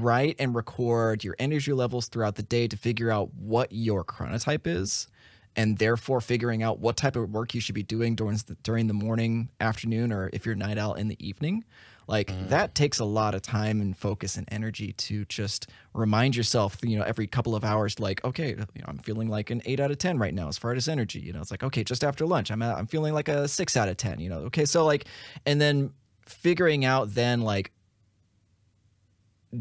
write 0.00 0.36
and 0.38 0.54
record 0.54 1.24
your 1.24 1.36
energy 1.38 1.72
levels 1.72 2.08
throughout 2.08 2.36
the 2.36 2.42
day 2.42 2.66
to 2.68 2.76
figure 2.76 3.10
out 3.10 3.32
what 3.34 3.72
your 3.72 4.04
chronotype 4.04 4.66
is 4.66 5.08
and 5.56 5.78
therefore 5.78 6.20
figuring 6.20 6.62
out 6.62 6.78
what 6.78 6.96
type 6.96 7.16
of 7.16 7.30
work 7.30 7.54
you 7.54 7.60
should 7.60 7.74
be 7.74 7.82
doing 7.82 8.14
during 8.14 8.36
the, 8.46 8.56
during 8.62 8.86
the 8.86 8.94
morning, 8.94 9.50
afternoon, 9.60 10.12
or 10.12 10.30
if 10.32 10.46
you're 10.46 10.54
night 10.54 10.78
out 10.78 10.98
in 10.98 11.08
the 11.08 11.26
evening. 11.26 11.64
Like 12.08 12.28
mm. 12.28 12.48
that 12.48 12.74
takes 12.74 12.98
a 12.98 13.04
lot 13.04 13.34
of 13.34 13.42
time 13.42 13.80
and 13.80 13.96
focus 13.96 14.36
and 14.36 14.48
energy 14.50 14.92
to 14.92 15.24
just 15.26 15.68
remind 15.94 16.34
yourself, 16.34 16.78
you 16.82 16.98
know, 16.98 17.04
every 17.04 17.26
couple 17.26 17.54
of 17.54 17.64
hours, 17.64 18.00
like, 18.00 18.24
okay, 18.24 18.50
you 18.50 18.56
know, 18.56 18.84
I'm 18.86 18.98
feeling 18.98 19.28
like 19.28 19.50
an 19.50 19.62
eight 19.66 19.78
out 19.78 19.90
of 19.90 19.98
10 19.98 20.18
right 20.18 20.34
now 20.34 20.48
as 20.48 20.58
far 20.58 20.72
as 20.72 20.88
energy. 20.88 21.20
You 21.20 21.32
know, 21.32 21.40
it's 21.40 21.50
like, 21.50 21.62
okay, 21.62 21.84
just 21.84 22.02
after 22.02 22.26
lunch, 22.26 22.50
I'm, 22.50 22.62
at, 22.62 22.76
I'm 22.76 22.86
feeling 22.86 23.14
like 23.14 23.28
a 23.28 23.46
six 23.46 23.76
out 23.76 23.88
of 23.88 23.96
10, 23.96 24.20
you 24.20 24.28
know, 24.28 24.38
okay. 24.40 24.64
So 24.64 24.84
like, 24.84 25.04
and 25.46 25.60
then 25.60 25.92
figuring 26.26 26.84
out 26.84 27.14
then 27.14 27.42
like, 27.42 27.71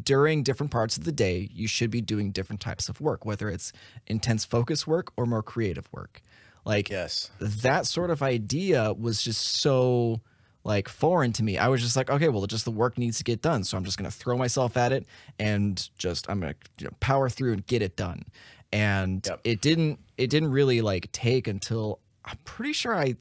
during 0.03 0.43
different 0.43 0.71
parts 0.71 0.97
of 0.97 1.03
the 1.03 1.11
day, 1.11 1.49
you 1.51 1.67
should 1.67 1.91
be 1.91 2.01
doing 2.01 2.31
different 2.31 2.61
types 2.61 2.89
of 2.89 3.01
work, 3.01 3.25
whether 3.25 3.49
it's 3.49 3.73
intense 4.07 4.45
focus 4.45 4.87
work 4.87 5.11
or 5.17 5.25
more 5.25 5.43
creative 5.43 5.87
work. 5.91 6.21
Like 6.63 6.89
yes. 6.89 7.31
that 7.39 7.85
sort 7.87 8.09
of 8.09 8.21
idea 8.21 8.93
was 8.93 9.21
just 9.21 9.41
so 9.41 10.21
like 10.63 10.87
foreign 10.87 11.33
to 11.33 11.43
me. 11.43 11.57
I 11.57 11.67
was 11.67 11.81
just 11.81 11.95
like, 11.95 12.09
okay, 12.09 12.29
well, 12.29 12.45
just 12.45 12.65
the 12.65 12.71
work 12.71 12.97
needs 12.97 13.17
to 13.17 13.23
get 13.23 13.41
done, 13.41 13.63
so 13.63 13.77
I'm 13.77 13.83
just 13.83 13.97
gonna 13.97 14.11
throw 14.11 14.37
myself 14.37 14.77
at 14.77 14.91
it 14.91 15.05
and 15.39 15.89
just 15.97 16.29
I'm 16.29 16.39
gonna 16.39 16.55
you 16.77 16.85
know, 16.85 16.93
power 16.99 17.29
through 17.29 17.53
and 17.53 17.65
get 17.65 17.81
it 17.81 17.95
done. 17.95 18.25
And 18.71 19.25
yep. 19.25 19.41
it 19.43 19.61
didn't 19.61 19.99
it 20.17 20.29
didn't 20.29 20.51
really 20.51 20.81
like 20.81 21.11
take 21.11 21.47
until 21.47 21.99
I'm 22.23 22.37
pretty 22.45 22.73
sure 22.73 22.95
I 22.95 23.15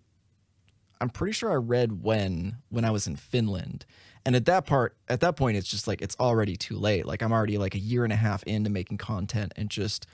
I'm 1.00 1.09
pretty 1.09 1.33
sure 1.33 1.50
I 1.50 1.56
read 1.56 2.02
when 2.02 2.59
when 2.68 2.85
I 2.85 2.90
was 2.90 3.06
in 3.06 3.16
Finland 3.16 3.87
and 4.26 4.37
at 4.37 4.44
that 4.46 4.66
part, 4.66 4.96
at 5.09 5.20
that 5.20 5.37
point, 5.37 5.56
it's 5.56 5.68
just 5.68 5.87
like 5.87 6.02
it's 6.02 6.16
already 6.20 6.56
too 6.56 6.76
late. 6.76 7.06
Like 7.06 7.22
I'm 7.22 7.33
already 7.33 7.59
like 7.59 7.74
a 7.74 7.78
year 7.78 8.04
and 8.04 8.12
a 8.12 8.16
half 8.16 8.42
into 8.44 8.70
making 8.70 8.98
content, 8.98 9.52
and 9.56 9.70
just 9.70 10.06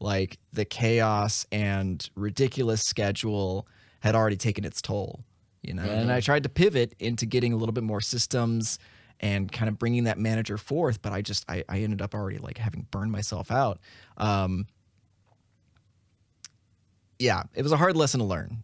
like 0.00 0.38
the 0.52 0.64
chaos 0.64 1.46
and 1.50 2.08
ridiculous 2.14 2.82
schedule 2.82 3.66
had 4.00 4.14
already 4.14 4.36
taken 4.36 4.64
its 4.64 4.82
toll. 4.82 5.20
You 5.62 5.74
know, 5.74 5.82
mm-hmm. 5.82 5.92
and 5.92 6.12
I 6.12 6.16
mm-hmm. 6.16 6.24
tried 6.24 6.42
to 6.42 6.48
pivot 6.50 6.94
into 6.98 7.24
getting 7.24 7.52
a 7.52 7.56
little 7.56 7.72
bit 7.72 7.84
more 7.84 8.02
systems 8.02 8.78
and 9.20 9.50
kind 9.50 9.68
of 9.68 9.78
bringing 9.78 10.04
that 10.04 10.18
manager 10.18 10.58
forth, 10.58 11.00
but 11.00 11.12
I 11.12 11.22
just 11.22 11.48
I, 11.48 11.64
I 11.68 11.78
ended 11.78 12.02
up 12.02 12.14
already 12.14 12.38
like 12.38 12.58
having 12.58 12.86
burned 12.90 13.12
myself 13.12 13.50
out. 13.50 13.78
Um, 14.18 14.66
yeah, 17.18 17.44
it 17.54 17.62
was 17.62 17.72
a 17.72 17.78
hard 17.78 17.96
lesson 17.96 18.20
to 18.20 18.26
learn, 18.26 18.62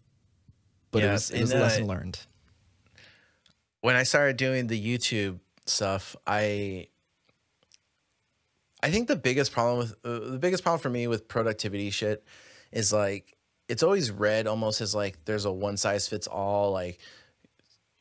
but 0.91 1.03
yeah, 1.03 1.09
it 1.09 1.13
was, 1.13 1.31
it 1.31 1.41
was 1.41 1.53
a 1.53 1.59
lesson 1.59 1.87
learned 1.87 2.19
when 3.81 3.97
I 3.97 4.03
started 4.03 4.37
doing 4.37 4.67
the 4.67 4.81
YouTube 4.81 5.41
stuff, 5.67 6.17
I 6.27 6.89
I 8.83 8.91
think 8.91 9.09
the 9.09 9.17
biggest 9.17 9.53
problem 9.53 9.79
with 9.79 9.97
uh, 10.05 10.31
the 10.31 10.39
biggest 10.39 10.63
problem 10.63 10.81
for 10.81 10.91
me 10.91 11.07
with 11.07 11.29
productivity 11.29 11.91
shit 11.91 12.25
is 12.73 12.93
like 12.93 13.37
it's 13.69 13.83
always 13.83 14.11
read 14.11 14.47
almost 14.47 14.81
as 14.81 14.95
like 14.95 15.25
there's 15.25 15.45
a 15.45 15.53
one 15.53 15.77
size 15.77 16.09
fits 16.09 16.27
all 16.27 16.73
like 16.73 16.99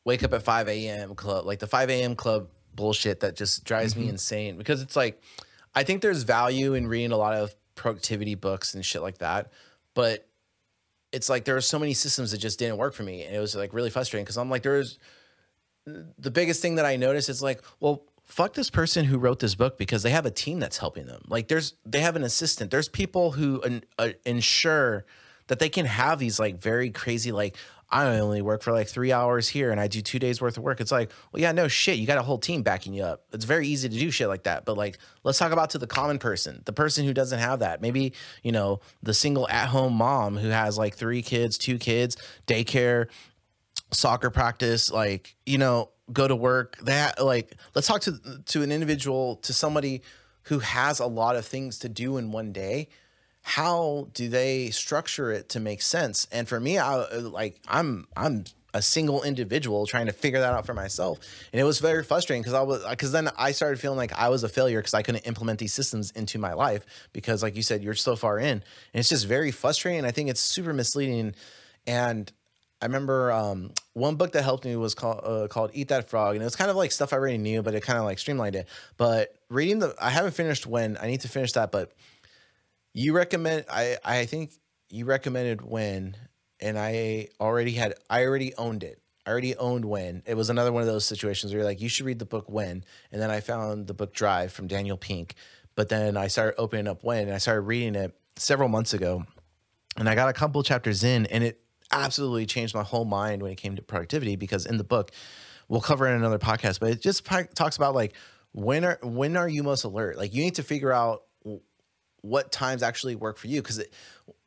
wake 0.04 0.22
up 0.22 0.32
at 0.32 0.42
5 0.42 0.68
a.m. 0.68 1.14
club 1.14 1.44
like 1.44 1.58
the 1.58 1.66
5 1.66 1.90
a.m. 1.90 2.14
club 2.16 2.48
bullshit 2.74 3.20
that 3.20 3.36
just 3.36 3.64
drives 3.64 3.92
mm-hmm. 3.92 4.04
me 4.04 4.08
insane 4.08 4.56
because 4.56 4.80
it's 4.80 4.96
like 4.96 5.22
I 5.74 5.84
think 5.84 6.02
there's 6.02 6.22
value 6.22 6.74
in 6.74 6.86
reading 6.86 7.12
a 7.12 7.16
lot 7.16 7.34
of 7.34 7.54
productivity 7.74 8.34
books 8.34 8.74
and 8.74 8.84
shit 8.84 9.02
like 9.02 9.18
that, 9.18 9.52
but 9.94 10.26
it's 11.12 11.28
like 11.28 11.44
there 11.44 11.56
are 11.56 11.60
so 11.60 11.78
many 11.78 11.94
systems 11.94 12.32
that 12.32 12.38
just 12.38 12.58
didn't 12.58 12.76
work 12.76 12.94
for 12.94 13.02
me 13.02 13.22
and 13.22 13.34
it 13.34 13.38
was 13.38 13.54
like 13.54 13.72
really 13.72 13.90
frustrating 13.90 14.24
because 14.24 14.38
I'm 14.38 14.50
like 14.50 14.62
there's 14.62 14.98
the 16.18 16.30
biggest 16.30 16.62
thing 16.62 16.76
that 16.76 16.84
I 16.84 16.96
notice 16.96 17.28
is 17.28 17.42
like, 17.42 17.62
well, 17.80 18.04
fuck 18.24 18.54
this 18.54 18.70
person 18.70 19.04
who 19.04 19.18
wrote 19.18 19.40
this 19.40 19.54
book 19.54 19.76
because 19.76 20.02
they 20.02 20.10
have 20.10 20.26
a 20.26 20.30
team 20.30 20.60
that's 20.60 20.78
helping 20.78 21.06
them. 21.06 21.22
Like 21.28 21.48
there's 21.48 21.74
they 21.84 22.00
have 22.00 22.16
an 22.16 22.22
assistant. 22.22 22.70
There's 22.70 22.88
people 22.88 23.32
who 23.32 23.62
uh, 23.98 24.10
ensure 24.24 25.04
that 25.48 25.58
they 25.58 25.68
can 25.68 25.86
have 25.86 26.18
these 26.18 26.38
like 26.38 26.56
very 26.58 26.90
crazy 26.90 27.32
like 27.32 27.56
I 27.92 28.20
only 28.20 28.40
work 28.40 28.62
for 28.62 28.72
like 28.72 28.88
three 28.88 29.10
hours 29.10 29.48
here 29.48 29.72
and 29.72 29.80
I 29.80 29.88
do 29.88 30.00
two 30.00 30.20
days 30.20 30.40
worth 30.40 30.56
of 30.56 30.62
work. 30.62 30.80
It's 30.80 30.92
like, 30.92 31.10
well, 31.32 31.42
yeah, 31.42 31.50
no 31.50 31.66
shit. 31.66 31.98
You 31.98 32.06
got 32.06 32.18
a 32.18 32.22
whole 32.22 32.38
team 32.38 32.62
backing 32.62 32.94
you 32.94 33.02
up. 33.02 33.24
It's 33.32 33.44
very 33.44 33.66
easy 33.66 33.88
to 33.88 33.98
do 33.98 34.10
shit 34.12 34.28
like 34.28 34.44
that. 34.44 34.64
But 34.64 34.76
like, 34.76 34.98
let's 35.24 35.38
talk 35.38 35.50
about 35.50 35.70
to 35.70 35.78
the 35.78 35.88
common 35.88 36.20
person, 36.20 36.62
the 36.66 36.72
person 36.72 37.04
who 37.04 37.12
doesn't 37.12 37.40
have 37.40 37.58
that. 37.60 37.82
Maybe, 37.82 38.12
you 38.44 38.52
know, 38.52 38.80
the 39.02 39.12
single 39.12 39.48
at 39.48 39.66
home 39.68 39.94
mom 39.94 40.36
who 40.36 40.50
has 40.50 40.78
like 40.78 40.94
three 40.94 41.20
kids, 41.20 41.58
two 41.58 41.78
kids, 41.78 42.16
daycare, 42.46 43.08
soccer 43.92 44.30
practice, 44.30 44.90
like, 44.90 45.36
you 45.46 45.58
know, 45.58 45.90
go 46.12 46.26
to 46.28 46.36
work. 46.36 46.76
That 46.78 47.22
like 47.22 47.54
let's 47.74 47.86
talk 47.86 48.02
to 48.02 48.18
to 48.46 48.62
an 48.62 48.72
individual, 48.72 49.36
to 49.36 49.52
somebody 49.52 50.02
who 50.44 50.60
has 50.60 51.00
a 51.00 51.06
lot 51.06 51.36
of 51.36 51.44
things 51.46 51.78
to 51.80 51.88
do 51.88 52.16
in 52.16 52.32
one 52.32 52.52
day. 52.52 52.88
How 53.42 54.08
do 54.12 54.28
they 54.28 54.70
structure 54.70 55.32
it 55.32 55.48
to 55.50 55.60
make 55.60 55.82
sense? 55.82 56.26
And 56.30 56.48
for 56.48 56.60
me, 56.60 56.78
I 56.78 57.04
like 57.16 57.60
I'm 57.68 58.06
I'm 58.16 58.44
a 58.72 58.82
single 58.82 59.22
individual 59.22 59.86
trying 59.86 60.06
to 60.06 60.12
figure 60.12 60.40
that 60.40 60.52
out 60.52 60.66
for 60.66 60.74
myself. 60.74 61.18
And 61.52 61.60
it 61.60 61.64
was 61.64 61.80
very 61.80 62.04
frustrating 62.04 62.42
because 62.42 62.54
I 62.54 62.62
was 62.62 62.84
because 62.88 63.12
then 63.12 63.30
I 63.36 63.52
started 63.52 63.80
feeling 63.80 63.98
like 63.98 64.12
I 64.12 64.28
was 64.28 64.44
a 64.44 64.48
failure 64.48 64.78
because 64.78 64.94
I 64.94 65.02
couldn't 65.02 65.26
implement 65.26 65.58
these 65.58 65.72
systems 65.72 66.10
into 66.12 66.38
my 66.38 66.52
life 66.52 66.84
because 67.12 67.42
like 67.42 67.56
you 67.56 67.62
said, 67.62 67.82
you're 67.82 67.94
so 67.94 68.16
far 68.16 68.38
in. 68.38 68.46
And 68.46 68.62
it's 68.94 69.08
just 69.08 69.26
very 69.26 69.50
frustrating. 69.50 70.04
I 70.04 70.10
think 70.10 70.30
it's 70.30 70.40
super 70.40 70.72
misleading. 70.72 71.34
And 71.86 72.30
I 72.82 72.86
remember 72.86 73.30
um, 73.30 73.72
one 73.92 74.16
book 74.16 74.32
that 74.32 74.42
helped 74.42 74.64
me 74.64 74.74
was 74.76 74.94
called 74.94 75.20
uh, 75.22 75.48
called 75.48 75.70
Eat 75.74 75.88
That 75.88 76.08
Frog, 76.08 76.34
and 76.34 76.42
it 76.42 76.44
was 76.44 76.56
kind 76.56 76.70
of 76.70 76.76
like 76.76 76.92
stuff 76.92 77.12
I 77.12 77.16
already 77.16 77.38
knew, 77.38 77.62
but 77.62 77.74
it 77.74 77.82
kind 77.82 77.98
of 77.98 78.04
like 78.04 78.18
streamlined 78.18 78.56
it. 78.56 78.68
But 78.96 79.34
reading 79.50 79.80
the, 79.80 79.94
I 80.00 80.10
haven't 80.10 80.32
finished 80.32 80.66
when 80.66 80.96
I 81.00 81.06
need 81.06 81.20
to 81.20 81.28
finish 81.28 81.52
that, 81.52 81.72
but 81.72 81.92
you 82.94 83.12
recommend, 83.12 83.66
I 83.70 83.98
I 84.04 84.24
think 84.24 84.52
you 84.88 85.04
recommended 85.04 85.60
when, 85.62 86.16
and 86.58 86.78
I 86.78 87.28
already 87.38 87.72
had, 87.72 87.94
I 88.08 88.24
already 88.24 88.54
owned 88.56 88.82
it. 88.82 89.00
I 89.26 89.30
already 89.30 89.54
owned 89.56 89.84
when. 89.84 90.22
It 90.26 90.34
was 90.34 90.50
another 90.50 90.72
one 90.72 90.80
of 90.80 90.88
those 90.88 91.04
situations 91.04 91.52
where 91.52 91.60
you're 91.60 91.68
like, 91.68 91.80
you 91.80 91.88
should 91.88 92.06
read 92.06 92.18
the 92.18 92.24
book 92.24 92.46
when, 92.48 92.84
and 93.12 93.20
then 93.20 93.30
I 93.30 93.40
found 93.40 93.86
the 93.86 93.94
book 93.94 94.14
Drive 94.14 94.52
from 94.52 94.66
Daniel 94.66 94.96
Pink, 94.96 95.34
but 95.76 95.90
then 95.90 96.16
I 96.16 96.26
started 96.28 96.58
opening 96.58 96.88
up 96.88 97.04
when, 97.04 97.24
and 97.24 97.34
I 97.34 97.38
started 97.38 97.62
reading 97.62 97.94
it 97.94 98.16
several 98.36 98.68
months 98.68 98.94
ago, 98.94 99.24
and 99.96 100.08
I 100.08 100.14
got 100.14 100.28
a 100.28 100.32
couple 100.32 100.62
chapters 100.62 101.04
in, 101.04 101.26
and 101.26 101.44
it 101.44 101.60
absolutely 101.92 102.46
changed 102.46 102.74
my 102.74 102.82
whole 102.82 103.04
mind 103.04 103.42
when 103.42 103.52
it 103.52 103.56
came 103.56 103.76
to 103.76 103.82
productivity 103.82 104.36
because 104.36 104.66
in 104.66 104.76
the 104.76 104.84
book 104.84 105.10
we'll 105.68 105.80
cover 105.80 106.06
in 106.06 106.14
another 106.14 106.38
podcast 106.38 106.80
but 106.80 106.90
it 106.90 107.00
just 107.00 107.24
talks 107.54 107.76
about 107.76 107.94
like 107.94 108.14
when 108.52 108.84
are 108.84 108.98
when 109.02 109.36
are 109.36 109.48
you 109.48 109.62
most 109.62 109.84
alert? 109.84 110.16
Like 110.16 110.34
you 110.34 110.42
need 110.42 110.56
to 110.56 110.62
figure 110.62 110.92
out 110.92 111.22
what 112.22 112.52
times 112.52 112.82
actually 112.82 113.14
work 113.14 113.38
for 113.38 113.46
you 113.46 113.62
because 113.62 113.82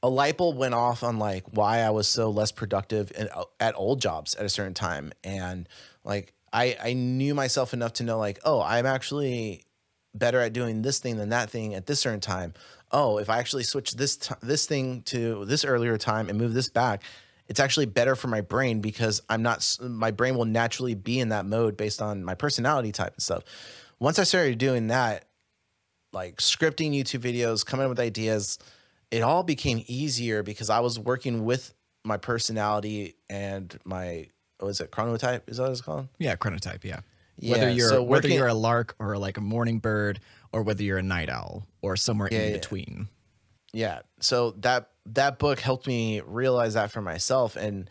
a 0.04 0.10
light 0.10 0.38
bulb 0.38 0.58
went 0.58 0.76
off 0.76 1.04
on 1.04 1.18
like 1.18 1.44
why 1.52 1.80
I 1.80 1.90
was 1.90 2.08
so 2.08 2.30
less 2.30 2.52
productive 2.52 3.12
in, 3.18 3.30
uh, 3.34 3.46
at 3.60 3.74
old 3.76 4.00
jobs 4.00 4.36
at 4.36 4.46
a 4.46 4.50
certain 4.50 4.76
time. 4.76 5.12
And 5.24 5.68
like 6.04 6.34
I 6.52 6.78
I 6.82 6.94
knew 6.94 7.34
myself 7.34 7.74
enough 7.74 7.94
to 7.94 8.04
know 8.04 8.18
like 8.18 8.40
oh 8.44 8.62
I'm 8.62 8.86
actually 8.86 9.66
better 10.14 10.40
at 10.40 10.54
doing 10.54 10.84
this 10.84 11.00
thing 11.00 11.18
than 11.18 11.30
that 11.30 11.50
thing 11.50 11.74
at 11.74 11.88
this 11.88 12.02
certain 12.02 12.20
time. 12.20 12.54
Oh 12.92 13.18
if 13.18 13.30
I 13.30 13.40
actually 13.40 13.64
switch 13.64 13.94
this 13.94 14.18
this 14.42 14.66
thing 14.66 15.02
to 15.04 15.46
this 15.46 15.64
earlier 15.66 15.98
time 15.98 16.30
and 16.30 16.38
move 16.38 16.54
this 16.54 16.70
back 16.70 17.02
it's 17.48 17.60
actually 17.60 17.86
better 17.86 18.16
for 18.16 18.28
my 18.28 18.42
brain 18.42 18.80
because 18.80 19.22
I'm 19.30 19.44
not 19.44 19.78
my 19.82 20.12
brain 20.12 20.36
will 20.36 20.46
naturally 20.46 20.96
be 20.96 21.20
in 21.20 21.30
that 21.30 21.46
mode 21.46 21.78
based 21.78 22.02
on 22.02 22.24
my 22.24 22.36
personality 22.36 22.92
type 22.92 23.14
and 23.14 23.22
stuff. 23.22 23.44
Once 24.00 24.20
I 24.20 24.24
started 24.24 24.58
doing 24.58 24.88
that, 24.88 25.26
like 26.12 26.38
scripting 26.38 26.92
YouTube 26.92 27.20
videos, 27.20 27.66
coming 27.66 27.86
up 27.86 27.90
with 27.90 28.00
ideas, 28.00 28.60
it 29.12 29.22
all 29.22 29.44
became 29.44 29.84
easier 29.88 30.44
because 30.44 30.70
I 30.70 30.80
was 30.80 31.00
working 31.00 31.46
with 31.46 31.74
my 32.04 32.18
personality 32.18 33.16
and 33.30 33.78
my 33.86 34.28
was 34.62 34.80
it 34.80 34.92
chronotype? 34.92 35.42
Is 35.48 35.58
that 35.58 35.64
what 35.64 35.72
it's 35.72 35.82
called? 35.82 36.08
Yeah, 36.20 36.36
chronotype. 36.36 36.84
Yeah. 36.84 37.02
yeah 37.38 37.52
whether 37.52 37.70
you're 37.70 37.90
so 37.90 38.02
working, 38.02 38.10
whether 38.10 38.28
you're 38.30 38.48
a 38.48 38.54
lark 38.54 38.96
or 39.00 39.18
like 39.18 39.38
a 39.38 39.42
morning 39.42 39.80
bird 39.80 40.20
or 40.52 40.64
whether 40.64 40.84
you're 40.84 41.00
a 41.00 41.04
night 41.04 41.30
owl 41.30 41.68
or 41.82 41.96
somewhere 41.98 42.30
yeah, 42.32 42.40
in 42.40 42.54
between. 42.54 43.10
Yeah. 43.74 44.02
So 44.20 44.52
that 44.60 44.90
that 45.08 45.40
book 45.40 45.60
helped 45.60 45.88
me 45.88 46.22
realize 46.22 46.76
that 46.76 46.92
for 46.92 47.02
myself 47.02 47.56
and 47.56 47.90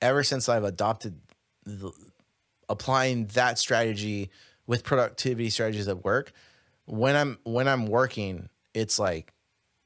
ever 0.00 0.22
since 0.22 0.48
I've 0.48 0.64
adopted 0.64 1.18
the, 1.64 1.92
applying 2.68 3.26
that 3.28 3.58
strategy 3.58 4.30
with 4.66 4.84
productivity 4.84 5.50
strategies 5.50 5.88
at 5.88 6.04
work, 6.04 6.32
when 6.86 7.16
I'm 7.16 7.38
when 7.44 7.68
I'm 7.68 7.86
working, 7.86 8.48
it's 8.72 8.98
like 8.98 9.32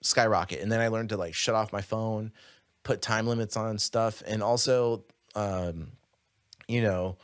skyrocket. 0.03 0.61
And 0.61 0.71
then 0.71 0.81
I 0.81 0.89
learned 0.89 1.09
to 1.11 1.17
like 1.17 1.35
shut 1.35 1.55
off 1.55 1.73
my 1.73 1.81
phone, 1.81 2.33
put 2.85 3.03
time 3.03 3.27
limits 3.27 3.57
on 3.57 3.79
stuff, 3.79 4.23
and 4.27 4.43
also 4.43 5.05
um, 5.35 5.93
you 6.67 6.83
know, 6.83 7.17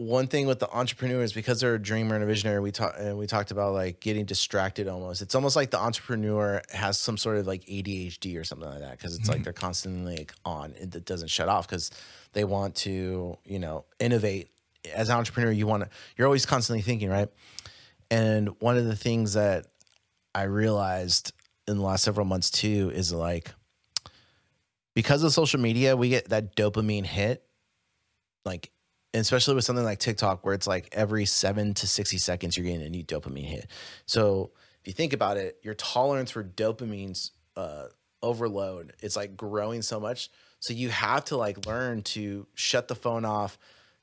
one 0.00 0.26
thing 0.26 0.46
with 0.46 0.58
the 0.58 0.70
entrepreneurs 0.70 1.34
because 1.34 1.60
they're 1.60 1.74
a 1.74 1.78
dreamer 1.78 2.14
and 2.14 2.24
a 2.24 2.26
visionary 2.26 2.58
we 2.58 2.72
talked 2.72 2.98
and 2.98 3.18
we 3.18 3.26
talked 3.26 3.50
about 3.50 3.74
like 3.74 4.00
getting 4.00 4.24
distracted 4.24 4.88
almost. 4.88 5.20
It's 5.20 5.34
almost 5.34 5.56
like 5.56 5.70
the 5.70 5.78
entrepreneur 5.78 6.62
has 6.72 6.98
some 6.98 7.18
sort 7.18 7.36
of 7.36 7.46
like 7.46 7.66
adhd 7.66 8.40
or 8.40 8.42
something 8.42 8.66
like 8.66 8.80
that 8.80 8.92
because 8.92 9.14
it's 9.14 9.24
mm-hmm. 9.24 9.32
like 9.32 9.44
they're 9.44 9.52
constantly 9.52 10.16
like 10.16 10.32
on 10.42 10.74
it 10.78 11.04
doesn't 11.04 11.28
shut 11.28 11.50
off 11.50 11.68
because 11.68 11.90
they 12.32 12.44
want 12.44 12.76
to 12.76 13.36
you 13.44 13.58
know 13.58 13.84
innovate. 13.98 14.50
As 14.94 15.10
an 15.10 15.18
entrepreneur 15.18 15.52
you 15.52 15.66
want 15.66 15.82
to 15.82 15.90
you're 16.16 16.26
always 16.26 16.46
constantly 16.46 16.80
thinking 16.80 17.10
right? 17.10 17.28
And 18.10 18.48
one 18.58 18.78
of 18.78 18.86
the 18.86 18.96
things 18.96 19.34
that 19.34 19.66
i 20.34 20.44
realized 20.44 21.32
in 21.68 21.76
the 21.76 21.82
last 21.82 22.04
several 22.04 22.24
months 22.24 22.50
too 22.50 22.90
is 22.94 23.12
like 23.12 23.52
because 24.94 25.22
of 25.22 25.32
social 25.32 25.60
media 25.60 25.94
we 25.94 26.08
get 26.08 26.30
that 26.30 26.56
dopamine 26.56 27.04
hit 27.04 27.44
like 28.44 28.70
especially 29.14 29.54
with 29.54 29.64
something 29.64 29.84
like 29.84 29.98
TikTok, 29.98 30.44
where 30.44 30.54
it's 30.54 30.66
like 30.66 30.88
every 30.92 31.24
seven 31.24 31.74
to 31.74 31.86
60 31.86 32.18
seconds, 32.18 32.56
you're 32.56 32.66
getting 32.66 32.82
a 32.82 32.90
new 32.90 33.04
dopamine 33.04 33.44
hit. 33.44 33.66
So 34.06 34.52
if 34.80 34.86
you 34.86 34.92
think 34.92 35.12
about 35.12 35.36
it, 35.36 35.58
your 35.62 35.74
tolerance 35.74 36.30
for 36.30 36.44
dopamine's 36.44 37.32
uh, 37.56 37.86
overload, 38.22 38.94
it's 39.00 39.16
like 39.16 39.36
growing 39.36 39.82
so 39.82 40.00
much. 40.00 40.30
So 40.60 40.74
you 40.74 40.90
have 40.90 41.24
to 41.26 41.36
like 41.36 41.66
learn 41.66 42.02
to 42.02 42.46
shut 42.54 42.88
the 42.88 42.94
phone 42.94 43.24
off 43.24 43.58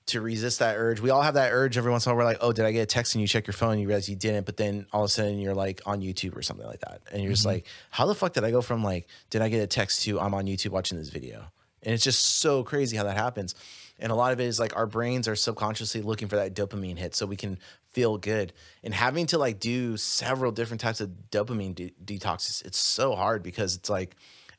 to 0.08 0.22
resist 0.22 0.60
that 0.60 0.76
urge. 0.78 1.02
We 1.02 1.10
all 1.10 1.22
have 1.22 1.36
that 1.36 1.52
urge 1.52 1.78
every 1.78 1.91
once 1.91 2.06
in 2.06 2.12
a 2.12 2.15
while. 2.15 2.26
We're 2.26 2.32
like, 2.32 2.38
oh, 2.41 2.54
did 2.54 2.65
I 2.65 2.72
get 2.72 2.82
a 2.82 2.86
text? 2.86 3.13
And 3.13 3.22
you 3.22 3.28
check 3.28 3.46
your 3.46 3.54
phone 3.54 3.74
and 3.74 3.82
you 3.82 3.88
realize 3.88 4.10
you 4.10 4.15
didn't. 4.15 4.46
But 4.46 4.58
then 4.58 4.88
all 4.91 5.04
of 5.04 5.10
a 5.10 5.10
sudden 5.10 5.39
you're 5.39 5.54
like 5.54 5.82
on 5.86 6.02
YouTube 6.02 6.36
or 6.36 6.41
something 6.41 6.65
like 6.65 6.80
that. 6.80 7.02
And 7.12 7.22
you're 7.22 7.28
mm-hmm. 7.28 7.34
just 7.34 7.46
like, 7.46 7.65
how 7.91 8.06
the 8.06 8.15
fuck 8.15 8.34
did 8.34 8.43
I 8.43 8.52
go 8.52 8.62
from 8.62 8.84
like, 8.84 9.08
did 9.30 9.41
I 9.41 9.50
get 9.50 9.62
a 9.62 9.67
text 9.67 10.04
to 10.04 10.20
I'm 10.20 10.34
on 10.34 10.46
YouTube 10.46 10.70
watching 10.70 10.98
this 10.98 11.10
video? 11.10 11.52
And 11.84 11.93
it's 11.93 12.04
just 12.04 12.39
so 12.39 12.63
crazy 12.63 12.98
how 12.98 13.04
that 13.04 13.17
happens. 13.17 13.54
And 14.00 14.12
a 14.12 14.16
lot 14.16 14.34
of 14.34 14.40
it 14.40 14.46
is 14.46 14.60
like 14.60 14.76
our 14.76 14.86
brains 14.86 15.28
are 15.28 15.36
subconsciously 15.36 16.02
looking 16.02 16.28
for 16.28 16.36
that 16.36 16.54
dopamine 16.54 16.98
hit 16.98 17.16
so 17.16 17.26
we 17.26 17.36
can 17.36 17.58
feel 17.90 18.18
good. 18.18 18.54
And 18.84 18.94
having 18.94 19.26
to 19.28 19.38
like 19.38 19.60
do 19.60 19.98
several 19.98 20.52
different 20.52 20.82
types 20.82 21.02
of 21.02 21.10
dopamine 21.32 21.76
de- 21.76 21.94
detoxes, 22.04 22.64
it's 22.66 22.78
so 22.78 23.16
hard 23.16 23.42
because 23.42 23.76
it's 23.76 23.90
like, 23.90 24.16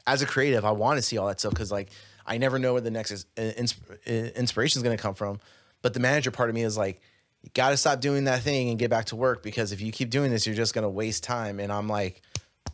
as 0.06 0.22
a 0.22 0.26
creative, 0.26 0.64
I 0.64 0.72
want 0.72 0.96
to 0.98 1.02
see 1.02 1.18
all 1.18 1.28
that 1.28 1.38
stuff 1.38 1.52
because 1.52 1.70
like 1.70 1.90
I 2.26 2.38
never 2.38 2.58
know 2.58 2.72
where 2.72 2.82
the 2.82 2.90
next 2.90 3.10
is 3.10 3.26
uh, 3.36 3.42
uh, 3.42 4.10
inspiration 4.10 4.78
is 4.78 4.82
going 4.82 4.96
to 4.96 5.02
come 5.02 5.14
from. 5.14 5.40
But 5.82 5.94
the 5.94 6.00
manager 6.00 6.30
part 6.30 6.48
of 6.48 6.54
me 6.54 6.62
is 6.62 6.76
like, 6.76 7.00
you 7.42 7.50
got 7.54 7.70
to 7.70 7.76
stop 7.76 8.00
doing 8.00 8.24
that 8.24 8.42
thing 8.42 8.70
and 8.70 8.78
get 8.78 8.90
back 8.90 9.06
to 9.06 9.16
work 9.16 9.44
because 9.44 9.70
if 9.70 9.80
you 9.80 9.92
keep 9.92 10.10
doing 10.10 10.32
this, 10.32 10.44
you're 10.44 10.56
just 10.56 10.74
going 10.74 10.82
to 10.82 10.88
waste 10.88 11.22
time. 11.22 11.60
And 11.60 11.72
I'm 11.72 11.88
like, 11.88 12.22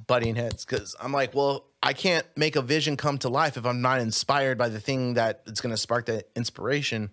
butting 0.06 0.36
heads 0.36 0.64
because 0.64 0.94
I'm 1.00 1.12
like, 1.12 1.34
well, 1.34 1.66
I 1.84 1.92
can't 1.92 2.26
make 2.34 2.56
a 2.56 2.62
vision 2.62 2.96
come 2.96 3.18
to 3.18 3.28
life 3.28 3.58
if 3.58 3.66
I'm 3.66 3.82
not 3.82 4.00
inspired 4.00 4.56
by 4.56 4.70
the 4.70 4.80
thing 4.80 5.14
that 5.14 5.42
it's 5.46 5.60
going 5.60 5.74
to 5.74 5.76
spark 5.76 6.06
that 6.06 6.30
inspiration. 6.34 7.10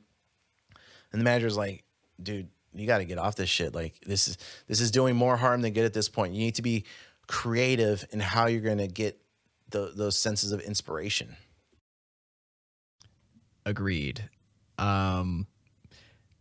And 1.11 1.19
the 1.19 1.25
manager's 1.25 1.57
like, 1.57 1.83
dude, 2.23 2.47
you 2.73 2.87
got 2.87 2.99
to 2.99 3.05
get 3.05 3.17
off 3.17 3.35
this 3.35 3.49
shit. 3.49 3.75
Like 3.75 3.99
this 4.05 4.29
is 4.29 4.37
this 4.67 4.79
is 4.79 4.89
doing 4.89 5.17
more 5.17 5.35
harm 5.35 5.61
than 5.61 5.73
good 5.73 5.83
at 5.83 5.91
this 5.91 6.07
point. 6.07 6.33
You 6.33 6.39
need 6.39 6.55
to 6.55 6.61
be 6.61 6.85
creative 7.27 8.05
in 8.11 8.21
how 8.21 8.47
you're 8.47 8.61
going 8.61 8.77
to 8.77 8.87
get 8.87 9.19
the, 9.71 9.91
those 9.93 10.17
senses 10.17 10.53
of 10.53 10.61
inspiration. 10.61 11.35
Agreed. 13.65 14.29
Um, 14.77 15.47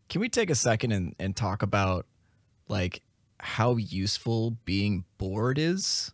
can 0.09 0.21
we 0.21 0.29
take 0.29 0.51
a 0.51 0.55
second 0.55 0.93
and, 0.93 1.17
and 1.19 1.35
talk 1.35 1.63
about 1.63 2.07
like 2.69 3.03
how 3.41 3.75
useful 3.75 4.53
being 4.65 5.05
bored 5.19 5.59
is? 5.59 6.13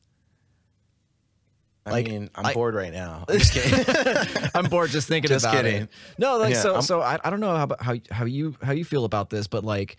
I 1.86 1.90
like, 1.92 2.08
mean, 2.08 2.30
I'm 2.34 2.46
I, 2.46 2.52
bored 2.52 2.74
right 2.74 2.92
now. 2.92 3.24
I'm 3.28 3.38
just 3.38 3.52
kidding. 3.52 4.50
I'm 4.54 4.64
bored 4.64 4.90
just 4.90 5.06
thinking 5.06 5.28
just 5.28 5.44
about 5.44 5.56
kidding. 5.56 5.82
it. 5.82 5.88
No, 6.18 6.36
like 6.36 6.54
yeah, 6.54 6.60
so. 6.60 6.74
I'm, 6.76 6.82
so 6.82 7.00
I, 7.00 7.18
I 7.22 7.30
don't 7.30 7.40
know 7.40 7.54
how 7.54 7.68
how 7.78 7.94
how 8.10 8.24
you 8.24 8.56
how 8.60 8.72
you 8.72 8.84
feel 8.84 9.04
about 9.04 9.30
this, 9.30 9.46
but 9.46 9.64
like 9.64 9.96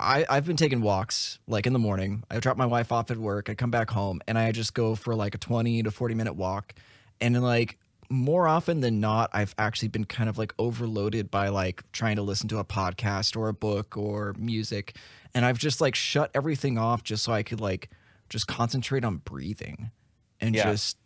I 0.00 0.24
I've 0.28 0.46
been 0.46 0.56
taking 0.56 0.80
walks 0.80 1.38
like 1.46 1.66
in 1.66 1.74
the 1.74 1.78
morning. 1.78 2.24
I 2.30 2.38
drop 2.40 2.56
my 2.56 2.66
wife 2.66 2.90
off 2.92 3.10
at 3.10 3.18
work. 3.18 3.50
I 3.50 3.54
come 3.54 3.70
back 3.70 3.90
home 3.90 4.20
and 4.26 4.38
I 4.38 4.50
just 4.52 4.72
go 4.72 4.94
for 4.94 5.14
like 5.14 5.34
a 5.34 5.38
20 5.38 5.82
to 5.82 5.90
40 5.90 6.14
minute 6.14 6.34
walk, 6.34 6.74
and 7.20 7.40
like 7.42 7.78
more 8.10 8.48
often 8.48 8.80
than 8.80 9.00
not, 9.00 9.28
I've 9.34 9.54
actually 9.58 9.88
been 9.88 10.04
kind 10.04 10.30
of 10.30 10.38
like 10.38 10.54
overloaded 10.58 11.30
by 11.30 11.48
like 11.48 11.82
trying 11.92 12.16
to 12.16 12.22
listen 12.22 12.48
to 12.48 12.58
a 12.58 12.64
podcast 12.64 13.36
or 13.36 13.48
a 13.48 13.54
book 13.54 13.98
or 13.98 14.34
music, 14.38 14.96
and 15.34 15.44
I've 15.44 15.58
just 15.58 15.82
like 15.82 15.94
shut 15.94 16.30
everything 16.34 16.78
off 16.78 17.02
just 17.02 17.22
so 17.22 17.32
I 17.32 17.42
could 17.42 17.60
like 17.60 17.90
just 18.30 18.46
concentrate 18.46 19.04
on 19.04 19.18
breathing 19.18 19.90
and 20.40 20.54
yeah. 20.54 20.70
just 20.70 20.96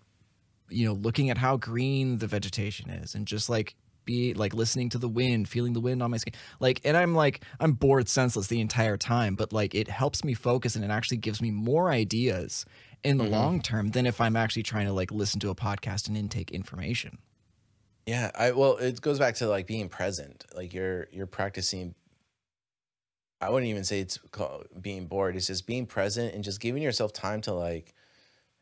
you 0.73 0.87
know, 0.87 0.95
looking 0.95 1.31
at 1.31 1.39
how 1.39 1.57
green 1.57 2.19
the 2.19 2.27
vegetation 2.27 2.91
is 2.91 3.15
and 3.15 3.27
just 3.27 3.49
like 3.49 3.75
be 4.05 4.35
like 4.35 4.55
listening 4.55 4.89
to 4.91 4.99
the 4.99 5.09
wind, 5.09 5.49
feeling 5.49 5.73
the 5.73 5.81
wind 5.81 6.03
on 6.03 6.11
my 6.11 6.17
skin. 6.17 6.35
Like, 6.61 6.81
and 6.85 6.97
I'm 6.97 7.15
like, 7.15 7.45
I'm 7.61 7.73
bored 7.73 8.09
senseless 8.09 8.49
the 8.49 8.61
entire 8.61 8.97
time, 8.97 9.35
but 9.35 9.53
like 9.53 9.75
it 9.75 9.89
helps 9.89 10.25
me 10.25 10.35
focus 10.35 10.77
and 10.77 10.85
it 10.85 10.91
actually 10.91 11.19
gives 11.19 11.41
me 11.41 11.51
more 11.51 11.91
ideas 11.91 12.65
in 13.05 13.19
the 13.19 13.25
mm-hmm. 13.25 13.33
long 13.33 13.61
term 13.63 13.91
than 13.91 14.07
if 14.07 14.21
I'm 14.21 14.37
actually 14.37 14.63
trying 14.63 14.87
to 14.87 14.93
like 14.93 15.11
listen 15.11 15.41
to 15.41 15.51
a 15.51 15.55
podcast 15.55 16.09
and 16.09 16.17
intake 16.17 16.51
information. 16.51 17.19
Yeah, 18.07 18.31
I 18.37 18.51
well, 18.53 18.79
it 18.79 19.01
goes 19.01 19.19
back 19.19 19.37
to 19.37 19.47
like 19.47 19.67
being 19.67 19.89
present. 19.89 20.45
Like 20.55 20.75
you're 20.75 21.09
you're 21.13 21.27
practicing. 21.27 21.95
I 23.41 23.51
wouldn't 23.51 23.71
even 23.71 23.85
say 23.85 24.01
it's 24.01 24.19
called 24.31 24.67
being 24.81 25.07
bored. 25.07 25.37
It's 25.37 25.49
just 25.49 25.67
being 25.67 25.87
present 25.87 26.35
and 26.35 26.45
just 26.45 26.61
giving 26.61 26.83
yourself 26.83 27.13
time 27.13 27.41
to 27.43 27.53
like 27.53 27.95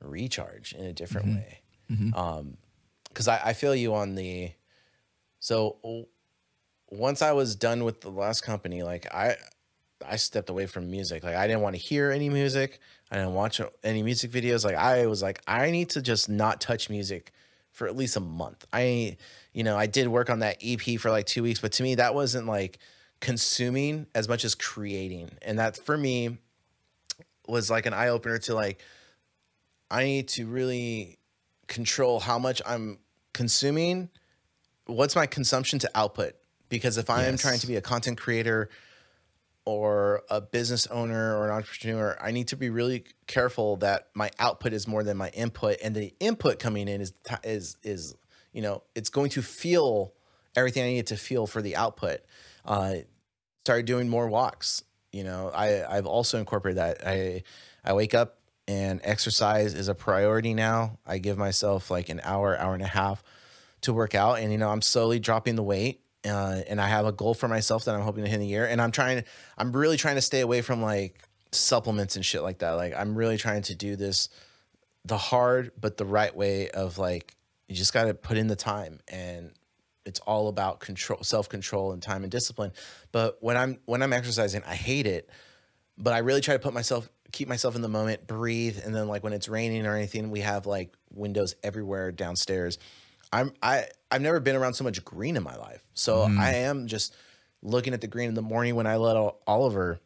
recharge 0.02 0.72
in 0.72 0.86
a 0.86 0.92
different 0.92 1.28
Mhm. 1.28 1.34
way. 1.36 1.59
Mhm. 1.90 2.16
Um, 2.16 2.56
because 3.08 3.26
I, 3.28 3.40
I 3.46 3.52
feel 3.54 3.74
you 3.74 3.94
on 3.94 4.14
the. 4.14 4.52
So 5.40 6.06
once 6.90 7.22
I 7.22 7.32
was 7.32 7.54
done 7.54 7.84
with 7.84 8.00
the 8.00 8.10
last 8.10 8.42
company, 8.42 8.82
like 8.82 9.12
I, 9.12 9.36
I 10.06 10.16
stepped 10.16 10.50
away 10.50 10.66
from 10.66 10.90
music. 10.90 11.22
Like 11.24 11.36
I 11.36 11.46
didn't 11.46 11.62
want 11.62 11.76
to 11.76 11.80
hear 11.82 12.10
any 12.10 12.28
music. 12.28 12.80
I 13.10 13.16
didn't 13.16 13.34
watch 13.34 13.60
any 13.82 14.02
music 14.02 14.30
videos. 14.30 14.64
Like 14.64 14.76
I 14.76 15.06
was 15.06 15.22
like, 15.22 15.40
I 15.46 15.70
need 15.70 15.90
to 15.90 16.02
just 16.02 16.28
not 16.28 16.60
touch 16.60 16.90
music 16.90 17.32
for 17.72 17.86
at 17.86 17.96
least 17.96 18.16
a 18.16 18.20
month. 18.20 18.66
I, 18.72 19.16
you 19.52 19.64
know, 19.64 19.76
I 19.76 19.86
did 19.86 20.08
work 20.08 20.30
on 20.30 20.40
that 20.40 20.58
EP 20.62 20.98
for 20.98 21.10
like 21.10 21.26
two 21.26 21.42
weeks, 21.42 21.60
but 21.60 21.72
to 21.72 21.82
me, 21.82 21.96
that 21.96 22.14
wasn't 22.14 22.46
like 22.46 22.78
consuming 23.20 24.06
as 24.14 24.28
much 24.28 24.44
as 24.44 24.54
creating. 24.54 25.30
And 25.42 25.58
that 25.58 25.76
for 25.76 25.96
me 25.96 26.38
was 27.46 27.70
like 27.70 27.86
an 27.86 27.94
eye 27.94 28.08
opener 28.08 28.38
to 28.38 28.54
like, 28.54 28.80
I 29.90 30.04
need 30.04 30.28
to 30.30 30.46
really 30.46 31.18
control 31.70 32.20
how 32.20 32.38
much 32.38 32.60
I'm 32.66 32.98
consuming. 33.32 34.10
What's 34.84 35.16
my 35.16 35.24
consumption 35.24 35.78
to 35.78 35.90
output? 35.94 36.34
Because 36.68 36.98
if 36.98 37.08
I 37.08 37.24
am 37.24 37.38
trying 37.38 37.60
to 37.60 37.66
be 37.66 37.76
a 37.76 37.80
content 37.80 38.18
creator 38.18 38.68
or 39.64 40.22
a 40.28 40.40
business 40.40 40.86
owner 40.88 41.36
or 41.36 41.46
an 41.46 41.52
entrepreneur, 41.52 42.18
I 42.20 42.32
need 42.32 42.48
to 42.48 42.56
be 42.56 42.68
really 42.70 43.04
careful 43.26 43.76
that 43.76 44.08
my 44.14 44.30
output 44.38 44.72
is 44.72 44.86
more 44.86 45.02
than 45.02 45.16
my 45.16 45.30
input, 45.30 45.78
and 45.82 45.94
the 45.94 46.12
input 46.20 46.58
coming 46.58 46.88
in 46.88 47.00
is 47.00 47.12
is 47.42 47.76
is 47.82 48.14
you 48.52 48.62
know 48.62 48.82
it's 48.94 49.10
going 49.10 49.30
to 49.30 49.42
feel 49.42 50.12
everything 50.56 50.84
I 50.84 50.88
need 50.88 51.06
to 51.08 51.16
feel 51.16 51.46
for 51.46 51.62
the 51.62 51.76
output. 51.76 52.20
Uh, 52.64 52.96
started 53.64 53.86
doing 53.86 54.08
more 54.08 54.28
walks. 54.28 54.82
You 55.12 55.24
know, 55.24 55.50
I 55.54 55.84
I've 55.88 56.06
also 56.06 56.38
incorporated 56.38 56.78
that. 56.78 57.06
I 57.06 57.42
I 57.84 57.92
wake 57.92 58.14
up 58.14 58.39
and 58.70 59.00
exercise 59.02 59.74
is 59.74 59.88
a 59.88 59.96
priority 59.96 60.54
now. 60.54 60.98
I 61.04 61.18
give 61.18 61.36
myself 61.36 61.90
like 61.90 62.08
an 62.08 62.20
hour, 62.22 62.56
hour 62.56 62.72
and 62.72 62.84
a 62.84 62.86
half 62.86 63.20
to 63.80 63.92
work 63.92 64.14
out, 64.14 64.38
and 64.38 64.52
you 64.52 64.58
know 64.58 64.70
I'm 64.70 64.80
slowly 64.80 65.18
dropping 65.18 65.56
the 65.56 65.62
weight. 65.64 66.02
Uh, 66.24 66.60
and 66.68 66.80
I 66.80 66.86
have 66.86 67.04
a 67.04 67.12
goal 67.12 67.34
for 67.34 67.48
myself 67.48 67.86
that 67.86 67.94
I'm 67.94 68.02
hoping 68.02 68.24
to 68.24 68.30
hit 68.30 68.36
in 68.36 68.42
a 68.42 68.44
year. 68.44 68.66
And 68.66 68.80
I'm 68.80 68.92
trying, 68.92 69.24
I'm 69.56 69.72
really 69.72 69.96
trying 69.96 70.16
to 70.16 70.20
stay 70.20 70.40
away 70.40 70.60
from 70.60 70.82
like 70.82 71.18
supplements 71.50 72.14
and 72.14 72.24
shit 72.24 72.42
like 72.42 72.58
that. 72.58 72.72
Like 72.72 72.94
I'm 72.94 73.16
really 73.16 73.38
trying 73.38 73.62
to 73.62 73.74
do 73.74 73.96
this 73.96 74.28
the 75.04 75.16
hard 75.16 75.72
but 75.80 75.96
the 75.96 76.04
right 76.04 76.36
way 76.36 76.68
of 76.70 76.98
like 76.98 77.34
you 77.68 77.74
just 77.74 77.94
got 77.94 78.04
to 78.04 78.14
put 78.14 78.36
in 78.36 78.48
the 78.48 78.56
time 78.56 79.00
and 79.08 79.52
it's 80.04 80.20
all 80.20 80.48
about 80.48 80.78
control 80.78 81.18
self-control 81.22 81.92
and 81.92 82.02
time 82.02 82.22
and 82.22 82.30
discipline 82.30 82.70
but 83.10 83.38
when 83.40 83.56
i'm 83.56 83.78
when 83.86 84.02
i'm 84.02 84.12
exercising 84.12 84.62
i 84.66 84.74
hate 84.74 85.06
it 85.06 85.30
but 86.02 86.12
i 86.12 86.18
really 86.18 86.40
try 86.40 86.54
to 86.54 86.60
put 86.60 86.74
myself 86.74 87.08
keep 87.32 87.48
myself 87.48 87.76
in 87.76 87.82
the 87.82 87.88
moment 87.88 88.26
breathe 88.26 88.78
and 88.84 88.94
then 88.94 89.06
like 89.06 89.22
when 89.22 89.32
it's 89.32 89.48
raining 89.48 89.86
or 89.86 89.94
anything 89.94 90.30
we 90.30 90.40
have 90.40 90.66
like 90.66 90.92
windows 91.12 91.54
everywhere 91.62 92.10
downstairs. 92.10 92.78
I'm 93.32 93.52
i 93.62 93.84
i've 94.10 94.22
never 94.22 94.40
been 94.40 94.56
around 94.56 94.74
so 94.74 94.84
much 94.84 95.04
green 95.04 95.36
in 95.36 95.42
my 95.42 95.56
life. 95.56 95.84
So 95.94 96.26
mm. 96.26 96.38
i 96.38 96.54
am 96.54 96.86
just 96.88 97.14
looking 97.62 97.94
at 97.94 98.00
the 98.00 98.06
green 98.08 98.28
in 98.28 98.34
the 98.34 98.42
morning 98.42 98.74
when 98.74 98.86
i 98.86 98.96
let 98.96 99.16
oliver 99.46 100.00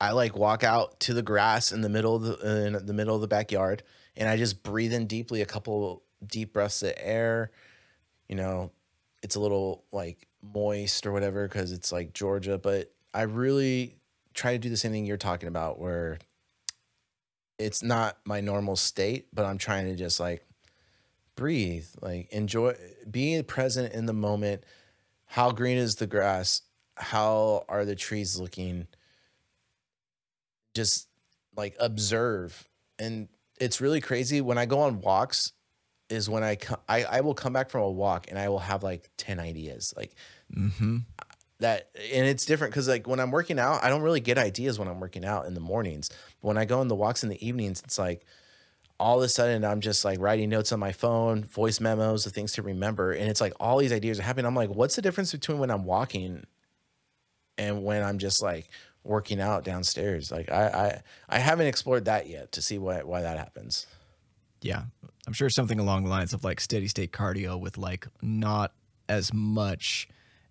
I 0.00 0.12
like 0.12 0.36
walk 0.36 0.62
out 0.62 1.00
to 1.00 1.14
the 1.14 1.22
grass 1.22 1.72
in 1.72 1.80
the 1.80 1.88
middle 1.88 2.16
of 2.16 2.22
the 2.22 2.66
in 2.66 2.86
the 2.86 2.92
middle 2.92 3.14
of 3.14 3.20
the 3.20 3.28
backyard, 3.28 3.82
and 4.16 4.28
I 4.28 4.36
just 4.36 4.62
breathe 4.62 4.92
in 4.92 5.06
deeply 5.06 5.40
a 5.40 5.46
couple 5.46 6.02
deep 6.24 6.52
breaths 6.52 6.82
of 6.82 6.92
air. 6.98 7.50
You 8.28 8.36
know, 8.36 8.72
it's 9.22 9.36
a 9.36 9.40
little 9.40 9.84
like 9.92 10.28
moist 10.42 11.06
or 11.06 11.12
whatever 11.12 11.48
because 11.48 11.72
it's 11.72 11.92
like 11.92 12.12
Georgia, 12.12 12.58
but 12.58 12.92
I 13.14 13.22
really 13.22 13.96
try 14.36 14.52
to 14.52 14.58
do 14.58 14.68
the 14.68 14.76
same 14.76 14.92
thing 14.92 15.06
you're 15.06 15.16
talking 15.16 15.48
about, 15.48 15.80
where 15.80 16.18
it's 17.58 17.82
not 17.82 18.18
my 18.24 18.40
normal 18.40 18.76
state, 18.76 19.26
but 19.32 19.44
I'm 19.44 19.58
trying 19.58 19.86
to 19.86 19.96
just 19.96 20.20
like 20.20 20.46
breathe, 21.34 21.86
like 22.00 22.30
enjoy 22.30 22.74
being 23.10 23.42
present 23.44 23.92
in 23.92 24.06
the 24.06 24.12
moment. 24.12 24.62
How 25.24 25.50
green 25.50 25.78
is 25.78 25.96
the 25.96 26.06
grass? 26.06 26.62
How 26.96 27.64
are 27.68 27.84
the 27.84 27.96
trees 27.96 28.38
looking? 28.38 28.86
just 30.74 31.08
like 31.56 31.74
observe 31.80 32.68
and 32.98 33.28
it's 33.58 33.80
really 33.80 33.98
crazy 33.98 34.42
when 34.42 34.58
i 34.58 34.66
go 34.66 34.80
on 34.80 35.00
walks 35.00 35.52
is 36.10 36.28
when 36.28 36.42
i 36.42 36.54
co- 36.54 36.76
I, 36.86 37.04
I 37.04 37.20
will 37.22 37.32
come 37.32 37.54
back 37.54 37.70
from 37.70 37.80
a 37.80 37.90
walk 37.90 38.26
and 38.28 38.38
i 38.38 38.50
will 38.50 38.58
have 38.58 38.82
like 38.82 39.08
10 39.16 39.40
ideas 39.40 39.94
like 39.96 40.14
Mm-hmm. 40.54 40.98
That 41.58 41.88
and 42.12 42.26
it's 42.26 42.44
different 42.44 42.72
because 42.72 42.86
like 42.88 43.06
when 43.06 43.20
i'm 43.20 43.30
working 43.30 43.58
out 43.58 43.82
i 43.82 43.88
don't 43.88 44.02
really 44.02 44.20
get 44.20 44.36
ideas 44.36 44.78
when 44.78 44.88
i'm 44.88 45.00
working 45.00 45.24
out 45.24 45.46
in 45.46 45.54
the 45.54 45.60
mornings. 45.60 46.10
But 46.40 46.48
when 46.48 46.58
i 46.58 46.64
go 46.64 46.80
on 46.80 46.88
the 46.88 46.94
walks 46.94 47.22
in 47.22 47.28
the 47.28 47.46
evenings 47.46 47.82
it's 47.84 47.98
like 47.98 48.26
all 48.98 49.18
of 49.18 49.24
a 49.24 49.28
sudden 49.28 49.64
i'm 49.64 49.80
just 49.80 50.04
like 50.04 50.20
writing 50.20 50.50
notes 50.50 50.72
on 50.72 50.80
my 50.80 50.92
phone 50.92 51.44
voice 51.44 51.80
memos 51.80 52.24
the 52.24 52.30
things 52.30 52.52
to 52.52 52.62
remember 52.62 53.12
and 53.12 53.28
it's 53.30 53.40
like 53.40 53.54
all 53.58 53.78
these 53.78 53.92
ideas 53.92 54.18
are 54.18 54.22
happening. 54.22 54.46
I'm 54.46 54.54
like 54.54 54.70
what's 54.70 54.96
the 54.96 55.02
difference 55.02 55.32
between 55.32 55.58
when 55.58 55.70
i'm 55.70 55.84
walking 55.84 56.44
and 57.58 57.84
when 57.84 58.02
i'm 58.02 58.18
just 58.18 58.42
like 58.42 58.68
working 59.02 59.40
out 59.40 59.64
downstairs? 59.64 60.30
Like 60.30 60.50
i 60.50 61.02
i, 61.28 61.36
I 61.36 61.38
haven't 61.38 61.68
explored 61.68 62.04
that 62.04 62.28
yet 62.28 62.52
to 62.52 62.62
see 62.62 62.76
why 62.78 63.02
why 63.02 63.22
that 63.22 63.38
happens. 63.38 63.86
Yeah. 64.60 64.82
I'm 65.26 65.32
sure 65.32 65.50
something 65.50 65.78
along 65.80 66.04
the 66.04 66.10
lines 66.10 66.32
of 66.32 66.44
like 66.44 66.60
steady 66.60 66.88
state 66.88 67.12
cardio 67.12 67.58
with 67.58 67.78
like 67.78 68.06
not 68.22 68.72
as 69.08 69.32
much 69.32 70.08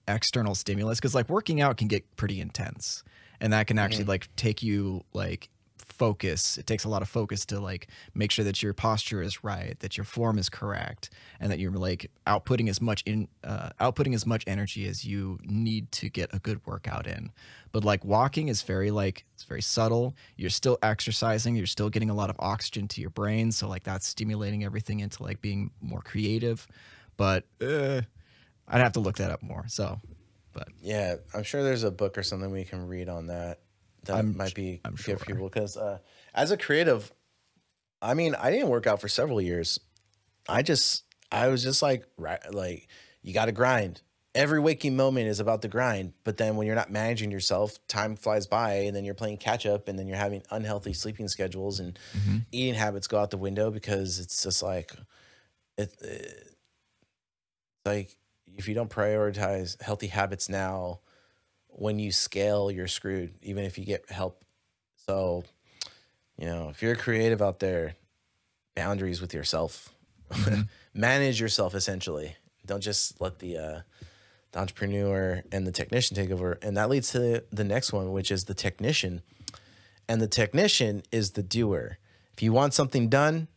external 0.07 0.55
stimulus 0.55 0.99
because 0.99 1.15
like 1.15 1.29
working 1.29 1.61
out 1.61 1.77
can 1.77 1.87
get 1.87 2.15
pretty 2.15 2.39
intense 2.39 3.03
and 3.39 3.53
that 3.53 3.67
can 3.67 3.77
actually 3.77 4.05
like 4.05 4.33
take 4.35 4.63
you 4.63 5.03
like 5.13 5.49
focus. 5.95 6.57
It 6.57 6.67
takes 6.67 6.83
a 6.83 6.89
lot 6.89 7.01
of 7.01 7.07
focus 7.07 7.45
to 7.47 7.59
like 7.59 7.87
make 8.13 8.31
sure 8.31 8.43
that 8.43 8.61
your 8.61 8.73
posture 8.73 9.21
is 9.21 9.43
right 9.43 9.79
that 9.79 9.97
your 9.97 10.03
form 10.03 10.37
is 10.37 10.49
correct 10.49 11.09
and 11.39 11.51
that 11.51 11.59
you're 11.59 11.71
like 11.71 12.11
outputting 12.27 12.69
as 12.69 12.81
much 12.81 13.01
in 13.05 13.27
uh, 13.43 13.69
outputting 13.79 14.13
as 14.13 14.25
much 14.25 14.43
energy 14.47 14.87
as 14.87 15.05
you 15.05 15.39
need 15.43 15.91
to 15.93 16.09
get 16.09 16.33
a 16.33 16.39
good 16.39 16.59
workout 16.65 17.07
in. 17.07 17.31
But 17.71 17.83
like 17.83 18.03
walking 18.03 18.49
is 18.49 18.61
very 18.61 18.91
like 18.91 19.25
it's 19.33 19.43
very 19.43 19.61
subtle. 19.61 20.15
You're 20.35 20.49
still 20.49 20.77
exercising. 20.81 21.55
You're 21.55 21.65
still 21.65 21.89
getting 21.89 22.09
a 22.09 22.15
lot 22.15 22.29
of 22.29 22.35
oxygen 22.39 22.87
to 22.89 23.01
your 23.01 23.09
brain 23.09 23.51
so 23.51 23.67
like 23.67 23.83
that's 23.83 24.07
stimulating 24.07 24.63
everything 24.63 24.99
into 24.99 25.23
like 25.23 25.41
being 25.41 25.71
more 25.81 26.01
creative. 26.01 26.67
But 27.17 27.45
uh, 27.61 28.01
i'd 28.67 28.81
have 28.81 28.93
to 28.93 28.99
look 28.99 29.17
that 29.17 29.31
up 29.31 29.41
more 29.43 29.65
so 29.67 29.99
but. 30.53 30.67
Yeah 30.81 31.15
i'm 31.33 31.43
sure 31.43 31.63
there's 31.63 31.83
a 31.83 31.91
book 31.91 32.17
or 32.17 32.23
something 32.23 32.51
we 32.51 32.63
can 32.63 32.87
read 32.87 33.09
on 33.09 33.27
that 33.27 33.59
that 34.05 34.17
I'm 34.17 34.37
might 34.37 34.53
be 34.53 34.81
I'm 34.85 34.93
good 34.93 35.01
sure. 35.03 35.17
for 35.17 35.25
people 35.25 35.49
because 35.49 35.77
uh, 35.77 35.97
as 36.33 36.51
a 36.51 36.57
creative 36.57 37.11
i 38.01 38.13
mean 38.13 38.35
i 38.35 38.51
didn't 38.51 38.69
work 38.69 38.87
out 38.87 39.01
for 39.01 39.07
several 39.07 39.41
years. 39.41 39.79
I 40.47 40.61
just 40.61 41.03
i 41.31 41.47
was 41.47 41.63
just 41.63 41.81
like 41.81 42.05
right 42.17 42.39
like 42.53 42.87
you 43.21 43.33
got 43.33 43.45
to 43.45 43.51
grind. 43.51 44.01
Every 44.35 44.59
waking 44.59 44.95
moment 44.97 45.27
is 45.27 45.39
about 45.39 45.61
the 45.61 45.67
grind 45.69 46.13
but 46.23 46.37
then 46.37 46.55
when 46.55 46.67
you're 46.67 46.75
not 46.75 46.91
managing 46.91 47.31
yourself 47.31 47.79
time 47.87 48.15
flies 48.15 48.45
by 48.47 48.73
and 48.73 48.95
then 48.95 49.05
you're 49.05 49.15
playing 49.15 49.37
catch 49.37 49.65
up 49.65 49.87
and 49.87 49.97
then 49.97 50.07
you're 50.07 50.17
having 50.17 50.43
unhealthy 50.51 50.93
sleeping 50.93 51.27
schedules 51.29 51.79
and 51.79 51.97
eating 52.51 52.73
habits 52.75 53.07
go 53.07 53.17
out 53.17 53.31
the 53.31 53.37
window 53.37 53.71
because 53.71 54.19
it's 54.19 54.43
just 54.43 54.61
like 54.61 54.91
it, 55.77 55.95
it 56.01 56.57
like 57.85 58.15
if 58.57 58.67
you 58.67 58.75
don't 58.75 58.89
prioritize 58.89 59.81
healthy 59.81 60.07
habits 60.07 60.49
now 60.49 60.99
when 61.67 61.99
you 61.99 62.11
scale 62.11 62.71
you're 62.71 62.87
screwed 62.87 63.33
even 63.41 63.63
if 63.63 63.77
you 63.77 63.85
get 63.85 64.09
help. 64.09 64.43
So 65.07 65.43
you 66.37 66.45
know 66.45 66.69
if 66.69 66.81
you're 66.81 66.95
creative 66.95 67.41
out 67.41 67.59
there 67.59 67.95
boundaries 68.75 69.21
with 69.21 69.33
yourself. 69.33 69.93
Manage 70.93 71.39
yourself 71.39 71.75
essentially. 71.75 72.35
Don't 72.65 72.81
just 72.81 73.19
let 73.21 73.39
the 73.39 73.57
uh 73.57 73.79
the 74.51 74.59
entrepreneur 74.59 75.43
and 75.51 75.67
the 75.67 75.71
technician 75.71 76.15
take 76.15 76.31
over. 76.31 76.57
And 76.61 76.77
that 76.77 76.89
leads 76.89 77.11
to 77.11 77.43
the 77.51 77.63
next 77.63 77.91
one 77.91 78.11
which 78.11 78.31
is 78.31 78.45
the 78.45 78.53
technician. 78.53 79.21
And 80.07 80.21
the 80.21 80.27
technician 80.27 81.03
is 81.11 81.31
the 81.31 81.43
doer. 81.43 81.97
If 82.33 82.43
you 82.43 82.53
want 82.53 82.73
something 82.73 83.09
done 83.09 83.47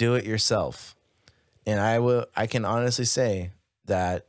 do 0.00 0.14
it 0.14 0.24
yourself. 0.24 0.96
And 1.66 1.78
i 1.78 1.98
will 1.98 2.24
i 2.34 2.46
can 2.46 2.64
honestly 2.64 3.04
say 3.04 3.50
that 3.84 4.26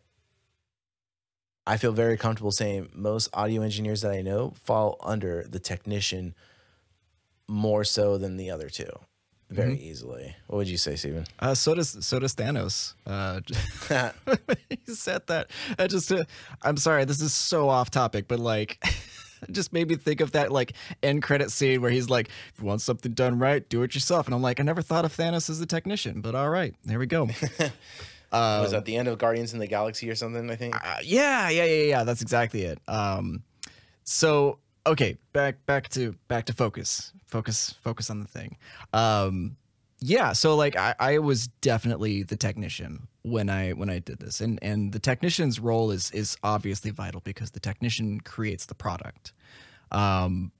I 1.68 1.78
feel 1.78 1.92
very 1.92 2.18
comfortable 2.18 2.52
saying 2.52 2.90
most 2.94 3.30
audio 3.34 3.62
engineers 3.62 4.02
that 4.02 4.12
I 4.12 4.22
know 4.22 4.54
fall 4.64 4.98
under 5.02 5.44
the 5.48 5.60
technician 5.60 6.34
more 7.48 7.84
so 7.84 8.18
than 8.18 8.38
the 8.38 8.50
other 8.50 8.70
two, 8.70 8.90
very 9.50 9.78
easily. 9.78 10.36
What 10.48 10.58
would 10.58 10.70
you 10.70 10.78
say, 10.78 10.96
Steven? 10.96 11.26
uh, 11.40 11.54
so 11.54 11.76
does 11.76 12.04
so 12.06 12.18
does 12.20 12.34
thanos 12.34 12.94
uh, 13.06 13.42
he 14.70 14.94
said 14.94 15.28
that. 15.28 15.52
I 15.78 15.88
just, 15.88 16.12
uh, 16.12 16.24
I'm 16.64 16.78
sorry, 16.78 17.06
this 17.06 17.22
is 17.22 17.34
so 17.34 17.70
off 17.70 17.92
topic, 17.92 18.28
but 18.28 18.40
like, 18.40 18.84
just 19.52 19.74
made 19.74 19.90
me 19.90 19.96
think 19.98 20.22
of 20.22 20.32
that 20.32 20.52
like 20.52 20.74
end 21.04 21.22
credit 21.24 21.52
scene 21.52 21.82
where 21.82 21.92
he's 21.92 22.10
like, 22.10 22.30
"If 22.54 22.62
you 22.62 22.66
want 22.66 22.82
something 22.82 23.12
done 23.12 23.38
right, 23.40 23.68
do 23.70 23.84
it 23.84 23.94
yourself." 23.94 24.26
And 24.28 24.34
I'm 24.34 24.42
like, 24.42 24.60
I 24.60 24.64
never 24.64 24.82
thought 24.82 25.06
of 25.06 25.16
Thanos 25.16 25.50
as 25.50 25.60
a 25.62 25.66
technician, 25.66 26.22
but 26.22 26.34
all 26.34 26.50
right, 26.50 26.74
there 26.86 27.00
we 27.00 27.06
go. 27.06 27.28
Um, 28.32 28.62
was 28.62 28.74
at 28.74 28.86
the 28.86 28.96
end 28.96 29.08
of 29.08 29.18
Guardians 29.18 29.54
in 29.54 29.60
the 29.60 29.68
Galaxy 29.68 30.10
or 30.10 30.16
something. 30.16 30.50
I 30.50 30.56
think. 30.56 30.76
Uh, 30.76 30.98
yeah, 31.04 31.50
yeah, 31.50 31.66
yeah, 31.66 31.84
yeah. 31.84 32.04
That's 32.04 32.22
exactly 32.22 32.64
it. 32.64 32.80
Um, 32.88 33.44
so 34.04 34.60
okay, 34.86 35.18
back 35.34 35.66
back 35.66 35.90
to 35.90 36.16
back 36.28 36.46
to 36.46 36.54
focus, 36.54 37.14
focus, 37.26 37.76
focus 37.82 38.10
on 38.10 38.20
the 38.20 38.28
thing. 38.28 38.58
Um, 38.94 39.58
yeah, 40.00 40.34
so 40.34 40.56
like 40.56 40.76
I, 40.76 40.96
I 41.00 41.18
was 41.20 41.48
definitely 41.48 42.24
the 42.24 42.36
technician 42.36 43.08
when 43.22 43.50
I 43.50 43.72
when 43.72 43.90
I 43.90 44.00
did 44.00 44.20
this, 44.20 44.42
and 44.42 44.58
and 44.62 44.92
the 44.92 45.00
technician's 45.00 45.60
role 45.60 45.92
is 45.92 46.10
is 46.12 46.38
obviously 46.44 46.92
vital 46.92 47.22
because 47.24 47.52
the 47.52 47.60
technician 47.60 48.20
creates 48.22 48.66
the 48.66 48.76
product. 48.76 49.32
Um, 49.92 50.52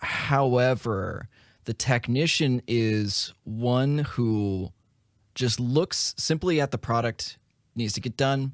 however, 0.00 1.28
the 1.64 1.74
technician 1.74 2.62
is 2.66 3.34
one 3.44 3.98
who 3.98 4.72
just 5.40 5.58
looks 5.58 6.14
simply 6.16 6.60
at 6.60 6.70
the 6.70 6.78
product 6.78 7.38
needs 7.74 7.94
to 7.94 8.00
get 8.00 8.16
done 8.16 8.52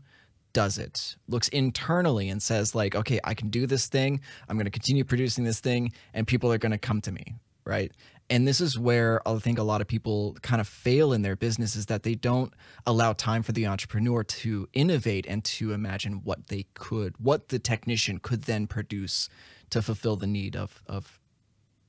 does 0.53 0.79
it. 0.79 1.17
Looks 1.29 1.49
internally 1.49 2.31
and 2.31 2.43
says 2.43 2.75
like 2.75 2.95
okay 2.95 3.21
i 3.25 3.35
can 3.35 3.51
do 3.51 3.67
this 3.67 3.89
thing. 3.89 4.21
I'm 4.49 4.57
going 4.57 4.65
to 4.65 4.71
continue 4.71 5.05
producing 5.05 5.45
this 5.45 5.61
thing 5.61 5.93
and 6.15 6.27
people 6.27 6.51
are 6.51 6.59
going 6.59 6.73
to 6.73 6.79
come 6.79 7.01
to 7.03 7.13
me 7.13 7.37
right? 7.67 7.93
And 8.31 8.47
this 8.49 8.61
is 8.61 8.79
where 8.79 9.21
i 9.29 9.39
think 9.39 9.59
a 9.59 9.63
lot 9.63 9.81
of 9.81 9.87
people 9.87 10.37
kind 10.43 10.61
of 10.61 10.67
fail 10.67 11.13
in 11.13 11.23
their 11.23 11.37
business 11.37 11.77
is 11.77 11.87
that 11.87 12.03
they 12.05 12.15
don't 12.15 12.53
allow 12.87 13.13
time 13.13 13.43
for 13.43 13.53
the 13.53 13.67
entrepreneur 13.67 14.25
to 14.25 14.69
innovate 14.73 15.27
and 15.29 15.45
to 15.45 15.73
imagine 15.73 16.23
what 16.25 16.49
they 16.49 16.67
could 16.75 17.15
what 17.19 17.51
the 17.51 17.59
technician 17.59 18.19
could 18.19 18.43
then 18.43 18.67
produce 18.67 19.29
to 19.71 19.83
fulfill 19.83 20.17
the 20.17 20.27
need 20.27 20.57
of 20.57 20.83
of 20.87 21.21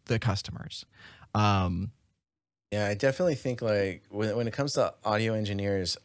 the 0.05 0.19
customers. 0.19 0.85
Um 1.33 1.91
yeah 2.71 2.87
i 2.87 2.93
definitely 2.93 3.35
think 3.35 3.61
like 3.61 4.03
when, 4.09 4.35
when 4.35 4.47
it 4.47 4.53
comes 4.53 4.73
to 4.73 4.93
audio 5.03 5.33
engineers 5.33 5.97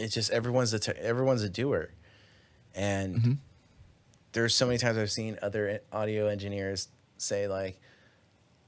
it's 0.00 0.14
just 0.14 0.30
everyone's 0.30 0.72
a 0.72 1.04
everyone's 1.04 1.42
a 1.42 1.48
doer, 1.48 1.90
and 2.74 3.16
mm-hmm. 3.16 3.32
there's 4.32 4.54
so 4.54 4.66
many 4.66 4.78
times 4.78 4.96
I've 4.96 5.10
seen 5.10 5.38
other 5.42 5.80
audio 5.92 6.26
engineers 6.26 6.88
say 7.18 7.46
like, 7.46 7.78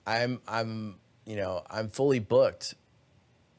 "I'm 0.06 0.40
I'm 0.46 0.96
you 1.24 1.36
know 1.36 1.62
I'm 1.70 1.88
fully 1.88 2.18
booked, 2.18 2.74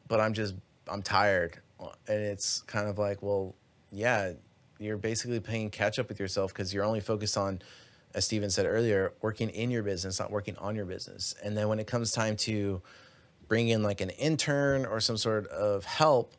but 0.07 0.19
I'm 0.19 0.33
just 0.33 0.53
I'm 0.87 1.01
tired," 1.01 1.59
and 1.79 2.21
it's 2.21 2.61
kind 2.61 2.87
of 2.87 2.99
like, 2.99 3.23
well, 3.23 3.55
yeah, 3.91 4.33
you're 4.77 4.97
basically 4.97 5.39
playing 5.39 5.71
catch 5.71 5.97
up 5.97 6.09
with 6.09 6.19
yourself 6.19 6.53
because 6.53 6.73
you're 6.73 6.85
only 6.85 7.01
focused 7.01 7.37
on 7.37 7.61
as 8.13 8.25
Steven 8.25 8.51
said 8.51 8.67
earlier, 8.67 9.11
working 9.21 9.49
in 9.49 9.71
your 9.71 9.81
business, 9.81 10.19
not 10.19 10.29
working 10.29 10.55
on 10.57 10.75
your 10.75 10.85
business. 10.85 11.33
And 11.43 11.57
then 11.57 11.67
when 11.67 11.79
it 11.79 11.87
comes 11.87 12.11
time 12.11 12.35
to 12.37 12.79
bring 13.53 13.67
in 13.67 13.83
like 13.83 14.01
an 14.01 14.09
intern 14.09 14.83
or 14.83 14.99
some 14.99 15.15
sort 15.15 15.45
of 15.49 15.85
help, 15.85 16.33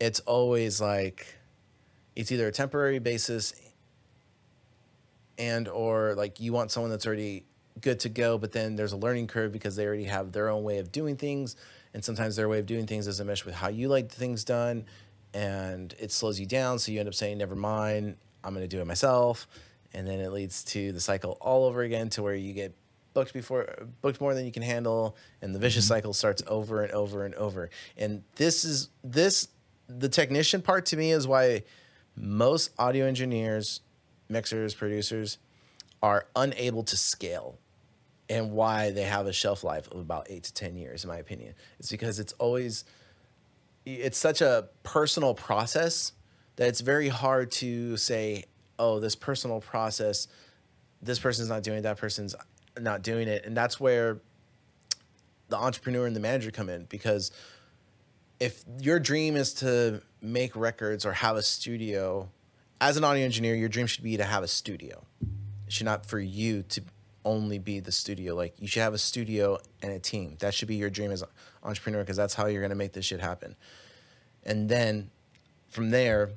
it's 0.00 0.20
always 0.20 0.80
like 0.80 1.36
it's 2.16 2.32
either 2.32 2.48
a 2.48 2.50
temporary 2.50 2.98
basis 2.98 3.52
and 5.36 5.68
or 5.68 6.14
like 6.14 6.40
you 6.40 6.54
want 6.54 6.70
someone 6.70 6.90
that's 6.90 7.06
already 7.06 7.44
good 7.82 8.00
to 8.00 8.08
go 8.08 8.38
but 8.38 8.52
then 8.52 8.74
there's 8.74 8.92
a 8.92 8.96
learning 8.96 9.26
curve 9.26 9.52
because 9.52 9.76
they 9.76 9.84
already 9.84 10.04
have 10.04 10.32
their 10.32 10.48
own 10.48 10.64
way 10.64 10.78
of 10.78 10.90
doing 10.90 11.14
things 11.14 11.56
and 11.92 12.02
sometimes 12.02 12.36
their 12.36 12.48
way 12.48 12.58
of 12.58 12.64
doing 12.64 12.86
things 12.86 13.04
doesn't 13.04 13.26
mesh 13.26 13.44
with 13.44 13.54
how 13.54 13.68
you 13.68 13.88
like 13.88 14.10
things 14.10 14.42
done 14.42 14.82
and 15.34 15.94
it 15.98 16.10
slows 16.10 16.40
you 16.40 16.46
down 16.46 16.78
so 16.78 16.90
you 16.90 16.98
end 17.00 17.06
up 17.06 17.14
saying 17.14 17.36
never 17.36 17.54
mind 17.54 18.16
i'm 18.44 18.54
going 18.54 18.64
to 18.64 18.76
do 18.76 18.80
it 18.80 18.86
myself 18.86 19.46
and 19.92 20.08
then 20.08 20.20
it 20.20 20.32
leads 20.32 20.64
to 20.64 20.90
the 20.92 21.00
cycle 21.00 21.36
all 21.42 21.66
over 21.66 21.82
again 21.82 22.08
to 22.08 22.22
where 22.22 22.34
you 22.34 22.54
get 22.54 22.74
booked 23.12 23.32
before 23.32 23.66
booked 24.02 24.20
more 24.20 24.34
than 24.34 24.44
you 24.44 24.52
can 24.52 24.62
handle 24.62 25.16
and 25.42 25.54
the 25.54 25.58
vicious 25.58 25.84
mm-hmm. 25.84 25.94
cycle 25.94 26.12
starts 26.12 26.42
over 26.46 26.82
and 26.82 26.92
over 26.92 27.24
and 27.24 27.34
over 27.34 27.70
and 27.96 28.22
this 28.36 28.64
is 28.64 28.88
this 29.02 29.48
the 29.98 30.08
technician 30.08 30.62
part 30.62 30.86
to 30.86 30.96
me 30.96 31.10
is 31.10 31.26
why 31.26 31.62
most 32.16 32.70
audio 32.78 33.06
engineers, 33.06 33.80
mixers, 34.28 34.74
producers 34.74 35.38
are 36.02 36.26
unable 36.36 36.82
to 36.84 36.96
scale 36.96 37.58
and 38.28 38.52
why 38.52 38.90
they 38.90 39.02
have 39.02 39.26
a 39.26 39.32
shelf 39.32 39.64
life 39.64 39.90
of 39.90 39.98
about 39.98 40.26
eight 40.30 40.44
to 40.44 40.54
10 40.54 40.76
years, 40.76 41.04
in 41.04 41.08
my 41.08 41.16
opinion. 41.16 41.54
It's 41.78 41.90
because 41.90 42.20
it's 42.20 42.32
always, 42.34 42.84
it's 43.84 44.18
such 44.18 44.40
a 44.40 44.68
personal 44.82 45.34
process 45.34 46.12
that 46.56 46.68
it's 46.68 46.80
very 46.80 47.08
hard 47.08 47.50
to 47.52 47.96
say, 47.96 48.44
oh, 48.78 49.00
this 49.00 49.16
personal 49.16 49.60
process, 49.60 50.28
this 51.02 51.18
person's 51.18 51.48
not 51.48 51.62
doing 51.62 51.78
it, 51.78 51.82
that 51.82 51.98
person's 51.98 52.34
not 52.82 53.02
doing 53.02 53.28
it. 53.28 53.44
And 53.44 53.56
that's 53.56 53.78
where 53.78 54.20
the 55.48 55.56
entrepreneur 55.56 56.06
and 56.06 56.14
the 56.14 56.20
manager 56.20 56.50
come 56.50 56.68
in 56.68 56.84
because 56.84 57.32
if 58.38 58.64
your 58.78 58.98
dream 58.98 59.36
is 59.36 59.52
to 59.54 60.02
make 60.22 60.56
records 60.56 61.04
or 61.04 61.12
have 61.12 61.36
a 61.36 61.42
studio, 61.42 62.28
as 62.80 62.96
an 62.96 63.04
audio 63.04 63.24
engineer, 63.24 63.54
your 63.54 63.68
dream 63.68 63.86
should 63.86 64.04
be 64.04 64.16
to 64.16 64.24
have 64.24 64.42
a 64.42 64.48
studio. 64.48 65.04
It 65.66 65.72
should 65.72 65.84
not 65.84 66.06
for 66.06 66.18
you 66.18 66.62
to 66.62 66.82
only 67.24 67.58
be 67.58 67.80
the 67.80 67.92
studio. 67.92 68.34
Like 68.34 68.54
you 68.58 68.66
should 68.66 68.82
have 68.82 68.94
a 68.94 68.98
studio 68.98 69.58
and 69.82 69.92
a 69.92 69.98
team. 69.98 70.36
That 70.40 70.54
should 70.54 70.68
be 70.68 70.76
your 70.76 70.90
dream 70.90 71.10
as 71.10 71.22
an 71.22 71.28
entrepreneur 71.62 72.00
because 72.00 72.16
that's 72.16 72.34
how 72.34 72.46
you're 72.46 72.62
gonna 72.62 72.74
make 72.74 72.92
this 72.92 73.04
shit 73.04 73.20
happen. 73.20 73.56
And 74.44 74.68
then 74.68 75.10
from 75.68 75.90
there, 75.90 76.30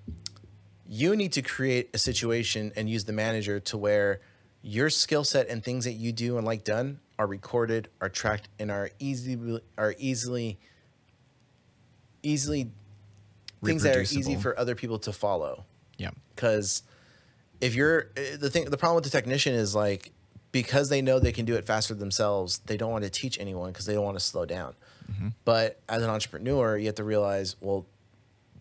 you 0.85 1.15
need 1.15 1.31
to 1.33 1.41
create 1.41 1.89
a 1.93 1.97
situation 1.97 2.73
and 2.75 2.89
use 2.89 3.05
the 3.05 3.13
manager 3.13 3.59
to 3.61 3.77
where 3.77 4.19
your 4.63 4.89
skill 4.89 5.23
set 5.23 5.49
and 5.49 5.63
things 5.63 5.85
that 5.85 5.93
you 5.93 6.11
do 6.11 6.37
and 6.37 6.47
like 6.47 6.63
done 6.63 6.99
are 7.19 7.27
recorded, 7.27 7.89
are 8.01 8.09
tracked, 8.09 8.47
and 8.57 8.71
are 8.71 8.89
easily 8.97 9.61
are 9.77 9.93
easily 9.99 10.57
easily 12.23 12.71
things 13.63 13.83
that 13.83 13.95
are 13.95 14.01
easy 14.01 14.35
for 14.35 14.57
other 14.57 14.73
people 14.73 14.97
to 14.99 15.11
follow. 15.11 15.65
Yeah. 15.97 16.11
Because 16.33 16.83
if 17.61 17.75
you're 17.75 18.09
the 18.39 18.49
thing, 18.49 18.65
the 18.65 18.77
problem 18.77 18.95
with 18.95 19.03
the 19.03 19.09
technician 19.09 19.53
is 19.53 19.75
like 19.75 20.11
because 20.51 20.89
they 20.89 21.01
know 21.01 21.19
they 21.19 21.31
can 21.31 21.45
do 21.45 21.55
it 21.55 21.65
faster 21.65 21.93
themselves, 21.93 22.59
they 22.65 22.77
don't 22.77 22.91
want 22.91 23.03
to 23.03 23.09
teach 23.09 23.39
anyone 23.39 23.71
because 23.71 23.85
they 23.85 23.93
don't 23.93 24.05
want 24.05 24.17
to 24.17 24.23
slow 24.23 24.45
down. 24.45 24.75
Mm-hmm. 25.11 25.29
But 25.43 25.79
as 25.89 26.01
an 26.01 26.09
entrepreneur, 26.09 26.77
you 26.77 26.85
have 26.85 26.95
to 26.95 27.03
realize, 27.03 27.55
well, 27.59 27.85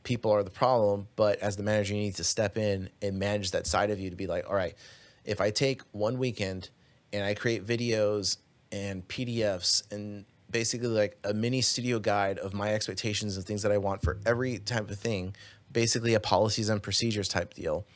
people 0.03 0.33
are 0.33 0.43
the 0.43 0.51
problem. 0.51 1.07
But 1.17 1.39
as 1.41 1.57
the 1.57 1.63
manager, 1.63 1.95
you 1.95 2.01
need 2.01 2.17
to 2.17 2.25
step 2.25 2.57
in 2.57 2.91
and 3.01 3.19
manage 3.19 3.53
that 3.53 3.67
side 3.67 3.91
of 3.91 4.01
you 4.01 4.11
to 4.11 4.17
be 4.17 4.27
like, 4.27 4.49
all 4.49 4.57
right, 4.57 4.75
if 5.25 5.41
I 5.41 5.51
take 5.51 5.83
one 5.93 6.19
weekend 6.19 6.71
and 7.13 7.25
I 7.25 7.35
create 7.35 7.67
videos 7.67 8.39
and 8.71 9.07
PDFs 9.07 9.91
and 9.93 10.25
basically 10.51 10.89
like 10.89 11.19
a 11.25 11.33
mini 11.35 11.61
studio 11.61 11.99
guide 11.99 12.39
of 12.39 12.55
my 12.55 12.75
expectations 12.75 13.37
and 13.37 13.45
things 13.47 13.63
that 13.63 13.73
I 13.73 13.79
want 13.79 14.03
for 14.03 14.19
every 14.27 14.59
type 14.59 14.91
of 14.91 14.99
thing, 14.99 15.35
basically 15.71 16.15
a 16.15 16.21
policies 16.21 16.69
and 16.69 16.83
procedures 16.83 17.29
type 17.29 17.55
deal. 17.55 17.87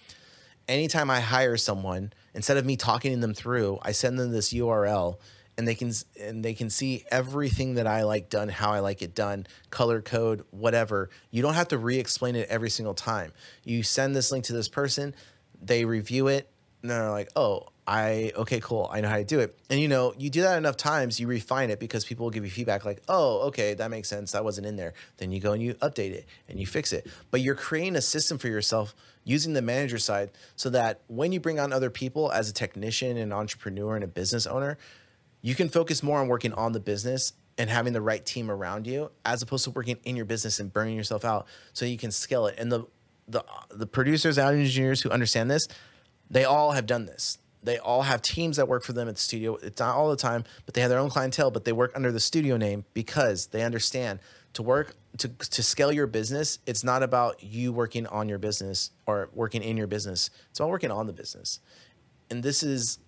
Anytime 0.69 1.11
I 1.11 1.21
hire 1.21 1.57
someone, 1.57 2.13
instead 2.35 2.57
of 2.57 2.67
me 2.67 2.77
talking 2.77 3.21
them 3.21 3.35
through, 3.35 3.79
I 3.83 3.93
send 3.93 4.19
them 4.19 4.33
this 4.33 4.53
URL 4.53 5.19
and 5.59 5.67
they 5.67 5.75
can 5.75 5.93
and 6.21 6.45
they 6.45 6.55
can 6.55 6.69
see 6.69 7.05
everything 7.11 7.75
that 7.75 7.87
I 7.87 8.03
like 8.03 8.29
done, 8.29 8.49
how 8.49 8.73
I 8.73 8.81
like 8.81 9.01
it 9.01 9.15
done, 9.15 9.47
color 9.71 10.03
code, 10.03 10.45
whatever. 10.51 11.09
You 11.31 11.43
don't 11.43 11.55
have 11.55 11.69
to 11.69 11.79
re-explain 11.79 12.37
it 12.37 12.49
every 12.49 12.71
single 12.71 12.95
time. 12.95 13.33
You 13.65 13.83
send 13.83 14.15
this 14.15 14.33
link 14.33 14.45
to 14.47 14.53
this 14.53 14.69
person, 14.69 15.15
they 15.63 15.85
review 15.85 16.29
it, 16.29 16.51
and 16.83 16.91
they're 16.91 17.11
like, 17.11 17.31
"Oh, 17.37 17.67
I 17.87 18.33
okay, 18.37 18.61
cool. 18.61 18.89
I 18.93 19.01
know 19.01 19.09
how 19.09 19.17
to 19.17 19.25
do 19.25 19.39
it. 19.41 19.57
And 19.71 19.79
you 19.79 19.87
know, 19.89 20.13
you 20.19 20.29
do 20.29 20.43
that 20.43 20.59
enough 20.59 20.77
times, 20.77 21.21
you 21.21 21.29
refine 21.29 21.71
it 21.71 21.79
because 21.79 22.05
people 22.05 22.25
will 22.25 22.31
give 22.31 22.45
you 22.45 22.51
feedback 22.51 22.85
like, 22.85 23.03
"Oh, 23.09 23.47
okay, 23.49 23.75
that 23.75 23.91
makes 23.91 24.09
sense. 24.09 24.33
That 24.33 24.45
wasn't 24.45 24.67
in 24.67 24.77
there." 24.77 24.93
Then 25.19 25.31
you 25.31 25.41
go 25.41 25.53
and 25.53 25.63
you 25.63 25.75
update 25.75 26.13
it 26.13 26.27
and 26.49 26.59
you 26.59 26.67
fix 26.67 26.93
it. 26.93 27.07
But 27.31 27.43
you're 27.43 27.55
creating 27.55 27.97
a 27.97 28.03
system 28.03 28.39
for 28.39 28.49
yourself 28.49 28.95
using 29.25 29.53
the 29.53 29.63
manager 29.63 29.99
side 29.99 30.31
so 30.57 30.71
that 30.71 31.01
when 31.09 31.33
you 31.33 31.41
bring 31.41 31.61
on 31.61 31.73
other 31.73 31.91
people 31.91 32.31
as 32.33 32.51
a 32.51 32.53
technician, 32.53 33.17
an 33.17 33.33
entrepreneur, 33.33 33.95
and 33.95 34.05
a 34.05 34.09
business 34.09 34.47
owner, 34.47 34.79
you 35.43 35.55
can 35.55 35.69
focus 35.69 36.03
more 36.03 36.21
on 36.21 36.29
working 36.29 36.53
on 36.55 36.73
the 36.73 36.81
business 36.81 37.33
and 37.59 37.71
having 37.71 37.93
the 37.93 38.01
right 38.01 38.25
team 38.27 38.51
around 38.51 38.87
you 38.87 39.11
as 39.25 39.43
opposed 39.43 39.65
to 39.65 39.71
working 39.71 39.97
in 40.05 40.17
your 40.17 40.25
business 40.25 40.61
and 40.61 40.73
burning 40.73 40.97
yourself 40.97 41.25
out 41.25 41.47
so 41.73 41.85
you 41.85 41.97
can 41.99 42.11
scale 42.11 42.47
it. 42.47 42.57
And 42.59 42.71
the 42.71 42.85
the 43.29 43.45
the 43.71 43.87
producers, 43.87 44.39
and 44.39 44.59
engineers 44.59 45.03
who 45.03 45.11
understand 45.11 45.51
this, 45.51 45.67
they 46.31 46.45
all 46.45 46.73
have 46.73 46.87
done 46.87 47.07
this 47.07 47.39
they 47.67 47.79
all 47.79 48.03
have 48.03 48.23
teams 48.23 48.57
that 48.59 48.69
work 48.69 48.85
for 48.85 48.93
them 48.93 49.09
at 49.09 49.17
the 49.17 49.21
studio. 49.21 49.57
It's 49.57 49.81
not 49.81 49.97
all 49.97 50.09
the 50.09 50.17
time, 50.17 50.45
but 50.65 50.75
they 50.75 50.81
have 50.83 50.89
their 50.89 51.01
own 51.01 51.11
clientele, 51.11 51.51
but 51.51 51.65
they 51.65 51.73
work 51.73 51.91
under 51.97 52.13
the 52.13 52.21
studio 52.21 52.57
name 52.57 52.85
because 52.95 53.47
they 53.49 53.63
understand 53.63 54.21
to 54.53 54.63
work 54.63 54.95
to 55.19 55.29
to 55.29 55.63
scale 55.63 55.93
your 55.93 56.07
business, 56.07 56.61
it's 56.65 56.85
not 56.85 57.03
about 57.03 57.43
you 57.43 57.73
working 57.73 58.07
on 58.07 58.29
your 58.29 58.39
business 58.39 58.91
or 59.05 59.29
working 59.35 59.63
in 59.63 59.77
your 59.77 59.87
business. 59.87 60.31
It's 60.51 60.61
about 60.61 60.71
working 60.71 60.91
on 60.91 61.07
the 61.07 61.13
business. 61.13 61.61
And 62.31 62.43
this 62.43 62.63
is 62.63 62.99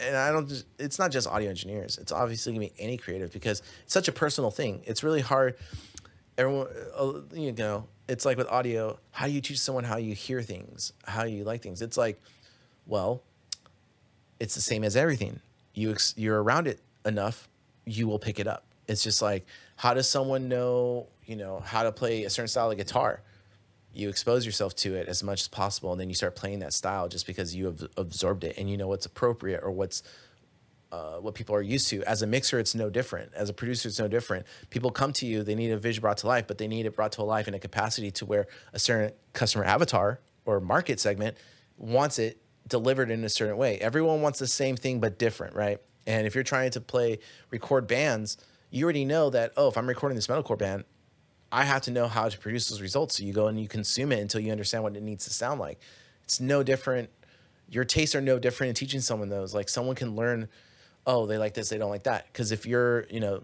and 0.00 0.16
I 0.16 0.32
don't 0.32 0.64
it's 0.78 0.98
not 0.98 1.12
just 1.12 1.28
audio 1.28 1.48
engineers. 1.48 1.96
It's 1.96 2.12
obviously 2.12 2.52
to 2.52 2.58
be 2.60 2.72
any 2.78 2.96
creative 2.96 3.32
because 3.32 3.62
it's 3.84 3.94
such 3.94 4.08
a 4.08 4.12
personal 4.12 4.50
thing. 4.50 4.82
It's 4.84 5.02
really 5.02 5.20
hard 5.20 5.56
everyone 6.36 6.66
uh, 6.96 7.12
you 7.32 7.52
know, 7.52 7.86
it's 8.08 8.24
like 8.24 8.36
with 8.36 8.48
audio, 8.48 8.98
how 9.12 9.26
do 9.26 9.32
you 9.32 9.40
teach 9.40 9.60
someone 9.60 9.84
how 9.84 9.96
you 9.96 10.14
hear 10.14 10.42
things, 10.42 10.92
how 11.06 11.24
you 11.24 11.44
like 11.44 11.62
things? 11.62 11.80
It's 11.80 11.96
like 11.96 12.20
well, 12.92 13.22
it's 14.38 14.54
the 14.54 14.60
same 14.60 14.84
as 14.84 14.96
everything. 14.96 15.40
You 15.72 15.92
ex- 15.92 16.12
you're 16.14 16.42
around 16.42 16.66
it 16.66 16.78
enough, 17.06 17.48
you 17.86 18.06
will 18.06 18.18
pick 18.18 18.38
it 18.38 18.46
up. 18.46 18.66
It's 18.86 19.02
just 19.02 19.22
like 19.22 19.46
How 19.76 19.94
does 19.94 20.06
someone 20.08 20.50
know, 20.50 21.06
you 21.24 21.34
know, 21.34 21.60
how 21.60 21.84
to 21.84 21.90
play 21.90 22.24
a 22.24 22.30
certain 22.30 22.48
style 22.48 22.70
of 22.70 22.76
guitar? 22.76 23.22
You 23.94 24.10
expose 24.10 24.44
yourself 24.44 24.76
to 24.76 24.94
it 24.94 25.08
as 25.08 25.22
much 25.22 25.40
as 25.40 25.48
possible, 25.48 25.90
and 25.92 26.00
then 26.00 26.10
you 26.10 26.14
start 26.14 26.36
playing 26.36 26.58
that 26.58 26.74
style 26.74 27.08
just 27.08 27.26
because 27.26 27.54
you 27.54 27.64
have 27.64 27.82
absorbed 27.96 28.44
it 28.44 28.58
and 28.58 28.68
you 28.68 28.76
know 28.76 28.88
what's 28.88 29.06
appropriate 29.06 29.62
or 29.62 29.70
what's 29.70 30.02
uh, 30.92 31.16
what 31.16 31.34
people 31.34 31.54
are 31.54 31.62
used 31.62 31.88
to. 31.88 32.02
As 32.04 32.20
a 32.20 32.26
mixer, 32.26 32.58
it's 32.58 32.74
no 32.74 32.90
different. 32.90 33.32
As 33.34 33.48
a 33.48 33.54
producer, 33.54 33.88
it's 33.88 33.98
no 33.98 34.08
different. 34.08 34.44
People 34.68 34.90
come 34.90 35.14
to 35.14 35.26
you, 35.26 35.42
they 35.42 35.54
need 35.54 35.70
a 35.70 35.78
vision 35.78 36.02
brought 36.02 36.18
to 36.18 36.26
life, 36.26 36.46
but 36.46 36.58
they 36.58 36.68
need 36.68 36.84
it 36.84 36.94
brought 36.94 37.12
to 37.12 37.22
life 37.22 37.48
in 37.48 37.54
a 37.54 37.58
capacity 37.58 38.10
to 38.10 38.26
where 38.26 38.46
a 38.74 38.78
certain 38.78 39.12
customer 39.32 39.64
avatar 39.64 40.20
or 40.44 40.60
market 40.60 41.00
segment 41.00 41.38
wants 41.78 42.18
it 42.18 42.41
delivered 42.66 43.10
in 43.10 43.24
a 43.24 43.28
certain 43.28 43.56
way. 43.56 43.78
Everyone 43.78 44.22
wants 44.22 44.38
the 44.38 44.46
same 44.46 44.76
thing 44.76 45.00
but 45.00 45.18
different, 45.18 45.54
right? 45.54 45.78
And 46.06 46.26
if 46.26 46.34
you're 46.34 46.44
trying 46.44 46.70
to 46.72 46.80
play 46.80 47.18
record 47.50 47.86
bands, 47.86 48.36
you 48.70 48.84
already 48.84 49.04
know 49.04 49.30
that 49.30 49.52
oh, 49.56 49.68
if 49.68 49.76
I'm 49.76 49.86
recording 49.86 50.16
this 50.16 50.26
metalcore 50.26 50.58
band, 50.58 50.84
I 51.50 51.64
have 51.64 51.82
to 51.82 51.90
know 51.90 52.08
how 52.08 52.28
to 52.28 52.38
produce 52.38 52.68
those 52.68 52.80
results. 52.80 53.18
So 53.18 53.24
you 53.24 53.32
go 53.32 53.46
and 53.46 53.60
you 53.60 53.68
consume 53.68 54.10
it 54.12 54.20
until 54.20 54.40
you 54.40 54.50
understand 54.50 54.84
what 54.84 54.96
it 54.96 55.02
needs 55.02 55.24
to 55.24 55.32
sound 55.32 55.60
like. 55.60 55.78
It's 56.24 56.40
no 56.40 56.62
different. 56.62 57.10
Your 57.68 57.84
tastes 57.84 58.14
are 58.14 58.20
no 58.20 58.38
different 58.38 58.70
in 58.70 58.74
teaching 58.74 59.00
someone 59.00 59.28
those. 59.28 59.54
Like 59.54 59.68
someone 59.68 59.94
can 59.94 60.16
learn 60.16 60.48
oh, 61.06 61.26
they 61.26 61.38
like 61.38 61.54
this, 61.54 61.68
they 61.68 61.78
don't 61.78 61.90
like 61.90 62.04
that. 62.04 62.26
Because 62.32 62.52
if 62.52 62.66
you're, 62.66 63.06
you 63.10 63.20
know, 63.20 63.42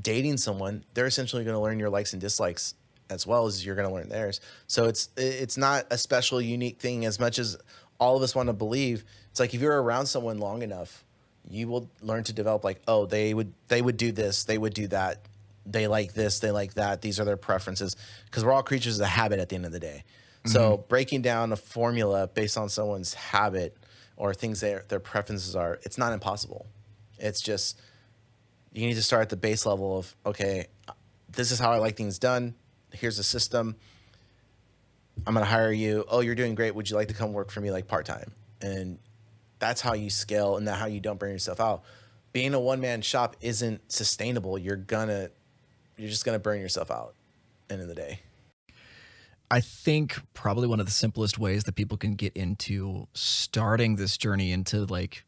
dating 0.00 0.36
someone, 0.36 0.84
they're 0.94 1.06
essentially 1.06 1.44
going 1.44 1.56
to 1.56 1.60
learn 1.60 1.78
your 1.78 1.90
likes 1.90 2.12
and 2.12 2.20
dislikes 2.20 2.74
as 3.08 3.26
well 3.26 3.46
as 3.46 3.66
you're 3.66 3.74
going 3.74 3.88
to 3.88 3.94
learn 3.94 4.08
theirs. 4.08 4.40
So 4.66 4.84
it's 4.84 5.08
it's 5.16 5.56
not 5.56 5.86
a 5.90 5.98
special, 5.98 6.40
unique 6.40 6.80
thing 6.80 7.04
as 7.04 7.18
much 7.18 7.38
as 7.38 7.56
all 8.00 8.16
of 8.16 8.22
us 8.22 8.34
want 8.34 8.48
to 8.48 8.52
believe. 8.52 9.04
It's 9.30 9.38
like 9.38 9.54
if 9.54 9.60
you're 9.60 9.80
around 9.80 10.06
someone 10.06 10.38
long 10.38 10.62
enough, 10.62 11.04
you 11.48 11.68
will 11.68 11.88
learn 12.00 12.24
to 12.24 12.32
develop 12.32 12.64
like, 12.64 12.80
oh, 12.88 13.06
they 13.06 13.34
would 13.34 13.52
they 13.68 13.82
would 13.82 13.96
do 13.96 14.10
this, 14.10 14.44
they 14.44 14.58
would 14.58 14.74
do 14.74 14.88
that, 14.88 15.20
they 15.66 15.86
like 15.86 16.14
this, 16.14 16.40
they 16.40 16.50
like 16.50 16.74
that. 16.74 17.02
These 17.02 17.20
are 17.20 17.24
their 17.24 17.36
preferences 17.36 17.94
because 18.24 18.44
we're 18.44 18.52
all 18.52 18.62
creatures 18.62 18.98
of 18.98 19.06
habit 19.06 19.38
at 19.38 19.50
the 19.50 19.56
end 19.56 19.66
of 19.66 19.72
the 19.72 19.80
day. 19.80 20.04
Mm-hmm. 20.38 20.50
So 20.50 20.84
breaking 20.88 21.22
down 21.22 21.52
a 21.52 21.56
formula 21.56 22.26
based 22.26 22.56
on 22.56 22.68
someone's 22.68 23.14
habit 23.14 23.76
or 24.16 24.34
things 24.34 24.60
their 24.60 24.84
their 24.88 25.00
preferences 25.00 25.54
are, 25.54 25.78
it's 25.82 25.98
not 25.98 26.12
impossible. 26.12 26.66
It's 27.18 27.42
just 27.42 27.80
you 28.72 28.86
need 28.86 28.94
to 28.94 29.02
start 29.02 29.22
at 29.22 29.28
the 29.28 29.36
base 29.36 29.66
level 29.66 29.98
of 29.98 30.16
okay, 30.24 30.66
this 31.30 31.50
is 31.50 31.58
how 31.58 31.72
I 31.72 31.78
like 31.78 31.96
things 31.96 32.18
done. 32.18 32.54
Here's 32.92 33.18
a 33.18 33.24
system. 33.24 33.76
I'm 35.26 35.34
gonna 35.34 35.46
hire 35.46 35.72
you. 35.72 36.04
Oh, 36.08 36.20
you're 36.20 36.34
doing 36.34 36.54
great. 36.54 36.74
Would 36.74 36.88
you 36.88 36.96
like 36.96 37.08
to 37.08 37.14
come 37.14 37.32
work 37.32 37.50
for 37.50 37.60
me 37.60 37.70
like 37.70 37.86
part 37.86 38.06
time? 38.06 38.32
And 38.60 38.98
that's 39.58 39.80
how 39.80 39.94
you 39.94 40.10
scale 40.10 40.56
and 40.56 40.66
that 40.66 40.78
how 40.78 40.86
you 40.86 41.00
don't 41.00 41.18
burn 41.18 41.30
yourself 41.30 41.60
out. 41.60 41.82
Being 42.32 42.54
a 42.54 42.60
one 42.60 42.80
man 42.80 43.02
shop 43.02 43.36
isn't 43.40 43.90
sustainable. 43.90 44.58
You're 44.58 44.76
gonna 44.76 45.30
you're 45.96 46.10
just 46.10 46.24
gonna 46.24 46.38
burn 46.38 46.60
yourself 46.60 46.90
out 46.90 47.14
end 47.68 47.82
of 47.82 47.88
the 47.88 47.94
day. 47.94 48.20
I 49.50 49.60
think 49.60 50.16
probably 50.32 50.68
one 50.68 50.78
of 50.78 50.86
the 50.86 50.92
simplest 50.92 51.38
ways 51.38 51.64
that 51.64 51.74
people 51.74 51.98
can 51.98 52.14
get 52.14 52.32
into 52.34 53.08
starting 53.14 53.96
this 53.96 54.16
journey 54.16 54.52
into 54.52 54.84
like 54.86 55.24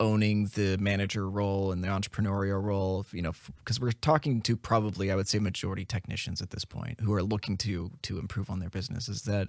owning 0.00 0.46
the 0.54 0.78
manager 0.78 1.28
role 1.28 1.70
and 1.70 1.84
the 1.84 1.88
entrepreneurial 1.88 2.60
role, 2.60 3.06
you 3.12 3.20
know, 3.20 3.32
because 3.58 3.78
we're 3.78 3.92
talking 3.92 4.40
to 4.40 4.56
probably 4.56 5.12
I 5.12 5.14
would 5.14 5.28
say 5.28 5.38
majority 5.38 5.84
technicians 5.84 6.40
at 6.40 6.50
this 6.50 6.64
point 6.64 7.00
who 7.00 7.12
are 7.12 7.22
looking 7.22 7.56
to 7.58 7.90
to 8.02 8.18
improve 8.18 8.50
on 8.50 8.58
their 8.58 8.70
business 8.70 9.08
is 9.08 9.22
that 9.22 9.48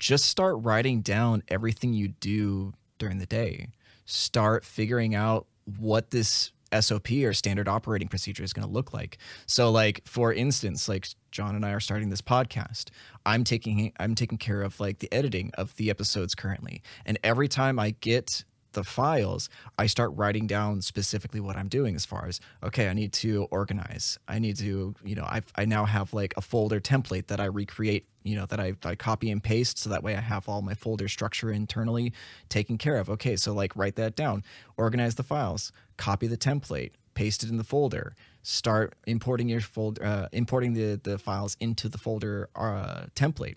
just 0.00 0.24
start 0.24 0.56
writing 0.58 1.00
down 1.00 1.44
everything 1.48 1.94
you 1.94 2.08
do 2.08 2.74
during 2.98 3.18
the 3.18 3.26
day. 3.26 3.68
Start 4.04 4.64
figuring 4.64 5.14
out 5.14 5.46
what 5.78 6.10
this 6.10 6.50
SOP 6.78 7.10
or 7.22 7.32
standard 7.32 7.68
operating 7.68 8.08
procedure 8.08 8.42
is 8.42 8.52
going 8.52 8.66
to 8.66 8.72
look 8.72 8.92
like. 8.92 9.18
So 9.46 9.70
like 9.70 10.02
for 10.04 10.32
instance, 10.32 10.88
like 10.88 11.06
John 11.30 11.54
and 11.54 11.64
I 11.64 11.70
are 11.72 11.80
starting 11.80 12.10
this 12.10 12.22
podcast. 12.22 12.90
I'm 13.24 13.44
taking 13.44 13.92
I'm 14.00 14.16
taking 14.16 14.38
care 14.38 14.62
of 14.62 14.80
like 14.80 14.98
the 14.98 15.12
editing 15.12 15.52
of 15.54 15.76
the 15.76 15.90
episodes 15.90 16.34
currently. 16.34 16.82
And 17.06 17.18
every 17.22 17.46
time 17.46 17.78
I 17.78 17.90
get 18.00 18.44
the 18.72 18.84
files, 18.84 19.48
I 19.78 19.86
start 19.86 20.12
writing 20.14 20.46
down 20.46 20.82
specifically 20.82 21.40
what 21.40 21.56
I'm 21.56 21.68
doing 21.68 21.94
as 21.94 22.04
far 22.04 22.26
as 22.26 22.40
okay, 22.62 22.88
I 22.88 22.92
need 22.92 23.12
to 23.14 23.48
organize. 23.50 24.18
I 24.28 24.38
need 24.38 24.56
to, 24.58 24.94
you 25.04 25.14
know, 25.14 25.24
I 25.24 25.42
I 25.54 25.64
now 25.64 25.84
have 25.84 26.12
like 26.12 26.34
a 26.36 26.40
folder 26.40 26.80
template 26.80 27.28
that 27.28 27.40
I 27.40 27.46
recreate, 27.46 28.06
you 28.22 28.36
know, 28.36 28.46
that 28.46 28.60
I, 28.60 28.74
I 28.84 28.94
copy 28.94 29.30
and 29.30 29.42
paste 29.42 29.78
so 29.78 29.90
that 29.90 30.02
way 30.02 30.16
I 30.16 30.20
have 30.20 30.48
all 30.48 30.62
my 30.62 30.74
folder 30.74 31.08
structure 31.08 31.50
internally 31.50 32.12
taken 32.48 32.78
care 32.78 32.96
of. 32.96 33.08
Okay, 33.10 33.36
so 33.36 33.52
like 33.52 33.76
write 33.76 33.96
that 33.96 34.16
down, 34.16 34.44
organize 34.76 35.14
the 35.14 35.22
files, 35.22 35.72
copy 35.96 36.26
the 36.26 36.36
template, 36.36 36.92
paste 37.14 37.42
it 37.42 37.50
in 37.50 37.56
the 37.56 37.64
folder, 37.64 38.12
start 38.42 38.94
importing 39.06 39.48
your 39.48 39.60
folder, 39.60 40.04
uh, 40.04 40.28
importing 40.32 40.74
the 40.74 41.00
the 41.02 41.18
files 41.18 41.56
into 41.60 41.88
the 41.88 41.98
folder 41.98 42.48
uh, 42.56 43.06
template, 43.14 43.56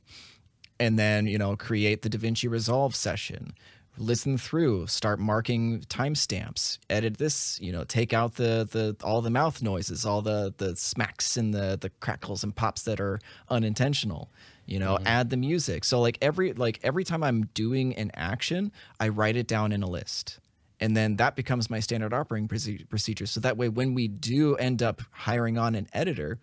and 0.79 0.97
then 0.99 1.27
you 1.27 1.37
know 1.37 1.55
create 1.55 2.01
the 2.01 2.09
DaVinci 2.09 2.49
Resolve 2.49 2.95
session. 2.95 3.53
Listen 3.97 4.37
through, 4.37 4.87
start 4.87 5.19
marking 5.19 5.81
timestamps, 5.81 6.79
edit 6.89 7.17
this, 7.17 7.59
you 7.61 7.71
know, 7.71 7.83
take 7.83 8.13
out 8.13 8.35
the 8.35 8.67
the 8.69 8.95
all 9.05 9.21
the 9.21 9.29
mouth 9.29 9.61
noises, 9.61 10.05
all 10.05 10.21
the 10.21 10.53
the 10.57 10.75
smacks 10.75 11.37
and 11.37 11.53
the 11.53 11.77
the 11.79 11.89
crackles 11.99 12.43
and 12.43 12.55
pops 12.55 12.83
that 12.83 12.99
are 12.99 13.19
unintentional 13.49 14.29
you 14.65 14.79
know 14.79 14.95
mm-hmm. 14.95 15.07
add 15.07 15.29
the 15.29 15.37
music. 15.37 15.83
So 15.83 16.01
like 16.01 16.17
every 16.21 16.53
like 16.53 16.79
every 16.83 17.03
time 17.03 17.23
i'm 17.23 17.45
doing 17.53 17.95
an 17.95 18.11
action 18.15 18.71
i 18.99 19.07
write 19.07 19.35
it 19.35 19.47
down 19.47 19.71
in 19.71 19.83
a 19.83 19.87
list. 19.87 20.39
And 20.81 20.95
then 20.95 21.15
that 21.17 21.37
becomes 21.37 21.69
my 21.69 21.79
standard 21.79 22.13
operating 22.13 22.49
procedure. 22.49 23.25
So 23.25 23.39
that 23.39 23.55
way 23.55 23.69
when 23.69 23.93
we 23.93 24.09
do 24.09 24.57
end 24.57 24.83
up 24.83 25.01
hiring 25.11 25.57
on 25.57 25.73
an 25.73 25.87
editor 25.93 26.39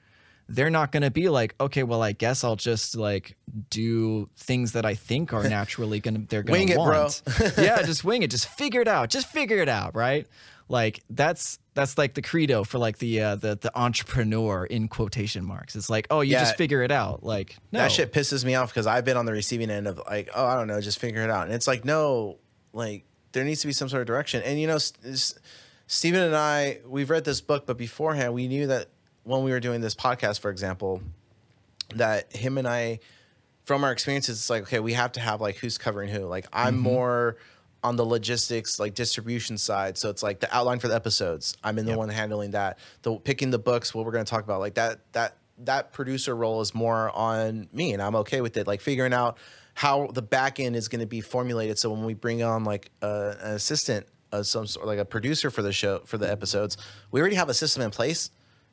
they're 0.52 0.70
not 0.70 0.92
going 0.92 1.02
to 1.02 1.10
be 1.10 1.28
like 1.28 1.54
okay 1.60 1.82
well 1.82 2.02
i 2.02 2.12
guess 2.12 2.44
i'll 2.44 2.56
just 2.56 2.96
like 2.96 3.36
do 3.70 4.28
things 4.36 4.72
that 4.72 4.84
i 4.84 4.94
think 4.94 5.32
are 5.32 5.48
naturally 5.48 6.00
going 6.00 6.14
to 6.14 6.20
they're 6.28 6.42
going 6.42 6.68
to 6.68 6.76
want 6.76 7.22
it, 7.26 7.54
bro. 7.56 7.64
yeah 7.64 7.82
just 7.82 8.04
wing 8.04 8.22
it 8.22 8.30
just 8.30 8.48
figure 8.48 8.80
it 8.80 8.88
out 8.88 9.08
just 9.08 9.26
figure 9.26 9.58
it 9.58 9.68
out 9.68 9.94
right 9.94 10.26
like 10.68 11.02
that's 11.10 11.58
that's 11.74 11.96
like 11.98 12.14
the 12.14 12.22
credo 12.22 12.64
for 12.64 12.78
like 12.78 12.98
the 12.98 13.20
uh, 13.20 13.36
the 13.36 13.56
the 13.56 13.70
entrepreneur 13.78 14.64
in 14.64 14.88
quotation 14.88 15.44
marks. 15.44 15.76
It's 15.76 15.90
like, 15.90 16.06
oh, 16.10 16.20
you 16.20 16.32
yeah, 16.32 16.40
just 16.40 16.56
figure 16.56 16.82
it 16.82 16.90
out. 16.90 17.22
Like 17.22 17.56
no. 17.72 17.80
that 17.80 17.92
shit 17.92 18.12
pisses 18.12 18.44
me 18.44 18.54
off 18.54 18.70
because 18.70 18.86
I've 18.86 19.04
been 19.04 19.16
on 19.16 19.26
the 19.26 19.32
receiving 19.32 19.70
end 19.70 19.86
of 19.86 20.00
like, 20.06 20.30
oh, 20.34 20.46
I 20.46 20.54
don't 20.54 20.68
know, 20.68 20.80
just 20.80 20.98
figure 20.98 21.22
it 21.22 21.30
out. 21.30 21.44
And 21.44 21.54
it's 21.54 21.66
like, 21.66 21.84
no, 21.84 22.38
like 22.72 23.04
there 23.32 23.44
needs 23.44 23.60
to 23.62 23.66
be 23.66 23.72
some 23.72 23.88
sort 23.88 24.00
of 24.00 24.06
direction. 24.06 24.42
And 24.42 24.60
you 24.60 24.66
know, 24.66 24.78
Steven 25.86 26.22
and 26.22 26.36
I, 26.36 26.80
we've 26.86 27.10
read 27.10 27.24
this 27.24 27.40
book, 27.40 27.66
but 27.66 27.76
beforehand, 27.76 28.34
we 28.34 28.48
knew 28.48 28.66
that 28.68 28.88
when 29.24 29.44
we 29.44 29.50
were 29.50 29.60
doing 29.60 29.80
this 29.80 29.94
podcast, 29.94 30.40
for 30.40 30.50
example, 30.50 31.02
that 31.94 32.34
him 32.34 32.58
and 32.58 32.66
I, 32.66 33.00
from 33.64 33.84
our 33.84 33.92
experiences, 33.92 34.38
it's 34.38 34.50
like, 34.50 34.62
okay, 34.62 34.80
we 34.80 34.94
have 34.94 35.12
to 35.12 35.20
have 35.20 35.40
like 35.40 35.56
who's 35.56 35.78
covering 35.78 36.08
who. 36.08 36.20
Like 36.20 36.46
I'm 36.52 36.74
mm-hmm. 36.74 36.82
more 36.82 37.36
on 37.84 37.96
the 37.96 38.04
logistics, 38.04 38.78
like 38.78 38.94
distribution 38.94 39.58
side. 39.58 39.98
So 39.98 40.08
it's 40.08 40.22
like 40.22 40.40
the 40.40 40.54
outline 40.54 40.78
for 40.78 40.88
the 40.88 40.94
episodes. 40.94 41.56
I'm 41.64 41.78
in 41.78 41.84
the 41.84 41.92
yep. 41.92 41.98
one 41.98 42.08
handling 42.08 42.52
that. 42.52 42.78
The 43.02 43.16
picking 43.16 43.50
the 43.50 43.58
books, 43.58 43.94
what 43.94 44.04
we're 44.04 44.12
going 44.12 44.24
to 44.24 44.30
talk 44.30 44.44
about, 44.44 44.60
like 44.60 44.74
that 44.74 45.00
that 45.12 45.36
that 45.58 45.92
producer 45.92 46.34
role 46.34 46.60
is 46.60 46.74
more 46.74 47.10
on 47.10 47.68
me, 47.72 47.92
and 47.92 48.02
I'm 48.02 48.16
okay 48.16 48.40
with 48.40 48.56
it. 48.56 48.66
Like 48.66 48.80
figuring 48.80 49.12
out 49.12 49.38
how 49.74 50.08
the 50.08 50.22
back 50.22 50.60
end 50.60 50.76
is 50.76 50.88
going 50.88 51.00
to 51.00 51.06
be 51.06 51.20
formulated. 51.20 51.78
So 51.78 51.90
when 51.90 52.04
we 52.04 52.14
bring 52.14 52.42
on 52.42 52.64
like 52.64 52.90
uh, 53.00 53.34
an 53.40 53.52
assistant, 53.52 54.06
uh, 54.30 54.42
some 54.42 54.66
sort 54.66 54.86
like 54.86 54.98
a 54.98 55.04
producer 55.04 55.50
for 55.50 55.62
the 55.62 55.72
show 55.72 56.00
for 56.04 56.18
the 56.18 56.30
episodes, 56.30 56.76
we 57.10 57.20
already 57.20 57.36
have 57.36 57.48
a 57.48 57.54
system 57.54 57.82
in 57.82 57.90
place 57.90 58.30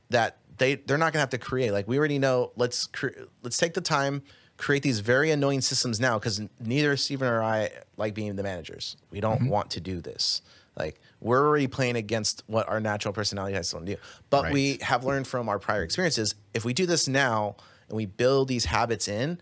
that 0.10 0.39
they 0.60 0.76
they're 0.76 0.98
not 0.98 1.14
going 1.14 1.14
to 1.14 1.20
have 1.20 1.30
to 1.32 1.38
create. 1.38 1.72
Like 1.72 1.88
we 1.88 1.98
already 1.98 2.20
know. 2.20 2.52
Let's 2.56 2.88
cre- 2.88 3.08
let's 3.42 3.58
take 3.58 3.74
the 3.74 3.82
time 3.82 4.22
create 4.60 4.84
these 4.84 5.00
very 5.00 5.32
annoying 5.32 5.62
systems 5.62 6.00
now 6.00 6.20
because 6.20 6.42
neither 6.60 6.96
Steven 6.98 7.28
or 7.28 7.42
I 7.42 7.72
like 7.98 8.14
being 8.14 8.36
the 8.36 8.44
managers. 8.44 8.98
We 9.10 9.22
don't 9.22 9.40
mm-hmm. 9.40 9.50
want 9.50 9.72
to 9.72 9.80
do 9.80 10.02
this. 10.02 10.42
Like 10.78 11.00
we're 11.22 11.46
already 11.46 11.68
playing 11.68 11.96
against 11.96 12.44
what 12.48 12.68
our 12.70 12.80
natural 12.80 13.14
personality 13.14 13.56
has 13.56 13.72
to 13.72 13.80
do. 13.80 13.96
But 14.30 14.44
right. 14.44 14.54
we 14.54 14.78
have 14.82 15.04
learned 15.04 15.28
from 15.28 15.50
our 15.50 15.60
prior 15.60 15.84
experiences. 15.84 16.36
If 16.54 16.66
we 16.66 16.74
do 16.74 16.86
this 16.86 17.08
now 17.08 17.56
and 17.88 17.96
we 17.96 18.06
build 18.06 18.50
these 18.50 18.66
habits 18.66 19.08
in, 19.08 19.40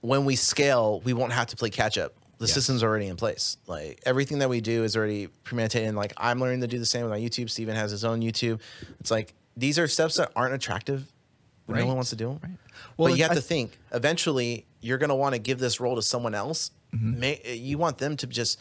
when 0.00 0.24
we 0.24 0.36
scale, 0.36 1.00
we 1.04 1.12
won't 1.12 1.32
have 1.32 1.48
to 1.48 1.56
play 1.56 1.70
catch 1.70 1.98
up. 1.98 2.14
The 2.38 2.46
yes. 2.46 2.54
system's 2.54 2.82
already 2.82 3.06
in 3.06 3.16
place. 3.16 3.56
Like 3.66 4.00
everything 4.06 4.38
that 4.38 4.48
we 4.48 4.60
do 4.60 4.84
is 4.84 4.96
already 4.96 5.28
premeditated. 5.42 5.88
And 5.88 5.96
like 5.96 6.12
I'm 6.16 6.40
learning 6.40 6.60
to 6.60 6.68
do 6.68 6.78
the 6.78 6.86
same 6.86 7.02
with 7.02 7.10
my 7.10 7.18
YouTube. 7.18 7.50
Steven 7.50 7.74
has 7.74 7.90
his 7.90 8.04
own 8.04 8.20
YouTube. 8.20 8.60
It's 9.00 9.10
like 9.10 9.34
these 9.56 9.78
are 9.78 9.88
steps 9.88 10.16
that 10.16 10.30
aren't 10.36 10.54
attractive. 10.54 11.06
Right. 11.66 11.80
No 11.80 11.86
one 11.86 11.96
wants 11.96 12.10
to 12.10 12.16
do 12.16 12.28
them. 12.28 12.40
Right. 12.42 12.52
Well, 12.96 13.08
but 13.10 13.16
you 13.16 13.24
have 13.24 13.32
I, 13.32 13.36
to 13.36 13.40
think 13.40 13.78
eventually 13.92 14.66
you're 14.80 14.98
going 14.98 15.08
to 15.08 15.16
want 15.16 15.34
to 15.34 15.40
give 15.40 15.58
this 15.58 15.80
role 15.80 15.96
to 15.96 16.02
someone 16.02 16.34
else. 16.34 16.70
Mm-hmm. 16.94 17.20
May, 17.20 17.56
you 17.56 17.76
want 17.78 17.98
them 17.98 18.16
to 18.18 18.26
just 18.26 18.60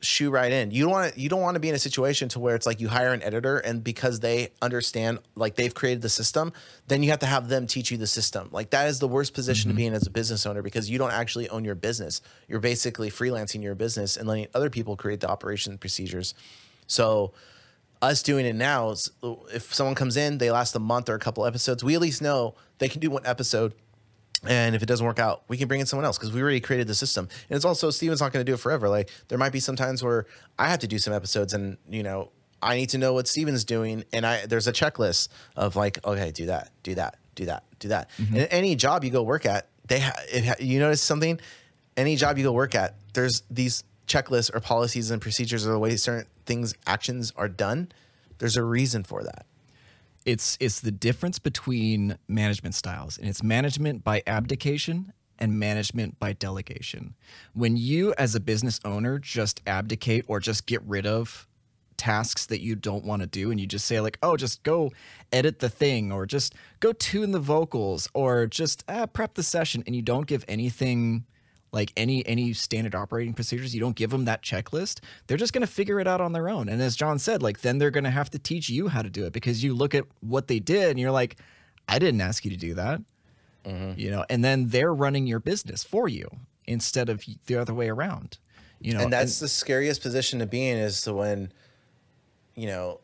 shoe 0.00 0.30
right 0.30 0.50
in. 0.50 0.72
You 0.72 0.82
don't 0.82 0.92
want 0.92 1.14
to, 1.14 1.20
you 1.20 1.28
don't 1.28 1.40
want 1.40 1.54
to 1.54 1.60
be 1.60 1.68
in 1.68 1.74
a 1.74 1.78
situation 1.78 2.28
to 2.30 2.40
where 2.40 2.56
it's 2.56 2.66
like 2.66 2.80
you 2.80 2.88
hire 2.88 3.12
an 3.12 3.22
editor 3.22 3.58
and 3.58 3.84
because 3.84 4.18
they 4.18 4.48
understand 4.60 5.20
like 5.36 5.54
they've 5.54 5.72
created 5.72 6.02
the 6.02 6.08
system, 6.08 6.52
then 6.88 7.04
you 7.04 7.10
have 7.10 7.20
to 7.20 7.26
have 7.26 7.48
them 7.48 7.68
teach 7.68 7.92
you 7.92 7.96
the 7.96 8.06
system. 8.06 8.48
Like 8.50 8.70
that 8.70 8.88
is 8.88 8.98
the 8.98 9.08
worst 9.08 9.32
position 9.32 9.70
mm-hmm. 9.70 9.76
to 9.76 9.82
be 9.82 9.86
in 9.86 9.94
as 9.94 10.06
a 10.06 10.10
business 10.10 10.44
owner 10.44 10.62
because 10.62 10.90
you 10.90 10.98
don't 10.98 11.12
actually 11.12 11.48
own 11.50 11.64
your 11.64 11.76
business. 11.76 12.20
You're 12.48 12.60
basically 12.60 13.10
freelancing 13.10 13.62
your 13.62 13.76
business 13.76 14.16
and 14.16 14.26
letting 14.26 14.48
other 14.54 14.70
people 14.70 14.96
create 14.96 15.20
the 15.20 15.30
operation 15.30 15.78
procedures. 15.78 16.34
So 16.88 17.32
us 18.02 18.22
doing 18.22 18.44
it 18.44 18.54
now, 18.54 18.90
is, 18.90 19.10
if 19.54 19.72
someone 19.72 19.94
comes 19.94 20.16
in, 20.16 20.38
they 20.38 20.50
last 20.50 20.74
a 20.74 20.80
month 20.80 21.08
or 21.08 21.14
a 21.14 21.18
couple 21.18 21.46
episodes, 21.46 21.82
we 21.84 21.94
at 21.94 22.00
least 22.00 22.20
know 22.20 22.56
they 22.78 22.88
can 22.88 23.00
do 23.00 23.10
one 23.10 23.24
episode. 23.24 23.74
And 24.44 24.74
if 24.74 24.82
it 24.82 24.86
doesn't 24.86 25.06
work 25.06 25.20
out, 25.20 25.44
we 25.46 25.56
can 25.56 25.68
bring 25.68 25.78
in 25.78 25.86
someone 25.86 26.04
else 26.04 26.18
because 26.18 26.32
we 26.32 26.42
already 26.42 26.58
created 26.58 26.88
the 26.88 26.96
system. 26.96 27.28
And 27.48 27.56
it's 27.56 27.64
also 27.64 27.90
Steven's 27.90 28.20
not 28.20 28.32
going 28.32 28.44
to 28.44 28.50
do 28.50 28.54
it 28.54 28.60
forever. 28.60 28.88
Like 28.88 29.08
there 29.28 29.38
might 29.38 29.52
be 29.52 29.60
some 29.60 29.76
times 29.76 30.02
where 30.02 30.26
I 30.58 30.66
have 30.66 30.80
to 30.80 30.88
do 30.88 30.98
some 30.98 31.14
episodes, 31.14 31.54
and 31.54 31.78
you 31.88 32.02
know 32.02 32.32
I 32.60 32.74
need 32.74 32.88
to 32.88 32.98
know 32.98 33.12
what 33.12 33.28
Steven's 33.28 33.62
doing, 33.62 34.04
and 34.12 34.26
I 34.26 34.46
there's 34.46 34.66
a 34.66 34.72
checklist 34.72 35.28
of 35.54 35.76
like, 35.76 36.04
okay, 36.04 36.32
do 36.32 36.46
that, 36.46 36.70
do 36.82 36.96
that, 36.96 37.18
do 37.36 37.46
that, 37.46 37.62
do 37.78 37.88
that. 37.88 38.10
Mm-hmm. 38.18 38.36
And 38.36 38.48
any 38.50 38.74
job 38.74 39.04
you 39.04 39.10
go 39.10 39.22
work 39.22 39.46
at, 39.46 39.68
they 39.86 40.00
ha- 40.00 40.12
ha- 40.44 40.56
you 40.58 40.80
notice 40.80 41.00
something. 41.00 41.38
Any 41.96 42.16
job 42.16 42.36
you 42.36 42.42
go 42.42 42.52
work 42.52 42.74
at, 42.74 42.96
there's 43.14 43.44
these 43.48 43.84
checklists 44.08 44.52
or 44.52 44.58
policies 44.58 45.12
and 45.12 45.22
procedures 45.22 45.64
or 45.64 45.70
the 45.70 45.78
way 45.78 45.94
certain 45.96 46.26
things 46.46 46.74
actions 46.86 47.32
are 47.36 47.48
done. 47.48 47.92
There's 48.38 48.56
a 48.56 48.64
reason 48.64 49.04
for 49.04 49.22
that. 49.24 49.46
it's 50.24 50.56
it's 50.60 50.80
the 50.80 50.92
difference 50.92 51.38
between 51.38 52.16
management 52.28 52.74
styles 52.74 53.18
and 53.18 53.28
it's 53.28 53.42
management 53.42 54.04
by 54.04 54.22
abdication 54.26 55.12
and 55.38 55.58
management 55.58 56.18
by 56.20 56.32
delegation 56.32 57.14
when 57.54 57.76
you 57.76 58.14
as 58.18 58.34
a 58.34 58.40
business 58.40 58.78
owner 58.84 59.18
just 59.18 59.60
abdicate 59.66 60.24
or 60.28 60.38
just 60.38 60.66
get 60.66 60.80
rid 60.84 61.06
of 61.06 61.48
tasks 61.96 62.46
that 62.46 62.60
you 62.60 62.74
don't 62.76 63.04
want 63.04 63.22
to 63.22 63.26
do 63.28 63.50
and 63.50 63.60
you 63.60 63.66
just 63.66 63.84
say 63.86 64.00
like 64.00 64.18
oh 64.22 64.36
just 64.36 64.62
go 64.62 64.90
edit 65.32 65.58
the 65.60 65.68
thing 65.68 66.12
or 66.12 66.26
just 66.26 66.54
go 66.80 66.92
tune 66.92 67.32
the 67.32 67.40
vocals 67.40 68.08
or 68.14 68.46
just 68.46 68.84
uh, 68.88 69.06
prep 69.06 69.34
the 69.34 69.42
session 69.42 69.82
and 69.86 69.96
you 69.96 70.02
don't 70.02 70.26
give 70.26 70.44
anything 70.48 71.24
like 71.72 71.92
any 71.96 72.24
any 72.26 72.52
standard 72.52 72.94
operating 72.94 73.32
procedures 73.32 73.74
you 73.74 73.80
don't 73.80 73.96
give 73.96 74.10
them 74.10 74.26
that 74.26 74.42
checklist 74.42 75.00
they're 75.26 75.36
just 75.36 75.52
going 75.52 75.62
to 75.62 75.72
figure 75.72 75.98
it 75.98 76.06
out 76.06 76.20
on 76.20 76.32
their 76.32 76.48
own. 76.48 76.68
And 76.68 76.80
as 76.80 76.94
john 76.94 77.18
said 77.18 77.42
like 77.42 77.60
then 77.60 77.78
they're 77.78 77.90
going 77.90 78.04
to 78.04 78.10
have 78.10 78.30
to 78.30 78.38
teach 78.38 78.68
you 78.68 78.88
how 78.88 79.02
to 79.02 79.10
do 79.10 79.24
it 79.24 79.32
because 79.32 79.64
you 79.64 79.74
look 79.74 79.94
at 79.94 80.04
what 80.20 80.48
they 80.48 80.58
did 80.58 80.90
and 80.90 81.00
you're 81.00 81.10
like 81.10 81.36
i 81.88 81.98
didn't 81.98 82.20
ask 82.20 82.44
you 82.44 82.50
to 82.50 82.56
do 82.56 82.74
that. 82.74 83.00
Mm-hmm. 83.64 83.98
You 83.98 84.10
know 84.10 84.24
and 84.28 84.44
then 84.44 84.68
they're 84.68 84.94
running 84.94 85.26
your 85.26 85.40
business 85.40 85.84
for 85.84 86.08
you 86.08 86.28
instead 86.66 87.08
of 87.08 87.24
the 87.46 87.56
other 87.56 87.74
way 87.74 87.88
around 87.88 88.38
you 88.80 88.92
know 88.92 89.00
and 89.00 89.12
that's 89.12 89.40
the 89.40 89.48
scariest 89.48 90.02
position 90.02 90.40
to 90.40 90.46
be 90.46 90.68
in 90.68 90.78
is 90.78 91.00
to 91.02 91.14
when 91.14 91.52
you 92.54 92.66
know 92.66 93.00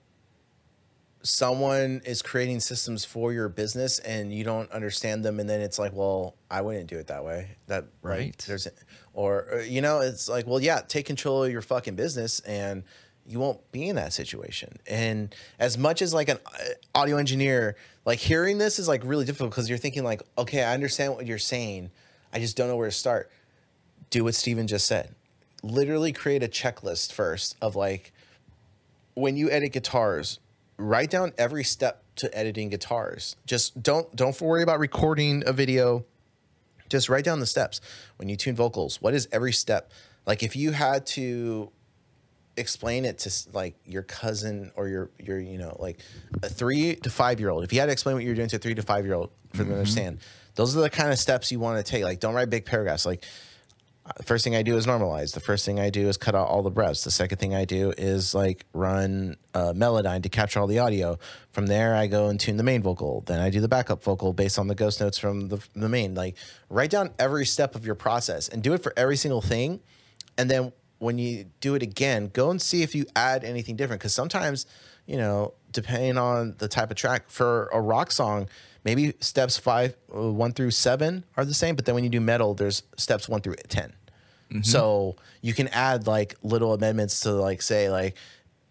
someone 1.23 2.01
is 2.05 2.23
creating 2.23 2.61
systems 2.61 3.05
for 3.05 3.33
your 3.33 3.49
business 3.49 3.99
and 4.01 4.33
you 4.33 4.45
don't 4.45 4.71
understand 4.71 5.25
them 5.25 5.41
and 5.41 5.51
then 5.51 5.61
it's 5.61 5.79
like 5.79 5.93
well 5.93 6.35
i 6.51 6.61
wouldn't 6.61 6.87
do 6.89 6.97
it 6.97 7.09
that 7.09 7.25
way. 7.25 7.57
That 7.67 7.85
like, 8.03 8.19
Right. 8.19 8.45
there's 8.47 8.69
or, 9.15 9.47
or 9.53 9.61
you 9.63 9.81
know 9.81 10.01
it's 10.01 10.29
like 10.29 10.47
well 10.47 10.61
yeah 10.61 10.81
take 10.87 11.07
control 11.07 11.45
of 11.45 11.51
your 11.51 11.63
fucking 11.63 11.97
business 11.97 12.41
and 12.41 12.85
you 13.27 13.39
won't 13.39 13.61
be 13.73 13.87
in 13.89 13.97
that 13.97 14.15
situation. 14.15 14.79
And 14.87 15.35
as 15.59 15.77
much 15.77 16.01
as 16.01 16.15
like 16.15 16.31
an 16.31 16.39
uh, 16.47 16.59
audio 16.95 17.17
engineer 17.19 17.77
like 18.05 18.21
hearing 18.21 18.57
this 18.59 18.79
is 18.79 18.89
like 18.89 19.03
really 19.05 19.25
difficult 19.27 19.51
because 19.51 19.69
you're 19.69 19.77
thinking 19.77 20.05
like 20.05 20.23
okay 20.39 20.63
i 20.63 20.73
understand 20.73 21.15
what 21.15 21.27
you're 21.27 21.39
saying. 21.39 21.91
I 22.33 22.39
just 22.39 22.57
don't 22.57 22.69
know 22.69 22.77
where 22.77 22.89
to 22.89 22.95
start. 22.95 23.31
Do 24.11 24.25
what 24.25 24.35
steven 24.35 24.67
just 24.67 24.87
said. 24.87 25.15
Literally 25.63 26.13
create 26.13 26.43
a 26.43 26.49
checklist 26.49 27.13
first 27.13 27.57
of 27.61 27.75
like 27.75 28.13
when 29.15 29.37
you 29.37 29.51
edit 29.51 29.73
guitars, 29.73 30.39
write 30.79 31.11
down 31.11 31.33
every 31.37 31.65
step 31.65 32.05
to 32.17 32.37
editing 32.37 32.71
guitars. 32.71 33.37
Just 33.47 33.83
don't 33.83 34.15
don't 34.15 34.41
worry 34.41 34.63
about 34.63 34.79
recording 34.79 35.43
a 35.47 35.53
video. 35.53 36.05
Just 36.89 37.09
write 37.09 37.25
down 37.25 37.41
the 37.41 37.47
steps. 37.47 37.81
When 38.17 38.29
you 38.29 38.37
tune 38.37 38.57
vocals, 38.57 39.03
what 39.03 39.13
is 39.13 39.29
every 39.31 39.53
step? 39.53 39.93
Like 40.25 40.43
if 40.43 40.57
you 40.57 40.73
had 40.73 41.07
to 41.09 41.71
explain 42.57 43.05
it 43.05 43.19
to 43.19 43.31
like 43.53 43.77
your 43.85 44.03
cousin 44.03 44.73
or 44.75 44.89
your 44.89 45.11
your 45.19 45.39
you 45.39 45.59
know 45.59 45.77
like 45.79 46.01
a 46.43 46.49
3 46.49 46.97
to 46.97 47.11
5 47.11 47.41
year 47.41 47.51
old. 47.51 47.65
If 47.65 47.73
you 47.73 47.81
had 47.81 47.87
to 47.87 47.93
explain 47.93 48.17
what 48.17 48.25
you're 48.25 48.35
doing 48.35 48.49
to 48.49 48.57
a 48.57 48.59
3 48.59 48.75
to 48.75 48.83
5 48.83 49.05
year 49.05 49.15
old 49.15 49.31
for 49.51 49.59
them 49.59 49.67
to 49.67 49.73
mm-hmm. 49.73 49.79
understand. 49.79 50.19
Those 50.55 50.77
are 50.77 50.81
the 50.81 50.91
kind 50.91 51.13
of 51.13 51.19
steps 51.19 51.53
you 51.53 51.61
want 51.61 51.85
to 51.85 51.89
take. 51.89 52.03
Like 52.03 52.21
don't 52.21 52.35
write 52.35 52.51
big 52.51 52.65
paragraphs 52.65 53.07
like 53.07 53.25
the 54.17 54.23
first 54.23 54.45
thing 54.45 54.57
I 54.57 54.63
do 54.63 54.77
is 54.77 54.87
normalize. 54.87 55.35
The 55.35 55.41
first 55.41 55.65
thing 55.65 55.79
I 55.79 55.91
do 55.91 56.09
is 56.09 56.17
cut 56.17 56.35
out 56.35 56.49
all 56.49 56.63
the 56.63 56.71
breaths. 56.71 57.05
The 57.05 57.11
second 57.11 57.39
thing 57.39 57.55
I 57.55 57.65
do 57.65 57.93
is 57.97 58.35
like 58.35 58.65
run 58.73 59.37
uh, 59.55 59.73
Melodyne 59.75 60.23
to 60.23 60.29
capture 60.29 60.61
all 60.61 60.67
the 60.67 60.79
audio. 60.79 61.19
From 61.53 61.67
there, 61.67 61.95
I 61.95 62.07
go 62.07 62.29
and 62.29 62.39
tune 62.39 62.57
the 62.57 62.63
main 62.63 62.83
vocal. 62.83 63.23
Then 63.27 63.41
I 63.41 63.51
do 63.51 63.61
the 63.61 63.69
backup 63.69 64.03
vocal 64.03 64.33
based 64.33 64.59
on 64.59 64.69
the 64.69 64.75
ghost 64.75 65.01
notes 65.01 65.19
from 65.19 65.49
the, 65.49 65.61
the 65.75 65.89
main. 65.89 66.15
Like 66.15 66.37
write 66.69 66.91
down 66.91 67.11
every 67.19 67.47
step 67.47 67.75
of 67.75 67.85
your 67.85 67.95
process 67.95 68.49
and 68.49 68.63
do 68.63 68.73
it 68.73 68.83
for 68.83 68.93
every 68.97 69.17
single 69.17 69.43
thing. 69.43 69.81
And 70.37 70.51
then 70.51 70.73
when 70.99 71.19
you 71.19 71.47
do 71.61 71.75
it 71.75 71.83
again, 71.83 72.31
go 72.33 72.51
and 72.51 72.61
see 72.61 72.83
if 72.83 72.95
you 72.95 73.07
add 73.15 73.45
anything 73.45 73.77
different. 73.77 74.01
Because 74.01 74.15
sometimes, 74.15 74.67
you 75.07 75.17
know, 75.17 75.55
depending 75.73 76.17
on 76.19 76.55
the 76.59 76.69
type 76.69 76.91
of 76.91 76.97
track 76.97 77.29
for 77.29 77.69
a 77.73 77.81
rock 77.81 78.11
song, 78.11 78.49
maybe 78.85 79.15
steps 79.21 79.59
five, 79.59 79.97
uh, 80.15 80.33
one 80.33 80.53
through 80.53 80.71
seven 80.71 81.25
are 81.37 81.45
the 81.45 81.55
same. 81.55 81.77
But 81.77 81.85
then 81.85 81.95
when 81.95 82.05
you 82.05 82.11
do 82.11 82.21
metal, 82.21 82.55
there's 82.55 82.83
steps 82.97 83.29
one 83.29 83.41
through 83.41 83.57
10. 83.57 83.93
Mm-hmm. 84.51 84.63
So 84.63 85.17
you 85.43 85.55
can 85.55 85.69
add 85.69 86.07
like 86.07 86.37
little 86.43 86.73
amendments 86.73 87.21
to 87.21 87.33
like 87.33 87.63
say 87.63 87.91
like 87.91 88.17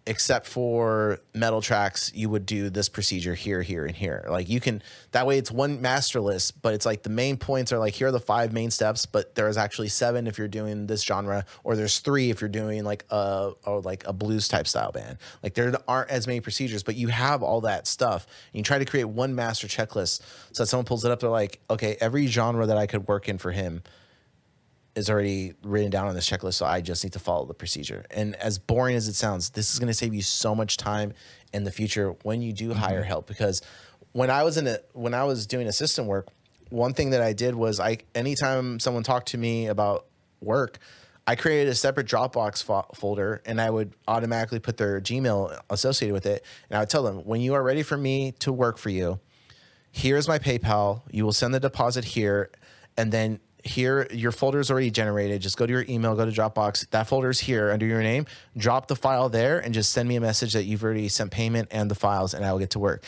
except 0.08 0.46
for 0.46 1.20
metal 1.34 1.60
tracks 1.60 2.10
you 2.14 2.30
would 2.30 2.46
do 2.46 2.70
this 2.70 2.88
procedure 2.88 3.34
here 3.34 3.60
here 3.60 3.84
and 3.84 3.94
here. 3.94 4.24
Like 4.26 4.48
you 4.48 4.58
can 4.58 4.82
that 5.12 5.26
way 5.26 5.36
it's 5.36 5.50
one 5.50 5.82
master 5.82 6.18
list 6.18 6.62
but 6.62 6.72
it's 6.72 6.86
like 6.86 7.02
the 7.02 7.10
main 7.10 7.36
points 7.36 7.72
are 7.72 7.78
like 7.78 7.92
here 7.92 8.08
are 8.08 8.12
the 8.12 8.18
five 8.18 8.52
main 8.52 8.70
steps 8.70 9.04
but 9.04 9.34
there's 9.34 9.58
actually 9.58 9.88
seven 9.88 10.26
if 10.26 10.38
you're 10.38 10.48
doing 10.48 10.86
this 10.86 11.02
genre 11.02 11.44
or 11.62 11.76
there's 11.76 11.98
three 11.98 12.30
if 12.30 12.40
you're 12.40 12.48
doing 12.48 12.84
like 12.84 13.04
a 13.10 13.52
or 13.66 13.82
like 13.82 14.06
a 14.06 14.14
blues 14.14 14.48
type 14.48 14.66
style 14.66 14.92
band. 14.92 15.18
Like 15.42 15.52
there 15.52 15.74
aren't 15.86 16.10
as 16.10 16.26
many 16.26 16.40
procedures 16.40 16.82
but 16.82 16.96
you 16.96 17.08
have 17.08 17.42
all 17.42 17.60
that 17.60 17.86
stuff. 17.86 18.26
And 18.52 18.58
you 18.58 18.64
try 18.64 18.78
to 18.78 18.86
create 18.86 19.04
one 19.04 19.34
master 19.34 19.66
checklist 19.66 20.22
so 20.52 20.62
that 20.62 20.68
someone 20.68 20.86
pulls 20.86 21.04
it 21.04 21.12
up 21.12 21.20
they're 21.20 21.28
like 21.28 21.60
okay 21.68 21.98
every 22.00 22.26
genre 22.26 22.64
that 22.64 22.78
i 22.78 22.86
could 22.86 23.06
work 23.08 23.28
in 23.28 23.36
for 23.36 23.52
him 23.52 23.82
is 24.98 25.08
already 25.08 25.54
written 25.62 25.90
down 25.90 26.06
on 26.06 26.14
this 26.14 26.28
checklist, 26.28 26.54
so 26.54 26.66
I 26.66 26.80
just 26.80 27.04
need 27.04 27.14
to 27.14 27.18
follow 27.18 27.46
the 27.46 27.54
procedure. 27.54 28.04
And 28.10 28.34
as 28.36 28.58
boring 28.58 28.96
as 28.96 29.08
it 29.08 29.14
sounds, 29.14 29.50
this 29.50 29.72
is 29.72 29.78
going 29.78 29.88
to 29.88 29.94
save 29.94 30.12
you 30.12 30.22
so 30.22 30.54
much 30.54 30.76
time 30.76 31.14
in 31.52 31.64
the 31.64 31.70
future 31.70 32.10
when 32.22 32.42
you 32.42 32.52
do 32.52 32.70
mm-hmm. 32.70 32.78
hire 32.78 33.02
help. 33.02 33.26
Because 33.26 33.62
when 34.12 34.28
I 34.28 34.42
was 34.42 34.58
in 34.58 34.66
a 34.66 34.78
when 34.92 35.14
I 35.14 35.24
was 35.24 35.46
doing 35.46 35.66
assistant 35.66 36.08
work, 36.08 36.28
one 36.70 36.92
thing 36.92 37.10
that 37.10 37.22
I 37.22 37.32
did 37.32 37.54
was 37.54 37.80
I 37.80 37.98
anytime 38.14 38.80
someone 38.80 39.02
talked 39.02 39.28
to 39.28 39.38
me 39.38 39.68
about 39.68 40.06
work, 40.40 40.78
I 41.26 41.36
created 41.36 41.68
a 41.68 41.74
separate 41.74 42.06
Dropbox 42.06 42.62
fo- 42.62 42.90
folder 42.94 43.40
and 43.46 43.60
I 43.60 43.70
would 43.70 43.94
automatically 44.06 44.58
put 44.58 44.76
their 44.76 45.00
Gmail 45.00 45.58
associated 45.70 46.12
with 46.12 46.26
it, 46.26 46.44
and 46.68 46.76
I 46.76 46.80
would 46.80 46.90
tell 46.90 47.02
them 47.02 47.18
when 47.18 47.40
you 47.40 47.54
are 47.54 47.62
ready 47.62 47.82
for 47.82 47.96
me 47.96 48.32
to 48.40 48.52
work 48.52 48.78
for 48.78 48.90
you, 48.90 49.20
here's 49.92 50.26
my 50.26 50.38
PayPal. 50.38 51.02
You 51.10 51.24
will 51.24 51.32
send 51.32 51.54
the 51.54 51.60
deposit 51.60 52.04
here, 52.04 52.50
and 52.96 53.12
then 53.12 53.40
here 53.64 54.06
your 54.10 54.32
folder 54.32 54.60
is 54.60 54.70
already 54.70 54.90
generated. 54.90 55.42
Just 55.42 55.56
go 55.56 55.66
to 55.66 55.72
your 55.72 55.84
email, 55.88 56.14
go 56.14 56.24
to 56.24 56.30
Dropbox. 56.30 56.88
That 56.90 57.06
folder 57.06 57.30
is 57.30 57.40
here 57.40 57.70
under 57.70 57.86
your 57.86 58.02
name. 58.02 58.26
Drop 58.56 58.86
the 58.86 58.96
file 58.96 59.28
there, 59.28 59.58
and 59.58 59.74
just 59.74 59.92
send 59.92 60.08
me 60.08 60.16
a 60.16 60.20
message 60.20 60.52
that 60.52 60.64
you've 60.64 60.84
already 60.84 61.08
sent 61.08 61.30
payment 61.30 61.68
and 61.70 61.90
the 61.90 61.94
files, 61.94 62.34
and 62.34 62.44
I 62.44 62.52
will 62.52 62.58
get 62.58 62.70
to 62.70 62.78
work. 62.78 63.04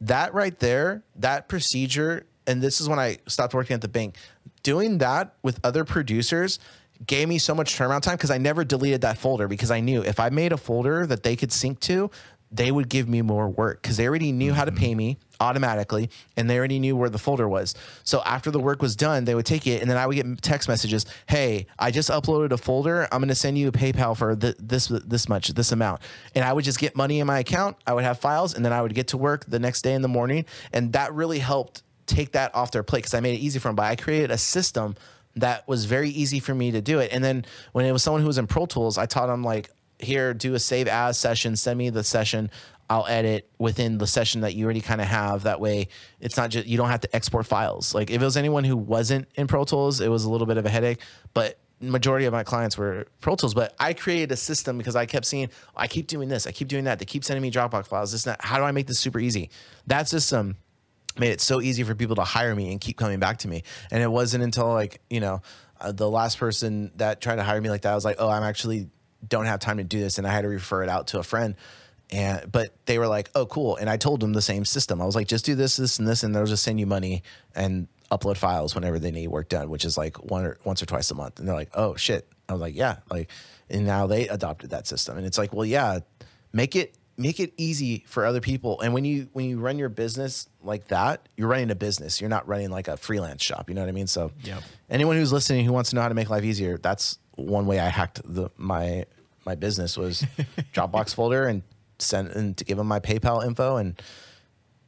That 0.00 0.34
right 0.34 0.58
there, 0.58 1.02
that 1.16 1.48
procedure, 1.48 2.26
and 2.46 2.62
this 2.62 2.80
is 2.80 2.88
when 2.88 2.98
I 2.98 3.18
stopped 3.26 3.54
working 3.54 3.74
at 3.74 3.80
the 3.80 3.88
bank. 3.88 4.16
Doing 4.62 4.98
that 4.98 5.34
with 5.42 5.58
other 5.64 5.84
producers 5.84 6.58
gave 7.04 7.28
me 7.28 7.38
so 7.38 7.54
much 7.54 7.76
turnaround 7.76 8.02
time 8.02 8.16
because 8.16 8.30
I 8.30 8.38
never 8.38 8.64
deleted 8.64 9.02
that 9.02 9.18
folder 9.18 9.48
because 9.48 9.70
I 9.70 9.80
knew 9.80 10.02
if 10.02 10.18
I 10.18 10.30
made 10.30 10.52
a 10.52 10.56
folder 10.56 11.06
that 11.06 11.22
they 11.22 11.36
could 11.36 11.52
sync 11.52 11.80
to, 11.80 12.10
they 12.50 12.70
would 12.70 12.88
give 12.88 13.08
me 13.08 13.22
more 13.22 13.48
work 13.48 13.82
because 13.82 13.96
they 13.96 14.06
already 14.06 14.32
knew 14.32 14.52
how 14.52 14.64
to 14.64 14.72
pay 14.72 14.90
mm-hmm. 14.90 14.98
me 14.98 15.18
automatically 15.40 16.08
and 16.36 16.48
they 16.48 16.56
already 16.56 16.78
knew 16.78 16.96
where 16.96 17.10
the 17.10 17.18
folder 17.18 17.48
was. 17.48 17.74
So 18.04 18.22
after 18.24 18.50
the 18.50 18.60
work 18.60 18.80
was 18.80 18.96
done, 18.96 19.24
they 19.24 19.34
would 19.34 19.46
take 19.46 19.66
it 19.66 19.82
and 19.82 19.90
then 19.90 19.98
I 19.98 20.06
would 20.06 20.16
get 20.16 20.42
text 20.42 20.68
messages, 20.68 21.06
"Hey, 21.26 21.66
I 21.78 21.90
just 21.90 22.08
uploaded 22.08 22.52
a 22.52 22.56
folder. 22.56 23.08
I'm 23.12 23.20
going 23.20 23.28
to 23.28 23.34
send 23.34 23.58
you 23.58 23.68
a 23.68 23.72
PayPal 23.72 24.16
for 24.16 24.34
th- 24.36 24.56
this 24.58 24.88
this 24.88 25.28
much, 25.28 25.48
this 25.48 25.72
amount." 25.72 26.00
And 26.34 26.44
I 26.44 26.52
would 26.52 26.64
just 26.64 26.78
get 26.78 26.96
money 26.96 27.20
in 27.20 27.26
my 27.26 27.40
account. 27.40 27.76
I 27.86 27.92
would 27.92 28.04
have 28.04 28.18
files 28.18 28.54
and 28.54 28.64
then 28.64 28.72
I 28.72 28.82
would 28.82 28.94
get 28.94 29.08
to 29.08 29.16
work 29.16 29.44
the 29.46 29.58
next 29.58 29.82
day 29.82 29.94
in 29.94 30.02
the 30.02 30.08
morning, 30.08 30.44
and 30.72 30.92
that 30.92 31.12
really 31.12 31.40
helped 31.40 31.82
take 32.06 32.32
that 32.32 32.54
off 32.54 32.70
their 32.70 32.82
plate 32.82 33.00
because 33.00 33.14
I 33.14 33.20
made 33.20 33.34
it 33.34 33.42
easy 33.42 33.58
for 33.58 33.68
them. 33.68 33.76
But 33.76 33.86
I 33.86 33.96
created 33.96 34.30
a 34.30 34.38
system 34.38 34.94
that 35.36 35.68
was 35.68 35.84
very 35.84 36.08
easy 36.08 36.40
for 36.40 36.54
me 36.54 36.70
to 36.70 36.80
do 36.80 36.98
it. 36.98 37.12
And 37.12 37.22
then 37.22 37.44
when 37.72 37.84
it 37.84 37.92
was 37.92 38.02
someone 38.02 38.22
who 38.22 38.26
was 38.26 38.38
in 38.38 38.46
Pro 38.46 38.66
Tools, 38.66 38.96
I 38.96 39.06
taught 39.06 39.26
them 39.26 39.44
like, 39.44 39.70
here, 39.98 40.34
do 40.34 40.54
a 40.54 40.58
save 40.58 40.88
as 40.88 41.18
session, 41.18 41.56
send 41.56 41.78
me 41.78 41.90
the 41.90 42.04
session. 42.04 42.50
I'll 42.88 43.06
edit 43.06 43.50
within 43.58 43.98
the 43.98 44.06
session 44.06 44.42
that 44.42 44.54
you 44.54 44.64
already 44.64 44.80
kind 44.80 45.00
of 45.00 45.08
have. 45.08 45.42
That 45.42 45.60
way, 45.60 45.88
it's 46.20 46.36
not 46.36 46.50
just 46.50 46.66
you 46.66 46.76
don't 46.76 46.88
have 46.88 47.00
to 47.00 47.16
export 47.16 47.46
files. 47.46 47.94
Like 47.94 48.10
if 48.10 48.22
it 48.22 48.24
was 48.24 48.36
anyone 48.36 48.64
who 48.64 48.76
wasn't 48.76 49.28
in 49.34 49.46
Pro 49.48 49.64
Tools, 49.64 50.00
it 50.00 50.08
was 50.08 50.24
a 50.24 50.30
little 50.30 50.46
bit 50.46 50.56
of 50.56 50.66
a 50.66 50.68
headache. 50.68 51.00
But 51.34 51.58
majority 51.80 52.26
of 52.26 52.32
my 52.32 52.44
clients 52.44 52.78
were 52.78 53.06
Pro 53.20 53.34
Tools. 53.34 53.54
But 53.54 53.74
I 53.80 53.92
created 53.92 54.30
a 54.32 54.36
system 54.36 54.78
because 54.78 54.94
I 54.94 55.06
kept 55.06 55.26
seeing 55.26 55.50
I 55.76 55.88
keep 55.88 56.06
doing 56.06 56.28
this, 56.28 56.46
I 56.46 56.52
keep 56.52 56.68
doing 56.68 56.84
that. 56.84 56.98
They 56.98 57.04
keep 57.04 57.24
sending 57.24 57.42
me 57.42 57.50
Dropbox 57.50 57.88
files. 57.88 58.12
This, 58.12 58.22
that. 58.24 58.44
How 58.44 58.58
do 58.58 58.64
I 58.64 58.72
make 58.72 58.86
this 58.86 59.00
super 59.00 59.18
easy? 59.18 59.50
That 59.88 60.08
system 60.08 60.56
made 61.18 61.30
it 61.30 61.40
so 61.40 61.60
easy 61.60 61.82
for 61.82 61.94
people 61.94 62.16
to 62.16 62.24
hire 62.24 62.54
me 62.54 62.70
and 62.70 62.80
keep 62.80 62.96
coming 62.98 63.18
back 63.18 63.38
to 63.38 63.48
me. 63.48 63.62
And 63.90 64.02
it 64.02 64.10
wasn't 64.10 64.44
until 64.44 64.72
like, 64.72 65.00
you 65.10 65.20
know, 65.20 65.42
uh, 65.80 65.92
the 65.92 66.08
last 66.08 66.38
person 66.38 66.92
that 66.96 67.20
tried 67.20 67.36
to 67.36 67.42
hire 67.42 67.60
me 67.60 67.70
like 67.70 67.82
that, 67.82 67.92
I 67.92 67.94
was 67.94 68.04
like, 68.04 68.16
oh, 68.18 68.28
I'm 68.28 68.42
actually 68.42 68.88
don't 69.28 69.46
have 69.46 69.60
time 69.60 69.78
to 69.78 69.84
do 69.84 70.00
this. 70.00 70.18
And 70.18 70.26
I 70.26 70.32
had 70.32 70.42
to 70.42 70.48
refer 70.48 70.82
it 70.82 70.88
out 70.88 71.08
to 71.08 71.18
a 71.18 71.22
friend. 71.22 71.54
And 72.10 72.50
but 72.52 72.74
they 72.86 72.98
were 72.98 73.08
like, 73.08 73.30
"Oh, 73.34 73.46
cool." 73.46 73.76
And 73.76 73.90
I 73.90 73.96
told 73.96 74.20
them 74.20 74.32
the 74.32 74.42
same 74.42 74.64
system. 74.64 75.02
I 75.02 75.04
was 75.04 75.16
like, 75.16 75.26
"Just 75.26 75.44
do 75.44 75.54
this, 75.56 75.76
this, 75.76 75.98
and 75.98 76.06
this, 76.06 76.22
and 76.22 76.34
they'll 76.34 76.46
just 76.46 76.62
send 76.62 76.78
you 76.78 76.86
money 76.86 77.22
and 77.54 77.88
upload 78.12 78.36
files 78.36 78.76
whenever 78.76 79.00
they 79.00 79.10
need 79.10 79.26
work 79.26 79.48
done, 79.48 79.70
which 79.70 79.84
is 79.84 79.98
like 79.98 80.16
one 80.30 80.44
or 80.46 80.56
once 80.64 80.80
or 80.80 80.86
twice 80.86 81.10
a 81.10 81.16
month." 81.16 81.40
And 81.40 81.48
they're 81.48 81.56
like, 81.56 81.70
"Oh 81.74 81.96
shit." 81.96 82.28
I 82.48 82.52
was 82.52 82.62
like, 82.62 82.76
"Yeah." 82.76 82.98
Like, 83.10 83.28
and 83.68 83.84
now 83.84 84.06
they 84.06 84.28
adopted 84.28 84.70
that 84.70 84.86
system, 84.86 85.16
and 85.16 85.26
it's 85.26 85.36
like, 85.36 85.52
well, 85.52 85.64
yeah, 85.66 85.98
make 86.52 86.76
it 86.76 86.94
make 87.18 87.40
it 87.40 87.52
easy 87.56 88.04
for 88.06 88.24
other 88.24 88.40
people. 88.40 88.80
And 88.82 88.94
when 88.94 89.04
you 89.04 89.28
when 89.32 89.46
you 89.46 89.58
run 89.58 89.76
your 89.76 89.88
business 89.88 90.48
like 90.62 90.86
that, 90.88 91.28
you're 91.36 91.48
running 91.48 91.72
a 91.72 91.74
business. 91.74 92.20
You're 92.20 92.30
not 92.30 92.46
running 92.46 92.70
like 92.70 92.86
a 92.86 92.96
freelance 92.96 93.42
shop. 93.42 93.68
You 93.68 93.74
know 93.74 93.80
what 93.80 93.88
I 93.88 93.92
mean? 93.92 94.06
So, 94.06 94.30
Yep. 94.44 94.62
anyone 94.90 95.16
who's 95.16 95.32
listening 95.32 95.64
who 95.64 95.72
wants 95.72 95.90
to 95.90 95.96
know 95.96 96.02
how 96.02 96.08
to 96.08 96.14
make 96.14 96.30
life 96.30 96.44
easier, 96.44 96.78
that's 96.78 97.18
one 97.34 97.66
way 97.66 97.80
I 97.80 97.88
hacked 97.88 98.20
the 98.24 98.50
my 98.56 99.06
my 99.46 99.54
business 99.54 99.96
was 99.96 100.22
Dropbox 100.74 101.14
folder 101.14 101.46
and 101.46 101.62
sent 101.98 102.32
and 102.32 102.56
to 102.58 102.64
give 102.64 102.76
them 102.76 102.88
my 102.88 103.00
PayPal 103.00 103.44
info 103.46 103.76
and 103.76 104.00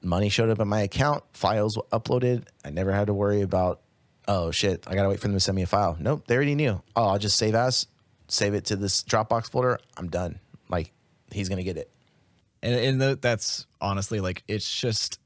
money 0.02 0.28
showed 0.28 0.50
up 0.50 0.60
in 0.60 0.68
my 0.68 0.82
account, 0.82 1.24
files 1.32 1.76
were 1.76 1.84
uploaded. 1.92 2.44
I 2.64 2.70
never 2.70 2.92
had 2.92 3.06
to 3.06 3.14
worry 3.14 3.40
about 3.40 3.80
oh 4.26 4.50
shit, 4.50 4.84
I 4.86 4.94
gotta 4.94 5.08
wait 5.08 5.20
for 5.20 5.28
them 5.28 5.36
to 5.36 5.40
send 5.40 5.56
me 5.56 5.62
a 5.62 5.66
file. 5.66 5.96
Nope, 5.98 6.24
they 6.26 6.34
already 6.34 6.54
knew. 6.54 6.82
Oh, 6.94 7.06
I'll 7.06 7.18
just 7.18 7.38
save 7.38 7.54
as, 7.54 7.86
save 8.26 8.52
it 8.52 8.66
to 8.66 8.76
this 8.76 9.02
Dropbox 9.02 9.50
folder. 9.50 9.78
I'm 9.96 10.08
done. 10.08 10.40
Like 10.68 10.92
he's 11.32 11.48
gonna 11.48 11.64
get 11.64 11.76
it. 11.78 11.90
and, 12.62 12.74
and 12.74 13.00
the, 13.00 13.18
that's 13.20 13.66
honestly 13.80 14.20
like 14.20 14.42
it's 14.48 14.80
just 14.80 15.18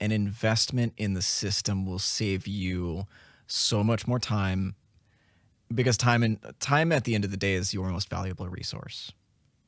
an 0.00 0.10
investment 0.10 0.94
in 0.96 1.14
the 1.14 1.22
system 1.22 1.86
will 1.86 1.98
save 1.98 2.46
you 2.46 3.06
so 3.46 3.84
much 3.84 4.06
more 4.06 4.18
time 4.18 4.74
because 5.72 5.96
time 5.96 6.22
and 6.22 6.38
time 6.60 6.92
at 6.92 7.04
the 7.04 7.14
end 7.14 7.24
of 7.24 7.30
the 7.30 7.36
day 7.36 7.54
is 7.54 7.72
your 7.72 7.88
most 7.88 8.08
valuable 8.08 8.48
resource. 8.48 9.12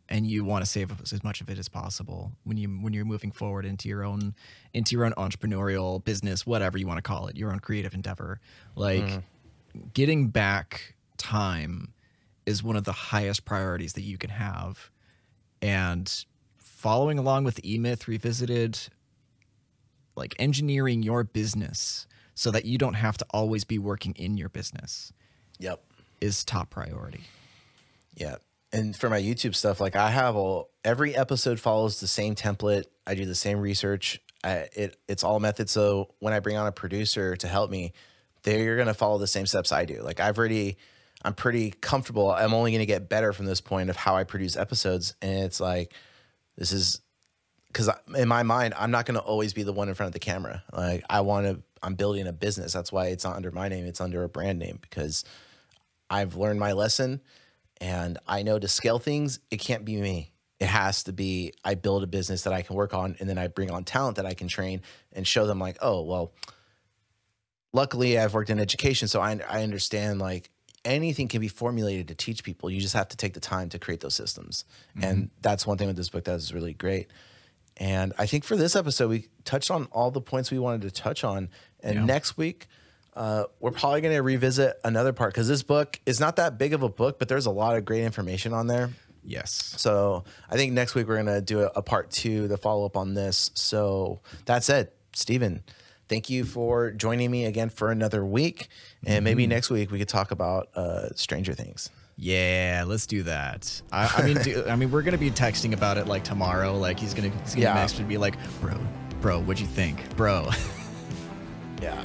And 0.08 0.24
you 0.24 0.44
want 0.44 0.64
to 0.64 0.70
save 0.70 0.92
as 1.00 1.24
much 1.24 1.40
of 1.40 1.50
it 1.50 1.58
as 1.58 1.68
possible 1.68 2.30
when 2.44 2.56
you 2.56 2.68
when 2.68 2.92
you're 2.92 3.04
moving 3.04 3.32
forward 3.32 3.64
into 3.64 3.88
your 3.88 4.04
own 4.04 4.36
into 4.72 4.94
your 4.94 5.04
own 5.04 5.12
entrepreneurial 5.14 6.04
business 6.04 6.46
whatever 6.46 6.78
you 6.78 6.86
want 6.86 6.98
to 6.98 7.02
call 7.02 7.26
it 7.26 7.36
your 7.36 7.50
own 7.50 7.58
creative 7.58 7.92
endeavor. 7.92 8.38
Like 8.76 9.02
mm-hmm. 9.02 9.88
getting 9.94 10.28
back 10.28 10.94
time 11.16 11.92
is 12.46 12.62
one 12.62 12.76
of 12.76 12.84
the 12.84 12.92
highest 12.92 13.44
priorities 13.44 13.94
that 13.94 14.02
you 14.02 14.16
can 14.16 14.30
have. 14.30 14.90
And 15.60 16.24
following 16.58 17.18
along 17.18 17.42
with 17.42 17.58
E-Myth 17.64 18.06
Revisited, 18.06 18.78
like 20.14 20.34
engineering 20.38 21.02
your 21.02 21.24
business 21.24 22.06
so 22.34 22.50
that 22.50 22.64
you 22.64 22.78
don't 22.78 22.94
have 22.94 23.18
to 23.18 23.26
always 23.30 23.64
be 23.64 23.78
working 23.78 24.14
in 24.16 24.36
your 24.36 24.48
business. 24.48 25.12
Yep. 25.58 25.82
Is 26.20 26.44
top 26.44 26.70
priority. 26.70 27.24
Yeah. 28.14 28.36
And 28.72 28.96
for 28.96 29.08
my 29.08 29.20
YouTube 29.20 29.54
stuff, 29.54 29.80
like 29.80 29.96
I 29.96 30.10
have 30.10 30.36
all 30.36 30.70
every 30.84 31.14
episode 31.16 31.60
follows 31.60 32.00
the 32.00 32.06
same 32.06 32.34
template. 32.34 32.84
I 33.06 33.14
do 33.14 33.24
the 33.24 33.34
same 33.34 33.60
research. 33.60 34.20
I, 34.42 34.68
it 34.74 34.96
it's 35.08 35.24
all 35.24 35.40
method. 35.40 35.70
So 35.70 36.14
when 36.18 36.32
I 36.32 36.40
bring 36.40 36.56
on 36.56 36.66
a 36.66 36.72
producer 36.72 37.36
to 37.36 37.48
help 37.48 37.70
me, 37.70 37.92
they're 38.42 38.76
gonna 38.76 38.94
follow 38.94 39.18
the 39.18 39.26
same 39.26 39.46
steps 39.46 39.72
I 39.72 39.84
do. 39.84 40.02
Like 40.02 40.20
I've 40.20 40.38
already, 40.38 40.76
I'm 41.22 41.34
pretty 41.34 41.70
comfortable. 41.70 42.30
I'm 42.30 42.54
only 42.54 42.72
gonna 42.72 42.86
get 42.86 43.08
better 43.08 43.32
from 43.32 43.46
this 43.46 43.60
point 43.60 43.90
of 43.90 43.96
how 43.96 44.16
I 44.16 44.24
produce 44.24 44.56
episodes. 44.56 45.14
And 45.22 45.44
it's 45.44 45.60
like, 45.60 45.92
this 46.56 46.72
is 46.72 47.00
because 47.68 47.90
in 48.16 48.28
my 48.28 48.42
mind, 48.42 48.74
I'm 48.76 48.90
not 48.90 49.06
gonna 49.06 49.20
always 49.20 49.52
be 49.52 49.62
the 49.62 49.72
one 49.72 49.88
in 49.88 49.94
front 49.94 50.08
of 50.08 50.12
the 50.12 50.18
camera. 50.18 50.62
Like 50.72 51.04
I 51.08 51.20
want 51.20 51.46
to. 51.46 51.62
I'm 51.82 51.94
building 51.94 52.26
a 52.26 52.32
business. 52.32 52.72
That's 52.72 52.90
why 52.90 53.08
it's 53.08 53.22
not 53.22 53.36
under 53.36 53.52
my 53.52 53.68
name. 53.68 53.86
It's 53.86 54.00
under 54.00 54.24
a 54.24 54.28
brand 54.28 54.58
name 54.58 54.78
because 54.80 55.24
I've 56.08 56.36
learned 56.36 56.60
my 56.60 56.72
lesson 56.72 57.20
and 57.80 58.18
I 58.26 58.42
know 58.42 58.58
to 58.58 58.68
scale 58.68 58.98
things, 58.98 59.38
it 59.50 59.58
can't 59.58 59.84
be 59.84 60.00
me. 60.00 60.32
It 60.58 60.66
has 60.66 61.04
to 61.04 61.12
be 61.12 61.52
I 61.64 61.74
build 61.74 62.02
a 62.02 62.06
business 62.06 62.42
that 62.42 62.52
I 62.52 62.62
can 62.62 62.76
work 62.76 62.94
on 62.94 63.16
and 63.20 63.28
then 63.28 63.38
I 63.38 63.48
bring 63.48 63.70
on 63.70 63.84
talent 63.84 64.16
that 64.16 64.26
I 64.26 64.34
can 64.34 64.48
train 64.48 64.82
and 65.12 65.26
show 65.26 65.46
them 65.46 65.58
like, 65.58 65.76
oh, 65.82 66.02
well, 66.02 66.32
luckily 67.72 68.18
I've 68.18 68.32
worked 68.34 68.50
in 68.50 68.58
education. 68.58 69.08
So 69.08 69.20
I, 69.20 69.38
I 69.48 69.62
understand 69.62 70.18
like 70.18 70.50
anything 70.84 71.28
can 71.28 71.40
be 71.40 71.48
formulated 71.48 72.08
to 72.08 72.14
teach 72.14 72.42
people. 72.42 72.70
You 72.70 72.80
just 72.80 72.94
have 72.94 73.08
to 73.08 73.16
take 73.16 73.34
the 73.34 73.40
time 73.40 73.68
to 73.70 73.78
create 73.78 74.00
those 74.00 74.14
systems. 74.14 74.64
And 75.00 75.18
mm-hmm. 75.18 75.34
that's 75.42 75.66
one 75.66 75.76
thing 75.76 75.88
with 75.88 75.96
this 75.96 76.08
book 76.08 76.24
that 76.24 76.36
is 76.36 76.54
really 76.54 76.72
great. 76.72 77.08
And 77.76 78.14
I 78.18 78.24
think 78.26 78.44
for 78.44 78.56
this 78.56 78.74
episode, 78.74 79.10
we 79.10 79.28
touched 79.44 79.70
on 79.70 79.84
all 79.92 80.10
the 80.10 80.20
points 80.20 80.50
we 80.50 80.58
wanted 80.58 80.82
to 80.82 80.90
touch 80.90 81.24
on. 81.24 81.50
And 81.80 81.94
Yeah. 81.96 82.04
next 82.04 82.38
week, 82.38 82.68
uh, 83.16 83.44
we're 83.60 83.70
probably 83.72 84.00
going 84.02 84.14
to 84.14 84.22
revisit 84.22 84.78
another 84.84 85.12
part 85.12 85.32
because 85.32 85.48
this 85.48 85.62
book 85.62 85.98
is 86.06 86.20
not 86.20 86.36
that 86.36 86.58
big 86.58 86.72
of 86.74 86.82
a 86.82 86.88
book, 86.88 87.18
but 87.18 87.28
there's 87.28 87.46
a 87.46 87.50
lot 87.50 87.76
of 87.76 87.84
great 87.84 88.02
information 88.04 88.52
on 88.52 88.66
there. 88.66 88.90
Yes. 89.24 89.74
So 89.78 90.22
I 90.48 90.56
think 90.56 90.72
next 90.72 90.94
week 90.94 91.08
we're 91.08 91.22
going 91.22 91.26
to 91.34 91.40
do 91.40 91.60
a, 91.62 91.66
a 91.76 91.82
part 91.82 92.10
two, 92.10 92.46
the 92.46 92.56
follow 92.56 92.84
up 92.86 92.96
on 92.96 93.14
this. 93.14 93.50
So 93.54 94.20
that's 94.44 94.68
it. 94.68 94.94
Steven. 95.14 95.64
thank 96.08 96.28
you 96.30 96.44
for 96.44 96.92
joining 96.92 97.30
me 97.30 97.46
again 97.46 97.70
for 97.70 97.90
another 97.90 98.24
week. 98.24 98.68
And 99.04 99.24
maybe 99.24 99.46
next 99.46 99.70
week 99.70 99.90
we 99.90 99.98
could 99.98 100.08
talk 100.08 100.30
about 100.30 100.68
uh, 100.76 101.08
Stranger 101.14 101.54
Things. 101.54 101.90
Yeah, 102.18 102.84
let's 102.86 103.06
do 103.06 103.22
that. 103.24 103.82
I, 103.92 104.12
I 104.16 104.22
mean, 104.22 104.36
do, 104.42 104.64
I 104.68 104.76
mean, 104.76 104.90
we're 104.90 105.02
gonna 105.02 105.18
be 105.18 105.30
texting 105.30 105.72
about 105.74 105.98
it 105.98 106.06
like 106.06 106.22
tomorrow. 106.24 106.74
Like 106.76 106.98
he's 106.98 107.12
gonna, 107.14 107.28
he's 107.42 107.54
gonna 107.54 107.66
Yeah. 107.66 107.74
message 107.74 107.98
and 108.00 108.08
be 108.08 108.16
like, 108.16 108.36
"Bro, 108.62 108.78
bro, 109.20 109.40
what'd 109.40 109.60
you 109.60 109.66
think, 109.66 110.16
bro?" 110.16 110.48
Yeah. 111.82 112.02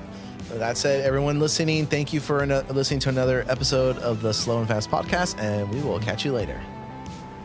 So 0.51 0.73
said. 0.73 1.05
Everyone 1.05 1.39
listening, 1.39 1.85
thank 1.85 2.11
you 2.13 2.19
for 2.19 2.41
ano- 2.41 2.63
listening 2.69 2.99
to 3.01 3.09
another 3.09 3.45
episode 3.47 3.97
of 3.99 4.21
the 4.21 4.33
Slow 4.33 4.59
and 4.59 4.67
Fast 4.67 4.89
podcast, 4.89 5.39
and 5.39 5.69
we 5.73 5.81
will 5.81 5.99
catch 5.99 6.25
you 6.25 6.33
later. 6.33 6.61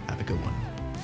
Have 0.08 0.20
a 0.20 0.24
good 0.24 0.42
one. 0.42 0.54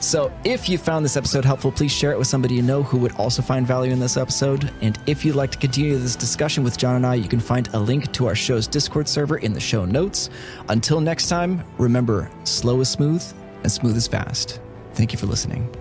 So, 0.00 0.32
if 0.42 0.68
you 0.68 0.78
found 0.78 1.04
this 1.04 1.16
episode 1.16 1.44
helpful, 1.44 1.70
please 1.70 1.92
share 1.92 2.10
it 2.10 2.18
with 2.18 2.26
somebody 2.26 2.56
you 2.56 2.62
know 2.62 2.82
who 2.82 2.98
would 2.98 3.12
also 3.12 3.40
find 3.40 3.64
value 3.64 3.92
in 3.92 4.00
this 4.00 4.16
episode. 4.16 4.72
And 4.80 4.98
if 5.06 5.24
you'd 5.24 5.36
like 5.36 5.52
to 5.52 5.58
continue 5.58 5.96
this 5.96 6.16
discussion 6.16 6.64
with 6.64 6.76
John 6.76 6.96
and 6.96 7.06
I, 7.06 7.14
you 7.14 7.28
can 7.28 7.38
find 7.38 7.68
a 7.72 7.78
link 7.78 8.12
to 8.14 8.26
our 8.26 8.34
show's 8.34 8.66
Discord 8.66 9.08
server 9.08 9.36
in 9.36 9.52
the 9.52 9.60
show 9.60 9.84
notes. 9.84 10.28
Until 10.68 11.00
next 11.00 11.28
time, 11.28 11.62
remember 11.78 12.32
slow 12.42 12.80
is 12.80 12.88
smooth 12.88 13.22
and 13.62 13.70
smooth 13.70 13.96
is 13.96 14.08
fast. 14.08 14.60
Thank 14.94 15.12
you 15.12 15.18
for 15.18 15.26
listening. 15.26 15.72